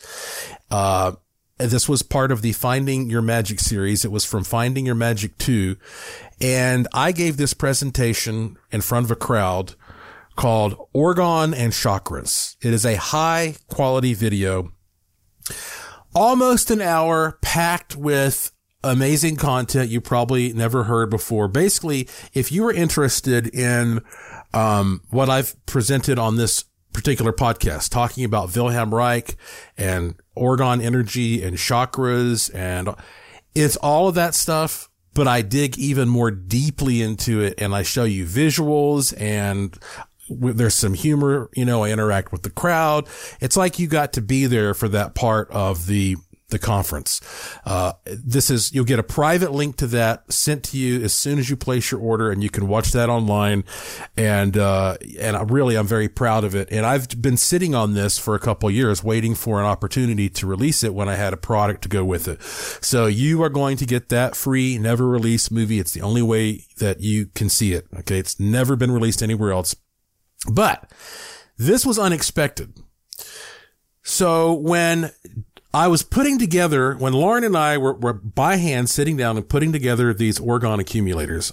Uh, 0.70 1.12
this 1.57 1.88
was 1.88 2.03
part 2.03 2.32
of 2.32 2.42
the 2.42 2.53
Finding 2.53 3.09
Your 3.09 3.22
Magic 3.22 3.61
series. 3.61 4.05
It 4.05 4.11
was 4.11 4.24
from 4.24 4.42
Finding 4.42 4.86
Your 4.86 4.97
Magic 4.97 5.38
2. 5.38 5.76
And 6.40 6.88
I 6.92 7.12
gave 7.12 7.36
this 7.36 7.55
presentation 7.55 8.59
in 8.72 8.80
front 8.80 9.05
of 9.05 9.12
a 9.12 9.16
crowd 9.16 9.76
called 10.37 10.89
Orgone 10.95 11.55
and 11.57 11.72
Chakras. 11.72 12.57
It 12.61 12.72
is 12.72 12.85
a 12.85 12.97
high 12.97 13.57
quality 13.68 14.14
video, 14.14 14.72
almost 16.14 16.70
an 16.70 16.80
hour 16.80 17.39
packed 17.43 17.97
with 17.97 18.53
amazing 18.82 19.37
content 19.37 19.91
you 19.91 20.01
probably 20.01 20.53
never 20.53 20.85
heard 20.85 21.11
before. 21.11 21.49
Basically, 21.49 22.09
if 22.32 22.53
you 22.53 22.66
are 22.66 22.72
interested 22.72 23.47
in, 23.55 24.03
um, 24.53 25.03
what 25.11 25.28
I've 25.30 25.55
presented 25.66 26.18
on 26.18 26.37
this 26.37 26.64
particular 26.93 27.32
podcast, 27.32 27.91
talking 27.91 28.24
about 28.24 28.55
Wilhelm 28.55 28.95
Reich 28.95 29.37
and 29.76 30.14
orgone 30.37 30.82
energy 30.82 31.43
and 31.43 31.57
chakras 31.57 32.55
and 32.55 32.89
it's 33.55 33.76
all 33.76 34.09
of 34.09 34.14
that 34.16 34.35
stuff 34.35 34.89
but 35.14 35.28
I 35.28 35.43
dig 35.43 35.78
even 35.78 36.09
more 36.09 36.32
deeply 36.32 37.01
into 37.01 37.41
it 37.41 37.55
and 37.59 37.74
I 37.74 37.82
show 37.85 38.05
you 38.05 38.26
visuals 38.26 39.14
and 39.20 39.78
there's 40.29 40.75
some 40.75 40.95
humor, 40.95 41.51
you 41.55 41.64
know, 41.64 41.85
I 41.85 41.91
interact 41.91 42.33
with 42.33 42.43
the 42.43 42.51
crowd. 42.51 43.09
It's 43.41 43.57
like 43.57 43.79
you 43.79 43.87
got 43.87 44.12
to 44.14 44.22
be 44.22 44.47
there 44.47 44.75
for 44.75 44.89
that 44.89 45.14
part 45.14 45.51
of 45.51 45.87
the 45.87 46.16
the 46.51 46.59
conference. 46.59 47.20
Uh, 47.64 47.95
this 48.05 48.51
is, 48.51 48.72
you'll 48.72 48.85
get 48.85 48.99
a 48.99 49.03
private 49.03 49.51
link 49.51 49.77
to 49.77 49.87
that 49.89 50.31
sent 50.33 50.62
to 50.62 50.79
you 50.79 51.03
as 51.03 51.12
soon 51.12 51.39
as 51.39 51.51
you 51.51 51.57
place 51.57 51.91
your 51.91 52.01
order 52.01 52.31
and 52.31 52.43
you 52.43 52.51
can 52.51 52.68
watch 52.68 52.93
that 52.93 53.09
online. 53.09 53.64
And, 54.16 54.57
uh, 54.57 54.97
and 55.18 55.37
I 55.37 55.43
really, 55.43 55.77
I'm 55.77 55.87
very 55.87 56.09
proud 56.09 56.45
of 56.45 56.55
it. 56.55 56.68
And 56.70 56.87
I've 56.87 57.20
been 57.20 57.37
sitting 57.37 57.75
on 57.75 57.95
this 57.95 58.18
for 58.18 58.35
a 58.35 58.39
couple 58.39 58.70
years 58.70 59.03
waiting 59.03 59.35
for 59.35 59.59
an 59.59 59.66
opportunity 59.66 60.29
to 60.29 60.47
release 60.47 60.85
it 60.85 60.95
when 60.95 61.09
I 61.09 61.16
had 61.16 61.33
a 61.33 61.39
product 61.39 61.83
to 61.83 61.89
go 61.89 62.05
with 62.05 62.29
it. 62.29 62.41
So 62.85 63.07
you 63.07 63.43
are 63.43 63.49
going 63.49 63.77
to 63.79 63.87
get 63.87 64.11
that 64.11 64.37
free, 64.37 64.79
never 64.79 65.09
release 65.09 65.51
movie. 65.51 65.81
It's 65.81 65.93
the 65.93 66.03
only 66.03 66.22
way 66.22 66.66
that 66.79 67.01
you 67.01 67.27
can 67.35 67.49
see 67.49 67.72
it. 67.72 67.87
Okay. 68.01 68.18
It's 68.18 68.39
never 68.39 68.77
been 68.77 68.93
released 68.93 69.22
anywhere 69.22 69.51
else. 69.51 69.75
But 70.51 70.90
this 71.57 71.86
was 71.86 71.99
unexpected. 71.99 72.74
So 74.03 74.53
when 74.53 75.12
I 75.72 75.88
was 75.88 76.03
putting 76.03 76.38
together, 76.38 76.95
when 76.95 77.12
Lauren 77.12 77.42
and 77.42 77.57
I 77.57 77.78
were, 77.78 77.95
were 77.95 78.12
by 78.12 78.57
hand 78.57 78.90
sitting 78.90 79.16
down 79.16 79.36
and 79.36 79.49
putting 79.49 79.72
together 79.72 80.12
these 80.14 80.38
Orgone 80.38 80.80
accumulators, 80.80 81.53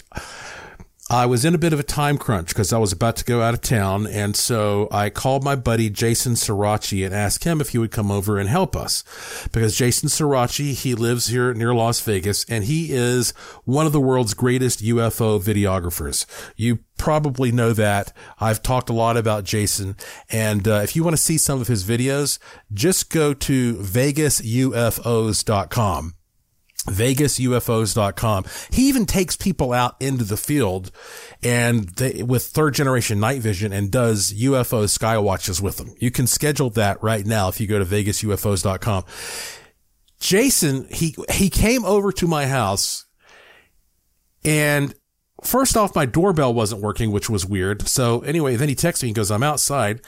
I 1.12 1.26
was 1.26 1.44
in 1.44 1.54
a 1.54 1.58
bit 1.58 1.74
of 1.74 1.80
a 1.80 1.82
time 1.82 2.16
crunch 2.16 2.48
because 2.48 2.72
I 2.72 2.78
was 2.78 2.90
about 2.90 3.16
to 3.16 3.24
go 3.26 3.42
out 3.42 3.52
of 3.52 3.60
town. 3.60 4.06
And 4.06 4.34
so 4.34 4.88
I 4.90 5.10
called 5.10 5.44
my 5.44 5.54
buddy 5.54 5.90
Jason 5.90 6.32
Sirachi 6.32 7.04
and 7.04 7.14
asked 7.14 7.44
him 7.44 7.60
if 7.60 7.68
he 7.68 7.78
would 7.78 7.90
come 7.90 8.10
over 8.10 8.38
and 8.38 8.48
help 8.48 8.74
us 8.74 9.04
because 9.52 9.76
Jason 9.76 10.08
Sirachi, 10.08 10.72
he 10.72 10.94
lives 10.94 11.26
here 11.26 11.52
near 11.52 11.74
Las 11.74 12.00
Vegas 12.00 12.46
and 12.48 12.64
he 12.64 12.94
is 12.94 13.32
one 13.64 13.84
of 13.84 13.92
the 13.92 14.00
world's 14.00 14.32
greatest 14.32 14.82
UFO 14.82 15.38
videographers. 15.38 16.24
You 16.56 16.78
probably 16.96 17.52
know 17.52 17.74
that. 17.74 18.14
I've 18.40 18.62
talked 18.62 18.88
a 18.88 18.94
lot 18.94 19.18
about 19.18 19.44
Jason. 19.44 19.98
And 20.30 20.66
uh, 20.66 20.80
if 20.82 20.96
you 20.96 21.04
want 21.04 21.12
to 21.12 21.22
see 21.22 21.36
some 21.36 21.60
of 21.60 21.68
his 21.68 21.84
videos, 21.84 22.38
just 22.72 23.10
go 23.10 23.34
to 23.34 23.74
vegasufos.com 23.74 26.14
vegasufos.com. 26.86 28.44
He 28.70 28.88
even 28.88 29.06
takes 29.06 29.36
people 29.36 29.72
out 29.72 29.96
into 30.00 30.24
the 30.24 30.36
field 30.36 30.90
and 31.42 31.88
they, 31.90 32.22
with 32.22 32.44
third 32.44 32.74
generation 32.74 33.20
night 33.20 33.40
vision 33.40 33.72
and 33.72 33.90
does 33.90 34.32
UFO 34.32 34.88
sky 34.88 35.16
watches 35.18 35.62
with 35.62 35.76
them. 35.76 35.94
You 35.98 36.10
can 36.10 36.26
schedule 36.26 36.70
that 36.70 37.02
right 37.02 37.24
now 37.24 37.48
if 37.48 37.60
you 37.60 37.66
go 37.66 37.78
to 37.78 37.84
vegasufos.com. 37.84 39.04
Jason, 40.18 40.86
he, 40.90 41.14
he 41.30 41.50
came 41.50 41.84
over 41.84 42.10
to 42.12 42.26
my 42.26 42.46
house 42.46 43.06
and 44.44 44.94
first 45.42 45.76
off, 45.76 45.94
my 45.94 46.06
doorbell 46.06 46.52
wasn't 46.52 46.82
working, 46.82 47.12
which 47.12 47.30
was 47.30 47.46
weird. 47.46 47.86
So 47.86 48.20
anyway, 48.20 48.56
then 48.56 48.68
he 48.68 48.74
texts 48.74 49.02
me 49.02 49.10
and 49.10 49.16
goes, 49.16 49.30
I'm 49.30 49.42
outside. 49.42 50.00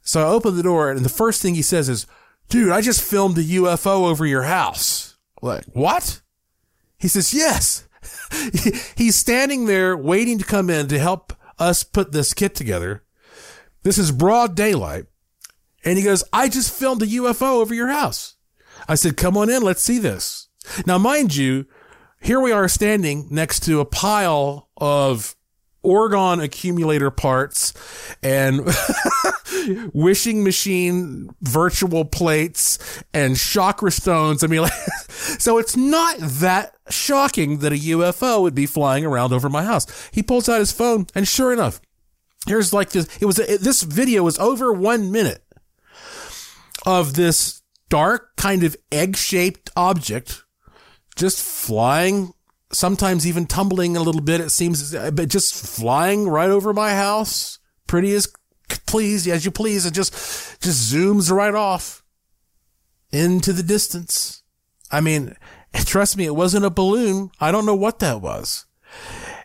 So 0.00 0.22
I 0.22 0.30
open 0.30 0.56
the 0.56 0.62
door 0.62 0.90
and 0.90 1.04
the 1.04 1.10
first 1.10 1.42
thing 1.42 1.54
he 1.54 1.62
says 1.62 1.90
is, 1.90 2.06
dude, 2.48 2.70
I 2.70 2.80
just 2.80 3.02
filmed 3.02 3.36
a 3.36 3.42
UFO 3.42 4.08
over 4.08 4.24
your 4.24 4.44
house. 4.44 5.11
Like, 5.42 5.64
what? 5.72 6.22
He 6.98 7.08
says, 7.08 7.34
yes. 7.34 7.86
He's 8.96 9.16
standing 9.16 9.66
there 9.66 9.96
waiting 9.96 10.38
to 10.38 10.44
come 10.44 10.70
in 10.70 10.88
to 10.88 10.98
help 10.98 11.34
us 11.58 11.82
put 11.82 12.12
this 12.12 12.32
kit 12.32 12.54
together. 12.54 13.04
This 13.82 13.98
is 13.98 14.12
broad 14.12 14.54
daylight. 14.54 15.06
And 15.84 15.98
he 15.98 16.04
goes, 16.04 16.22
I 16.32 16.48
just 16.48 16.72
filmed 16.72 17.02
a 17.02 17.06
UFO 17.06 17.60
over 17.60 17.74
your 17.74 17.88
house. 17.88 18.36
I 18.88 18.94
said, 18.94 19.16
come 19.16 19.36
on 19.36 19.50
in. 19.50 19.62
Let's 19.62 19.82
see 19.82 19.98
this. 19.98 20.48
Now, 20.86 20.96
mind 20.96 21.34
you, 21.34 21.66
here 22.20 22.40
we 22.40 22.52
are 22.52 22.68
standing 22.68 23.26
next 23.30 23.60
to 23.64 23.80
a 23.80 23.84
pile 23.84 24.68
of 24.76 25.34
Orgone 25.84 26.42
accumulator 26.42 27.10
parts 27.10 27.72
and 28.22 28.68
wishing 29.92 30.44
machine 30.44 31.30
virtual 31.40 32.04
plates 32.04 33.02
and 33.12 33.36
chakra 33.36 33.90
stones. 33.90 34.44
I 34.44 34.46
mean, 34.46 34.62
like, 34.62 34.72
so 35.08 35.58
it's 35.58 35.76
not 35.76 36.16
that 36.18 36.74
shocking 36.88 37.58
that 37.58 37.72
a 37.72 37.76
UFO 37.76 38.42
would 38.42 38.54
be 38.54 38.66
flying 38.66 39.04
around 39.04 39.32
over 39.32 39.48
my 39.48 39.64
house. 39.64 39.86
He 40.12 40.22
pulls 40.22 40.48
out 40.48 40.60
his 40.60 40.72
phone 40.72 41.06
and 41.14 41.26
sure 41.26 41.52
enough, 41.52 41.80
here's 42.46 42.72
like 42.72 42.90
this. 42.90 43.08
It 43.20 43.26
was, 43.26 43.36
this 43.36 43.82
video 43.82 44.22
was 44.22 44.38
over 44.38 44.72
one 44.72 45.10
minute 45.10 45.42
of 46.84 47.14
this 47.14 47.62
dark 47.88 48.36
kind 48.36 48.64
of 48.64 48.76
egg 48.90 49.16
shaped 49.16 49.70
object 49.76 50.44
just 51.16 51.40
flying 51.40 52.32
sometimes 52.72 53.26
even 53.26 53.46
tumbling 53.46 53.96
a 53.96 54.02
little 54.02 54.20
bit. 54.20 54.40
It 54.40 54.50
seems, 54.50 54.94
but 54.94 55.28
just 55.28 55.54
flying 55.54 56.28
right 56.28 56.50
over 56.50 56.72
my 56.72 56.94
house, 56.94 57.58
pretty 57.86 58.12
as 58.14 58.32
please, 58.86 59.28
as 59.28 59.44
you 59.44 59.50
please, 59.50 59.84
and 59.84 59.94
just, 59.94 60.12
just 60.62 60.92
zooms 60.92 61.30
right 61.30 61.54
off 61.54 62.02
into 63.10 63.52
the 63.52 63.62
distance. 63.62 64.42
I 64.90 65.00
mean, 65.00 65.36
trust 65.74 66.16
me, 66.16 66.24
it 66.24 66.34
wasn't 66.34 66.64
a 66.64 66.70
balloon. 66.70 67.30
I 67.40 67.52
don't 67.52 67.66
know 67.66 67.74
what 67.74 67.98
that 68.00 68.20
was. 68.20 68.66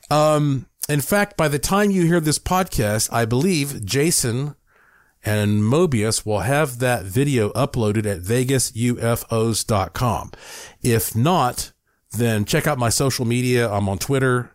Um, 0.10 0.68
in 0.90 1.02
fact, 1.02 1.38
by 1.38 1.50
the 1.50 1.60
time 1.60 1.92
you 1.92 2.06
hear 2.06 2.20
this 2.20 2.40
podcast, 2.40 3.12
I 3.12 3.26
believe 3.26 3.86
Jason 3.86 4.56
and 5.26 5.62
Mobius 5.62 6.26
will 6.26 6.40
have 6.40 6.80
that 6.80 7.04
video 7.04 7.52
uploaded 7.52 8.06
at 8.06 8.22
vegasufos.com. 8.22 10.32
If 10.82 11.16
not, 11.16 11.74
then 12.18 12.46
check 12.46 12.68
out 12.68 12.78
my 12.78 12.90
social 12.90 13.26
media. 13.26 13.70
I'm 13.70 13.88
on 13.90 13.98
Twitter 13.98 14.52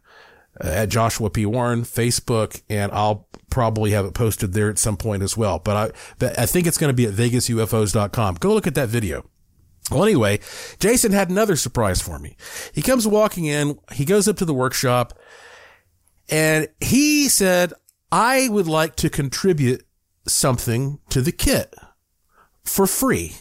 uh, 0.62 0.68
at 0.68 0.88
Joshua 0.88 1.30
P. 1.30 1.46
Warren, 1.46 1.82
Facebook, 1.82 2.62
and 2.68 2.92
I'll 2.92 3.28
probably 3.50 3.90
have 3.92 4.04
it 4.04 4.14
posted 4.14 4.52
there 4.52 4.70
at 4.70 4.78
some 4.78 4.96
point 4.96 5.22
as 5.22 5.36
well. 5.36 5.58
But 5.58 5.76
I, 5.76 5.96
but 6.18 6.38
I 6.38 6.46
think 6.46 6.66
it's 6.66 6.78
going 6.78 6.90
to 6.90 6.96
be 6.96 7.06
at 7.06 7.14
vegasufos.com. 7.14 8.36
Go 8.36 8.54
look 8.54 8.66
at 8.66 8.74
that 8.74 8.88
video. 8.88 9.28
Well, 9.90 10.04
anyway, 10.04 10.40
Jason 10.78 11.12
had 11.12 11.28
another 11.28 11.56
surprise 11.56 12.00
for 12.00 12.18
me. 12.18 12.36
He 12.72 12.82
comes 12.82 13.06
walking 13.06 13.46
in, 13.46 13.78
he 13.92 14.04
goes 14.04 14.28
up 14.28 14.36
to 14.36 14.44
the 14.44 14.54
workshop, 14.54 15.18
and 16.30 16.68
he 16.80 17.28
said, 17.28 17.72
I 18.10 18.48
would 18.48 18.68
like 18.68 18.96
to 18.96 19.10
contribute 19.10 19.84
something 20.26 21.00
to 21.10 21.20
the 21.20 21.32
kit 21.32 21.74
for 22.64 22.86
free 22.86 23.34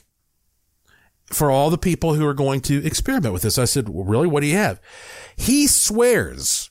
for 1.31 1.51
all 1.51 1.69
the 1.69 1.77
people 1.77 2.13
who 2.13 2.25
are 2.25 2.33
going 2.33 2.61
to 2.61 2.85
experiment 2.85 3.33
with 3.33 3.41
this. 3.43 3.57
I 3.57 3.65
said, 3.65 3.89
well, 3.89 4.05
really? 4.05 4.27
What 4.27 4.41
do 4.41 4.47
you 4.47 4.57
have? 4.57 4.81
He 5.35 5.67
swears 5.67 6.69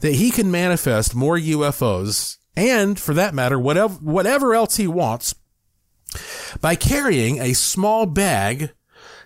that 0.00 0.14
he 0.14 0.30
can 0.30 0.50
manifest 0.50 1.14
more 1.14 1.38
UFOs 1.38 2.38
and 2.56 2.98
for 2.98 3.12
that 3.14 3.34
matter, 3.34 3.58
whatever, 3.58 3.94
whatever 3.94 4.54
else 4.54 4.76
he 4.76 4.86
wants 4.86 5.34
by 6.60 6.74
carrying 6.74 7.38
a 7.38 7.52
small 7.52 8.06
bag 8.06 8.72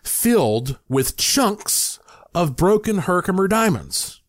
filled 0.03 0.79
with 0.89 1.17
chunks 1.17 2.01
of 2.35 2.57
broken 2.57 2.99
Herkimer 2.99 3.47
diamonds. 3.47 4.21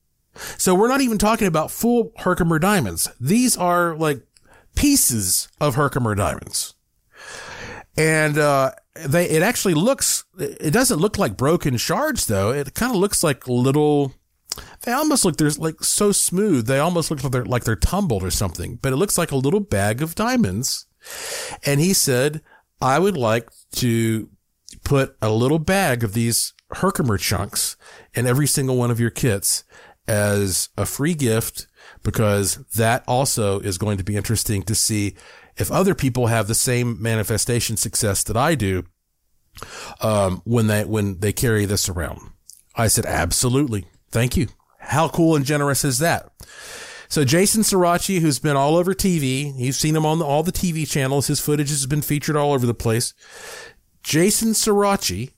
So 0.58 0.76
we're 0.76 0.88
not 0.88 1.02
even 1.02 1.18
talking 1.18 1.48
about 1.48 1.72
full 1.72 2.12
Herkimer 2.18 2.60
diamonds. 2.60 3.10
These 3.20 3.58
are 3.58 3.96
like 3.96 4.22
pieces 4.76 5.50
of 5.60 5.76
Herkimer 5.76 6.16
diamonds. 6.16 6.76
And, 7.98 8.38
uh, 8.38 8.72
they, 8.96 9.30
it 9.30 9.42
actually 9.42 9.74
looks, 9.74 10.26
it 10.38 10.72
doesn't 10.72 11.00
look 11.00 11.18
like 11.18 11.38
broken 11.38 11.78
shards 11.78 12.26
though. 12.26 12.52
It 12.52 12.74
kind 12.74 12.92
of 12.92 13.00
looks 13.00 13.24
like 13.24 13.48
little, 13.48 14.14
they 14.82 14.92
almost 14.92 15.24
look, 15.26 15.38
they're 15.38 15.50
like 15.52 15.84
so 15.84 16.12
smooth. 16.12 16.68
They 16.68 16.80
almost 16.80 17.10
look 17.10 17.24
like 17.24 17.32
they're, 17.32 17.46
like 17.46 17.64
they're 17.64 17.76
tumbled 17.76 18.24
or 18.24 18.32
something, 18.32 18.80
but 18.82 18.94
it 18.94 18.98
looks 18.98 19.18
like 19.18 19.32
a 19.32 19.38
little 19.38 19.60
bag 19.60 20.02
of 20.02 20.16
diamonds. 20.16 20.88
And 21.66 21.80
he 21.80 21.94
said, 21.94 22.42
I 22.82 23.00
would 23.00 23.18
like 23.18 23.50
to 23.76 24.30
put 24.84 25.16
a 25.22 25.32
little 25.32 25.60
bag 25.60 26.04
of 26.04 26.14
these 26.14 26.54
Herkimer 26.72 27.18
chunks 27.18 27.78
in 28.14 28.28
every 28.28 28.48
single 28.48 28.78
one 28.78 28.92
of 28.92 29.00
your 29.00 29.10
kits 29.10 29.64
as 30.08 30.70
a 30.78 30.86
free 30.86 31.14
gift 31.14 31.68
because 32.04 32.58
that 32.76 33.04
also 33.08 33.60
is 33.60 33.78
going 33.78 33.98
to 33.98 34.04
be 34.04 34.16
interesting 34.16 34.64
to 34.64 34.76
see 34.76 35.16
if 35.62 35.72
other 35.72 35.96
people 35.96 36.28
have 36.28 36.48
the 36.48 36.56
same 36.56 37.02
manifestation 37.02 37.78
success 37.78 38.24
that 38.24 38.36
I 38.36 38.56
do, 38.56 38.84
um, 40.02 40.42
when 40.46 40.68
they, 40.68 40.84
when 40.84 41.20
they 41.20 41.34
carry 41.34 41.66
this 41.66 41.88
around. 41.88 42.20
I 42.76 42.88
said, 42.88 43.06
absolutely. 43.06 43.86
Thank 44.10 44.36
you. 44.38 44.48
How 44.80 45.08
cool 45.08 45.36
and 45.36 45.46
generous 45.46 45.84
is 45.84 46.00
that? 46.00 46.32
So 47.08 47.26
Jason 47.26 47.62
Sirachi, 47.62 48.20
who's 48.20 48.40
been 48.40 48.56
all 48.56 48.78
over 48.78 48.94
TV, 48.94 49.54
you've 49.58 49.76
seen 49.76 49.96
him 49.96 50.06
on 50.06 50.20
the, 50.20 50.26
all 50.26 50.44
the 50.44 50.52
TV 50.52 50.90
channels. 50.90 51.28
His 51.28 51.42
footage 51.42 51.70
has 51.70 51.86
been 51.86 52.02
featured 52.02 52.38
all 52.38 52.54
over 52.54 52.66
the 52.66 52.74
place. 52.74 53.14
Jason 54.02 54.50
Sirachi 54.50 55.32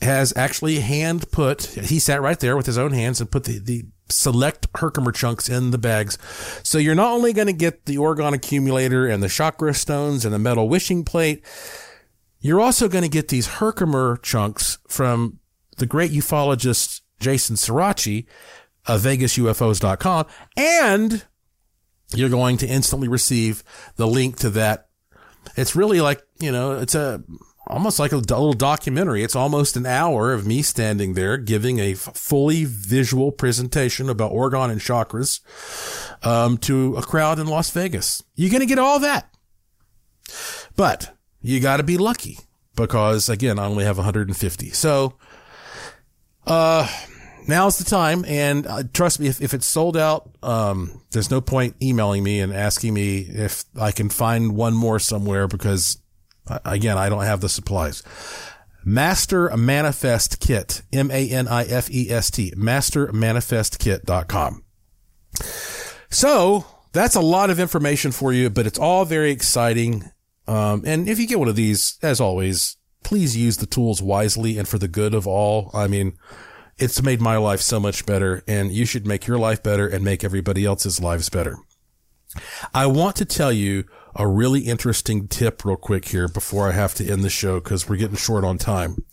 has 0.00 0.32
actually 0.36 0.80
hand 0.80 1.30
put, 1.30 1.64
he 1.64 1.98
sat 1.98 2.22
right 2.22 2.40
there 2.40 2.56
with 2.56 2.66
his 2.66 2.78
own 2.78 2.92
hands 2.92 3.20
and 3.20 3.30
put 3.30 3.44
the, 3.44 3.58
the 3.58 3.84
select 4.12 4.66
Herkimer 4.76 5.12
chunks 5.12 5.48
in 5.48 5.70
the 5.70 5.78
bags. 5.78 6.18
So 6.62 6.78
you're 6.78 6.94
not 6.94 7.12
only 7.12 7.32
going 7.32 7.46
to 7.46 7.52
get 7.52 7.86
the 7.86 7.96
Orgone 7.96 8.34
accumulator 8.34 9.06
and 9.06 9.22
the 9.22 9.28
chakra 9.28 9.74
stones 9.74 10.24
and 10.24 10.32
the 10.34 10.38
metal 10.38 10.68
wishing 10.68 11.04
plate, 11.04 11.44
you're 12.40 12.60
also 12.60 12.88
going 12.88 13.02
to 13.02 13.08
get 13.08 13.28
these 13.28 13.46
Herkimer 13.46 14.18
chunks 14.22 14.78
from 14.88 15.38
the 15.78 15.86
great 15.86 16.12
ufologist 16.12 17.00
Jason 17.20 17.56
Sirachi 17.56 18.26
of 18.86 19.02
VegasUFOs.com. 19.02 20.26
And 20.56 21.24
you're 22.14 22.28
going 22.28 22.56
to 22.58 22.66
instantly 22.66 23.08
receive 23.08 23.62
the 23.96 24.06
link 24.06 24.36
to 24.38 24.50
that. 24.50 24.88
It's 25.56 25.74
really 25.74 26.00
like, 26.00 26.22
you 26.40 26.52
know, 26.52 26.72
it's 26.72 26.94
a, 26.94 27.22
almost 27.66 27.98
like 27.98 28.12
a 28.12 28.16
little 28.16 28.52
documentary. 28.52 29.22
It's 29.22 29.36
almost 29.36 29.76
an 29.76 29.86
hour 29.86 30.32
of 30.32 30.46
me 30.46 30.62
standing 30.62 31.14
there 31.14 31.36
giving 31.36 31.78
a 31.78 31.94
fully 31.94 32.64
visual 32.64 33.32
presentation 33.32 34.10
about 34.10 34.32
orgone 34.32 34.70
and 34.70 34.80
chakras 34.80 35.40
um, 36.26 36.58
to 36.58 36.96
a 36.96 37.02
crowd 37.02 37.38
in 37.38 37.46
Las 37.46 37.70
Vegas. 37.70 38.22
You're 38.34 38.50
going 38.50 38.60
to 38.60 38.66
get 38.66 38.78
all 38.78 38.98
that. 39.00 39.28
But 40.76 41.16
you 41.40 41.60
got 41.60 41.76
to 41.78 41.82
be 41.82 41.98
lucky 41.98 42.38
because, 42.74 43.28
again, 43.28 43.58
I 43.58 43.66
only 43.66 43.84
have 43.84 43.98
150. 43.98 44.70
So, 44.70 45.14
uh, 46.46 46.88
now's 47.46 47.78
the 47.78 47.84
time. 47.84 48.24
And 48.26 48.66
uh, 48.66 48.82
trust 48.92 49.20
me, 49.20 49.26
if, 49.26 49.40
if 49.40 49.54
it's 49.54 49.66
sold 49.66 49.96
out, 49.96 50.30
um, 50.42 51.02
there's 51.10 51.30
no 51.30 51.40
point 51.40 51.76
emailing 51.82 52.22
me 52.22 52.40
and 52.40 52.52
asking 52.52 52.94
me 52.94 53.18
if 53.18 53.64
I 53.78 53.92
can 53.92 54.08
find 54.08 54.56
one 54.56 54.74
more 54.74 54.98
somewhere 54.98 55.46
because 55.46 55.98
Again, 56.46 56.98
I 56.98 57.08
don't 57.08 57.24
have 57.24 57.40
the 57.40 57.48
supplies. 57.48 58.02
Master 58.84 59.54
Manifest 59.56 60.40
Kit, 60.40 60.82
M-A-N-I-F-E-S-T, 60.92 62.52
mastermanifestkit.com. 62.56 64.64
So 66.10 66.66
that's 66.92 67.14
a 67.14 67.20
lot 67.20 67.50
of 67.50 67.60
information 67.60 68.12
for 68.12 68.32
you, 68.32 68.50
but 68.50 68.66
it's 68.66 68.78
all 68.78 69.04
very 69.04 69.30
exciting. 69.30 70.10
Um, 70.48 70.82
and 70.84 71.08
if 71.08 71.18
you 71.18 71.26
get 71.26 71.38
one 71.38 71.48
of 71.48 71.56
these, 71.56 71.98
as 72.02 72.20
always, 72.20 72.76
please 73.04 73.36
use 73.36 73.58
the 73.58 73.66
tools 73.66 74.02
wisely 74.02 74.58
and 74.58 74.66
for 74.66 74.78
the 74.78 74.88
good 74.88 75.14
of 75.14 75.26
all. 75.26 75.70
I 75.72 75.86
mean, 75.86 76.18
it's 76.78 77.02
made 77.02 77.20
my 77.20 77.36
life 77.36 77.60
so 77.60 77.78
much 77.78 78.04
better 78.04 78.42
and 78.48 78.72
you 78.72 78.84
should 78.84 79.06
make 79.06 79.26
your 79.26 79.38
life 79.38 79.62
better 79.62 79.86
and 79.86 80.04
make 80.04 80.24
everybody 80.24 80.64
else's 80.64 81.00
lives 81.00 81.28
better. 81.28 81.56
I 82.74 82.86
want 82.86 83.16
to 83.16 83.24
tell 83.24 83.52
you 83.52 83.84
a 84.14 84.26
really 84.26 84.60
interesting 84.60 85.28
tip 85.28 85.64
real 85.64 85.76
quick 85.76 86.06
here 86.06 86.28
before 86.28 86.68
I 86.68 86.72
have 86.72 86.94
to 86.94 87.08
end 87.08 87.24
the 87.24 87.30
show 87.30 87.60
because 87.60 87.88
we're 87.88 87.96
getting 87.96 88.16
short 88.16 88.44
on 88.44 88.58
time. 88.58 89.04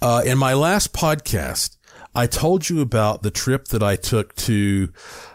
Uh, 0.00 0.22
in 0.24 0.38
my 0.38 0.54
last 0.54 0.92
podcast, 0.92 1.76
I 2.14 2.26
told 2.26 2.68
you 2.68 2.80
about 2.80 3.22
the 3.22 3.30
trip 3.30 3.68
that 3.68 3.82
I 3.82 3.96
took 3.96 4.34
to 4.36 4.92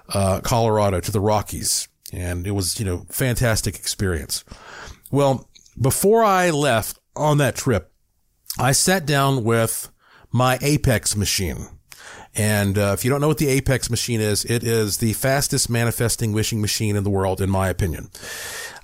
uh, 0.10 0.42
Colorado 0.42 1.00
to 1.00 1.12
the 1.12 1.20
Rockies, 1.20 1.88
and 2.12 2.46
it 2.46 2.52
was 2.52 2.80
you 2.80 2.86
know 2.86 3.06
fantastic 3.10 3.76
experience. 3.76 4.44
Well, 5.12 5.50
before 5.80 6.24
I 6.24 6.50
left 6.50 7.00
on 7.16 7.38
that 7.38 7.56
trip, 7.56 7.92
I 8.58 8.72
sat 8.72 9.06
down 9.06 9.44
with 9.44 9.92
my 10.32 10.58
Apex 10.62 11.16
machine. 11.16 11.68
And 12.36 12.78
uh, 12.78 12.92
if 12.94 13.04
you 13.04 13.12
don't 13.12 13.20
know 13.20 13.28
what 13.28 13.40
the 13.40 13.50
Apex 13.50 13.90
machine 13.90 14.22
is, 14.22 14.46
it 14.46 14.64
is 14.64 14.98
the 14.98 15.14
fastest 15.14 15.70
manifesting 15.70 16.32
wishing 16.32 16.62
machine 16.62 16.96
in 16.96 17.04
the 17.04 17.10
world, 17.10 17.42
in 17.42 17.50
my 17.50 17.68
opinion. 17.68 18.10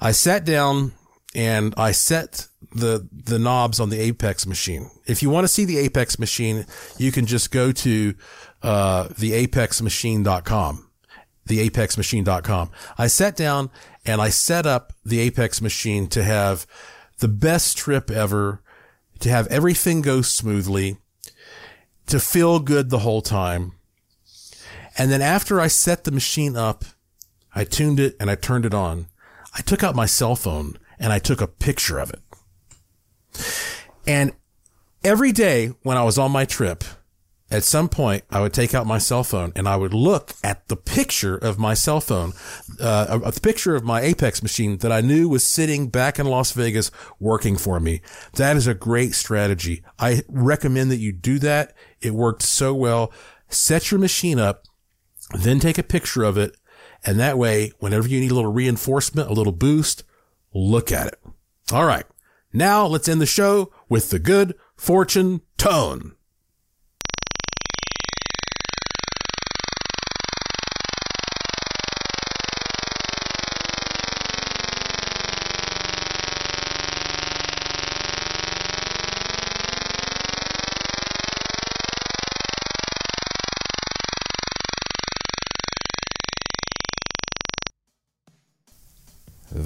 I 0.01 0.11
sat 0.11 0.43
down 0.43 0.93
and 1.33 1.73
I 1.77 1.91
set 1.91 2.47
the 2.73 3.07
the 3.11 3.39
knobs 3.39 3.79
on 3.79 3.89
the 3.89 3.99
Apex 3.99 4.45
machine. 4.45 4.89
If 5.05 5.21
you 5.21 5.29
want 5.29 5.45
to 5.45 5.47
see 5.47 5.65
the 5.65 5.77
Apex 5.77 6.19
machine, 6.19 6.65
you 6.97 7.11
can 7.11 7.25
just 7.25 7.51
go 7.51 7.71
to 7.71 8.15
uh, 8.63 9.05
theapexmachine.com, 9.09 10.89
theapexmachine.com. 11.47 12.71
I 12.97 13.07
sat 13.07 13.35
down 13.35 13.69
and 14.05 14.21
I 14.21 14.29
set 14.29 14.65
up 14.65 14.93
the 15.05 15.19
Apex 15.19 15.61
machine 15.61 16.07
to 16.07 16.23
have 16.23 16.67
the 17.19 17.27
best 17.27 17.77
trip 17.77 18.11
ever, 18.11 18.61
to 19.19 19.29
have 19.29 19.47
everything 19.47 20.01
go 20.01 20.21
smoothly 20.21 20.97
to 22.07 22.19
feel 22.19 22.59
good 22.59 22.89
the 22.89 22.99
whole 22.99 23.21
time. 23.21 23.73
And 24.97 25.11
then 25.11 25.21
after 25.21 25.61
I 25.61 25.67
set 25.67 26.03
the 26.03 26.11
machine 26.11 26.55
up, 26.55 26.83
I 27.53 27.63
tuned 27.63 27.99
it 27.99 28.15
and 28.19 28.29
I 28.29 28.35
turned 28.35 28.65
it 28.65 28.73
on. 28.73 29.07
I 29.53 29.61
took 29.61 29.83
out 29.83 29.95
my 29.95 30.05
cell 30.05 30.35
phone 30.35 30.77
and 30.99 31.13
I 31.13 31.19
took 31.19 31.41
a 31.41 31.47
picture 31.47 31.99
of 31.99 32.11
it. 32.11 32.21
And 34.05 34.33
every 35.03 35.31
day 35.31 35.73
when 35.83 35.97
I 35.97 36.03
was 36.03 36.17
on 36.17 36.31
my 36.31 36.45
trip, 36.45 36.83
at 37.49 37.63
some 37.63 37.87
point 37.87 38.23
I 38.29 38.41
would 38.41 38.53
take 38.53 38.73
out 38.73 38.85
my 38.85 38.97
cell 38.97 39.23
phone 39.23 39.53
and 39.55 39.67
I 39.67 39.77
would 39.77 39.93
look 39.93 40.33
at 40.43 40.67
the 40.67 40.75
picture 40.75 41.37
of 41.37 41.57
my 41.57 41.73
cell 41.73 42.01
phone, 42.01 42.33
uh, 42.79 43.19
a, 43.23 43.29
a, 43.29 43.31
picture 43.31 43.75
of 43.75 43.83
my 43.83 44.01
Apex 44.01 44.43
machine 44.43 44.77
that 44.77 44.91
I 44.91 45.01
knew 45.01 45.29
was 45.29 45.45
sitting 45.45 45.87
back 45.87 46.19
in 46.19 46.25
Las 46.25 46.51
Vegas 46.51 46.91
working 47.19 47.57
for 47.57 47.79
me. 47.79 48.01
That 48.33 48.57
is 48.57 48.67
a 48.67 48.73
great 48.73 49.13
strategy. 49.13 49.83
I 49.97 50.23
recommend 50.27 50.91
that 50.91 50.97
you 50.97 51.11
do 51.11 51.39
that. 51.39 51.73
It 52.01 52.13
worked 52.13 52.43
so 52.43 52.73
well. 52.73 53.13
Set 53.49 53.91
your 53.91 53.99
machine 53.99 54.39
up, 54.39 54.65
then 55.33 55.59
take 55.59 55.77
a 55.77 55.83
picture 55.83 56.23
of 56.23 56.37
it. 56.37 56.57
And 57.05 57.19
that 57.19 57.37
way, 57.37 57.71
whenever 57.79 58.07
you 58.07 58.19
need 58.19 58.31
a 58.31 58.35
little 58.35 58.51
reinforcement, 58.51 59.29
a 59.29 59.33
little 59.33 59.53
boost, 59.53 60.03
look 60.53 60.91
at 60.91 61.07
it. 61.07 61.19
All 61.71 61.85
right. 61.85 62.05
Now 62.51 62.85
let's 62.85 63.07
end 63.07 63.21
the 63.21 63.25
show 63.25 63.71
with 63.87 64.09
the 64.09 64.19
good 64.19 64.55
fortune 64.75 65.41
tone. 65.57 66.16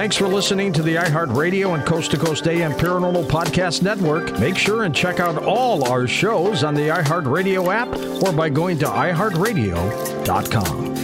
Thanks 0.00 0.16
for 0.16 0.26
listening 0.26 0.72
to 0.72 0.82
the 0.82 0.94
iHeartRadio 0.94 1.74
and 1.74 1.84
Coast 1.84 2.10
to 2.12 2.16
Coast 2.16 2.48
AM 2.48 2.72
Paranormal 2.72 3.24
Podcast 3.24 3.82
Network. 3.82 4.40
Make 4.40 4.56
sure 4.56 4.84
and 4.84 4.94
check 4.94 5.20
out 5.20 5.42
all 5.42 5.86
our 5.92 6.06
shows 6.06 6.64
on 6.64 6.72
the 6.72 6.88
iHeartRadio 6.88 7.70
app 7.70 7.94
or 8.22 8.32
by 8.32 8.48
going 8.48 8.78
to 8.78 8.86
iHeartRadio.com. 8.86 10.94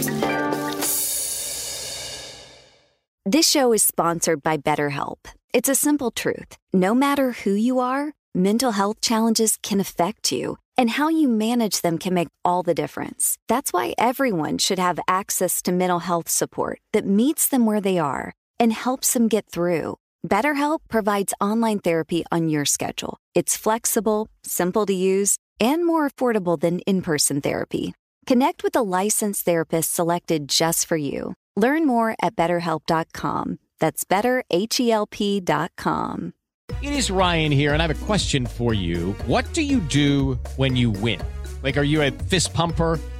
This 3.23 3.47
show 3.47 3.71
is 3.71 3.83
sponsored 3.83 4.41
by 4.41 4.57
BetterHelp. 4.57 5.27
It's 5.53 5.69
a 5.69 5.75
simple 5.75 6.09
truth. 6.09 6.57
No 6.73 6.95
matter 6.95 7.33
who 7.33 7.51
you 7.51 7.77
are, 7.77 8.13
mental 8.33 8.71
health 8.71 8.99
challenges 8.99 9.59
can 9.61 9.79
affect 9.79 10.31
you, 10.31 10.57
and 10.75 10.89
how 10.89 11.07
you 11.07 11.27
manage 11.27 11.81
them 11.81 11.99
can 11.99 12.15
make 12.15 12.29
all 12.43 12.63
the 12.63 12.73
difference. 12.73 13.37
That's 13.47 13.71
why 13.71 13.93
everyone 13.99 14.57
should 14.57 14.79
have 14.79 14.99
access 15.07 15.61
to 15.61 15.71
mental 15.71 15.99
health 15.99 16.29
support 16.29 16.81
that 16.93 17.05
meets 17.05 17.47
them 17.47 17.67
where 17.67 17.79
they 17.79 17.99
are 17.99 18.33
and 18.59 18.73
helps 18.73 19.13
them 19.13 19.27
get 19.27 19.49
through. 19.49 19.97
BetterHelp 20.27 20.79
provides 20.87 21.33
online 21.39 21.79
therapy 21.79 22.25
on 22.31 22.49
your 22.49 22.65
schedule. 22.65 23.17
It's 23.33 23.57
flexible, 23.57 24.27
simple 24.43 24.85
to 24.85 24.93
use, 24.93 25.37
and 25.59 25.85
more 25.85 26.09
affordable 26.09 26.59
than 26.59 26.79
in 26.81 27.01
person 27.01 27.41
therapy. 27.41 27.93
Connect 28.25 28.63
with 28.63 28.75
a 28.75 28.81
licensed 28.81 29.45
therapist 29.45 29.93
selected 29.93 30.49
just 30.49 30.85
for 30.85 30.97
you. 30.97 31.33
Learn 31.55 31.87
more 31.87 32.15
at 32.21 32.35
betterhelp.com. 32.35 33.59
That's 33.79 34.03
betterhelp.com. 34.03 36.33
It 36.81 36.93
is 36.93 37.09
Ryan 37.09 37.51
here, 37.51 37.73
and 37.73 37.81
I 37.81 37.87
have 37.87 38.03
a 38.03 38.05
question 38.05 38.45
for 38.45 38.73
you. 38.73 39.13
What 39.25 39.51
do 39.53 39.61
you 39.61 39.79
do 39.79 40.33
when 40.57 40.75
you 40.75 40.91
win? 40.91 41.21
Like, 41.63 41.77
are 41.77 41.83
you 41.83 42.01
a 42.01 42.11
fist 42.11 42.53
pumper, 42.53 42.99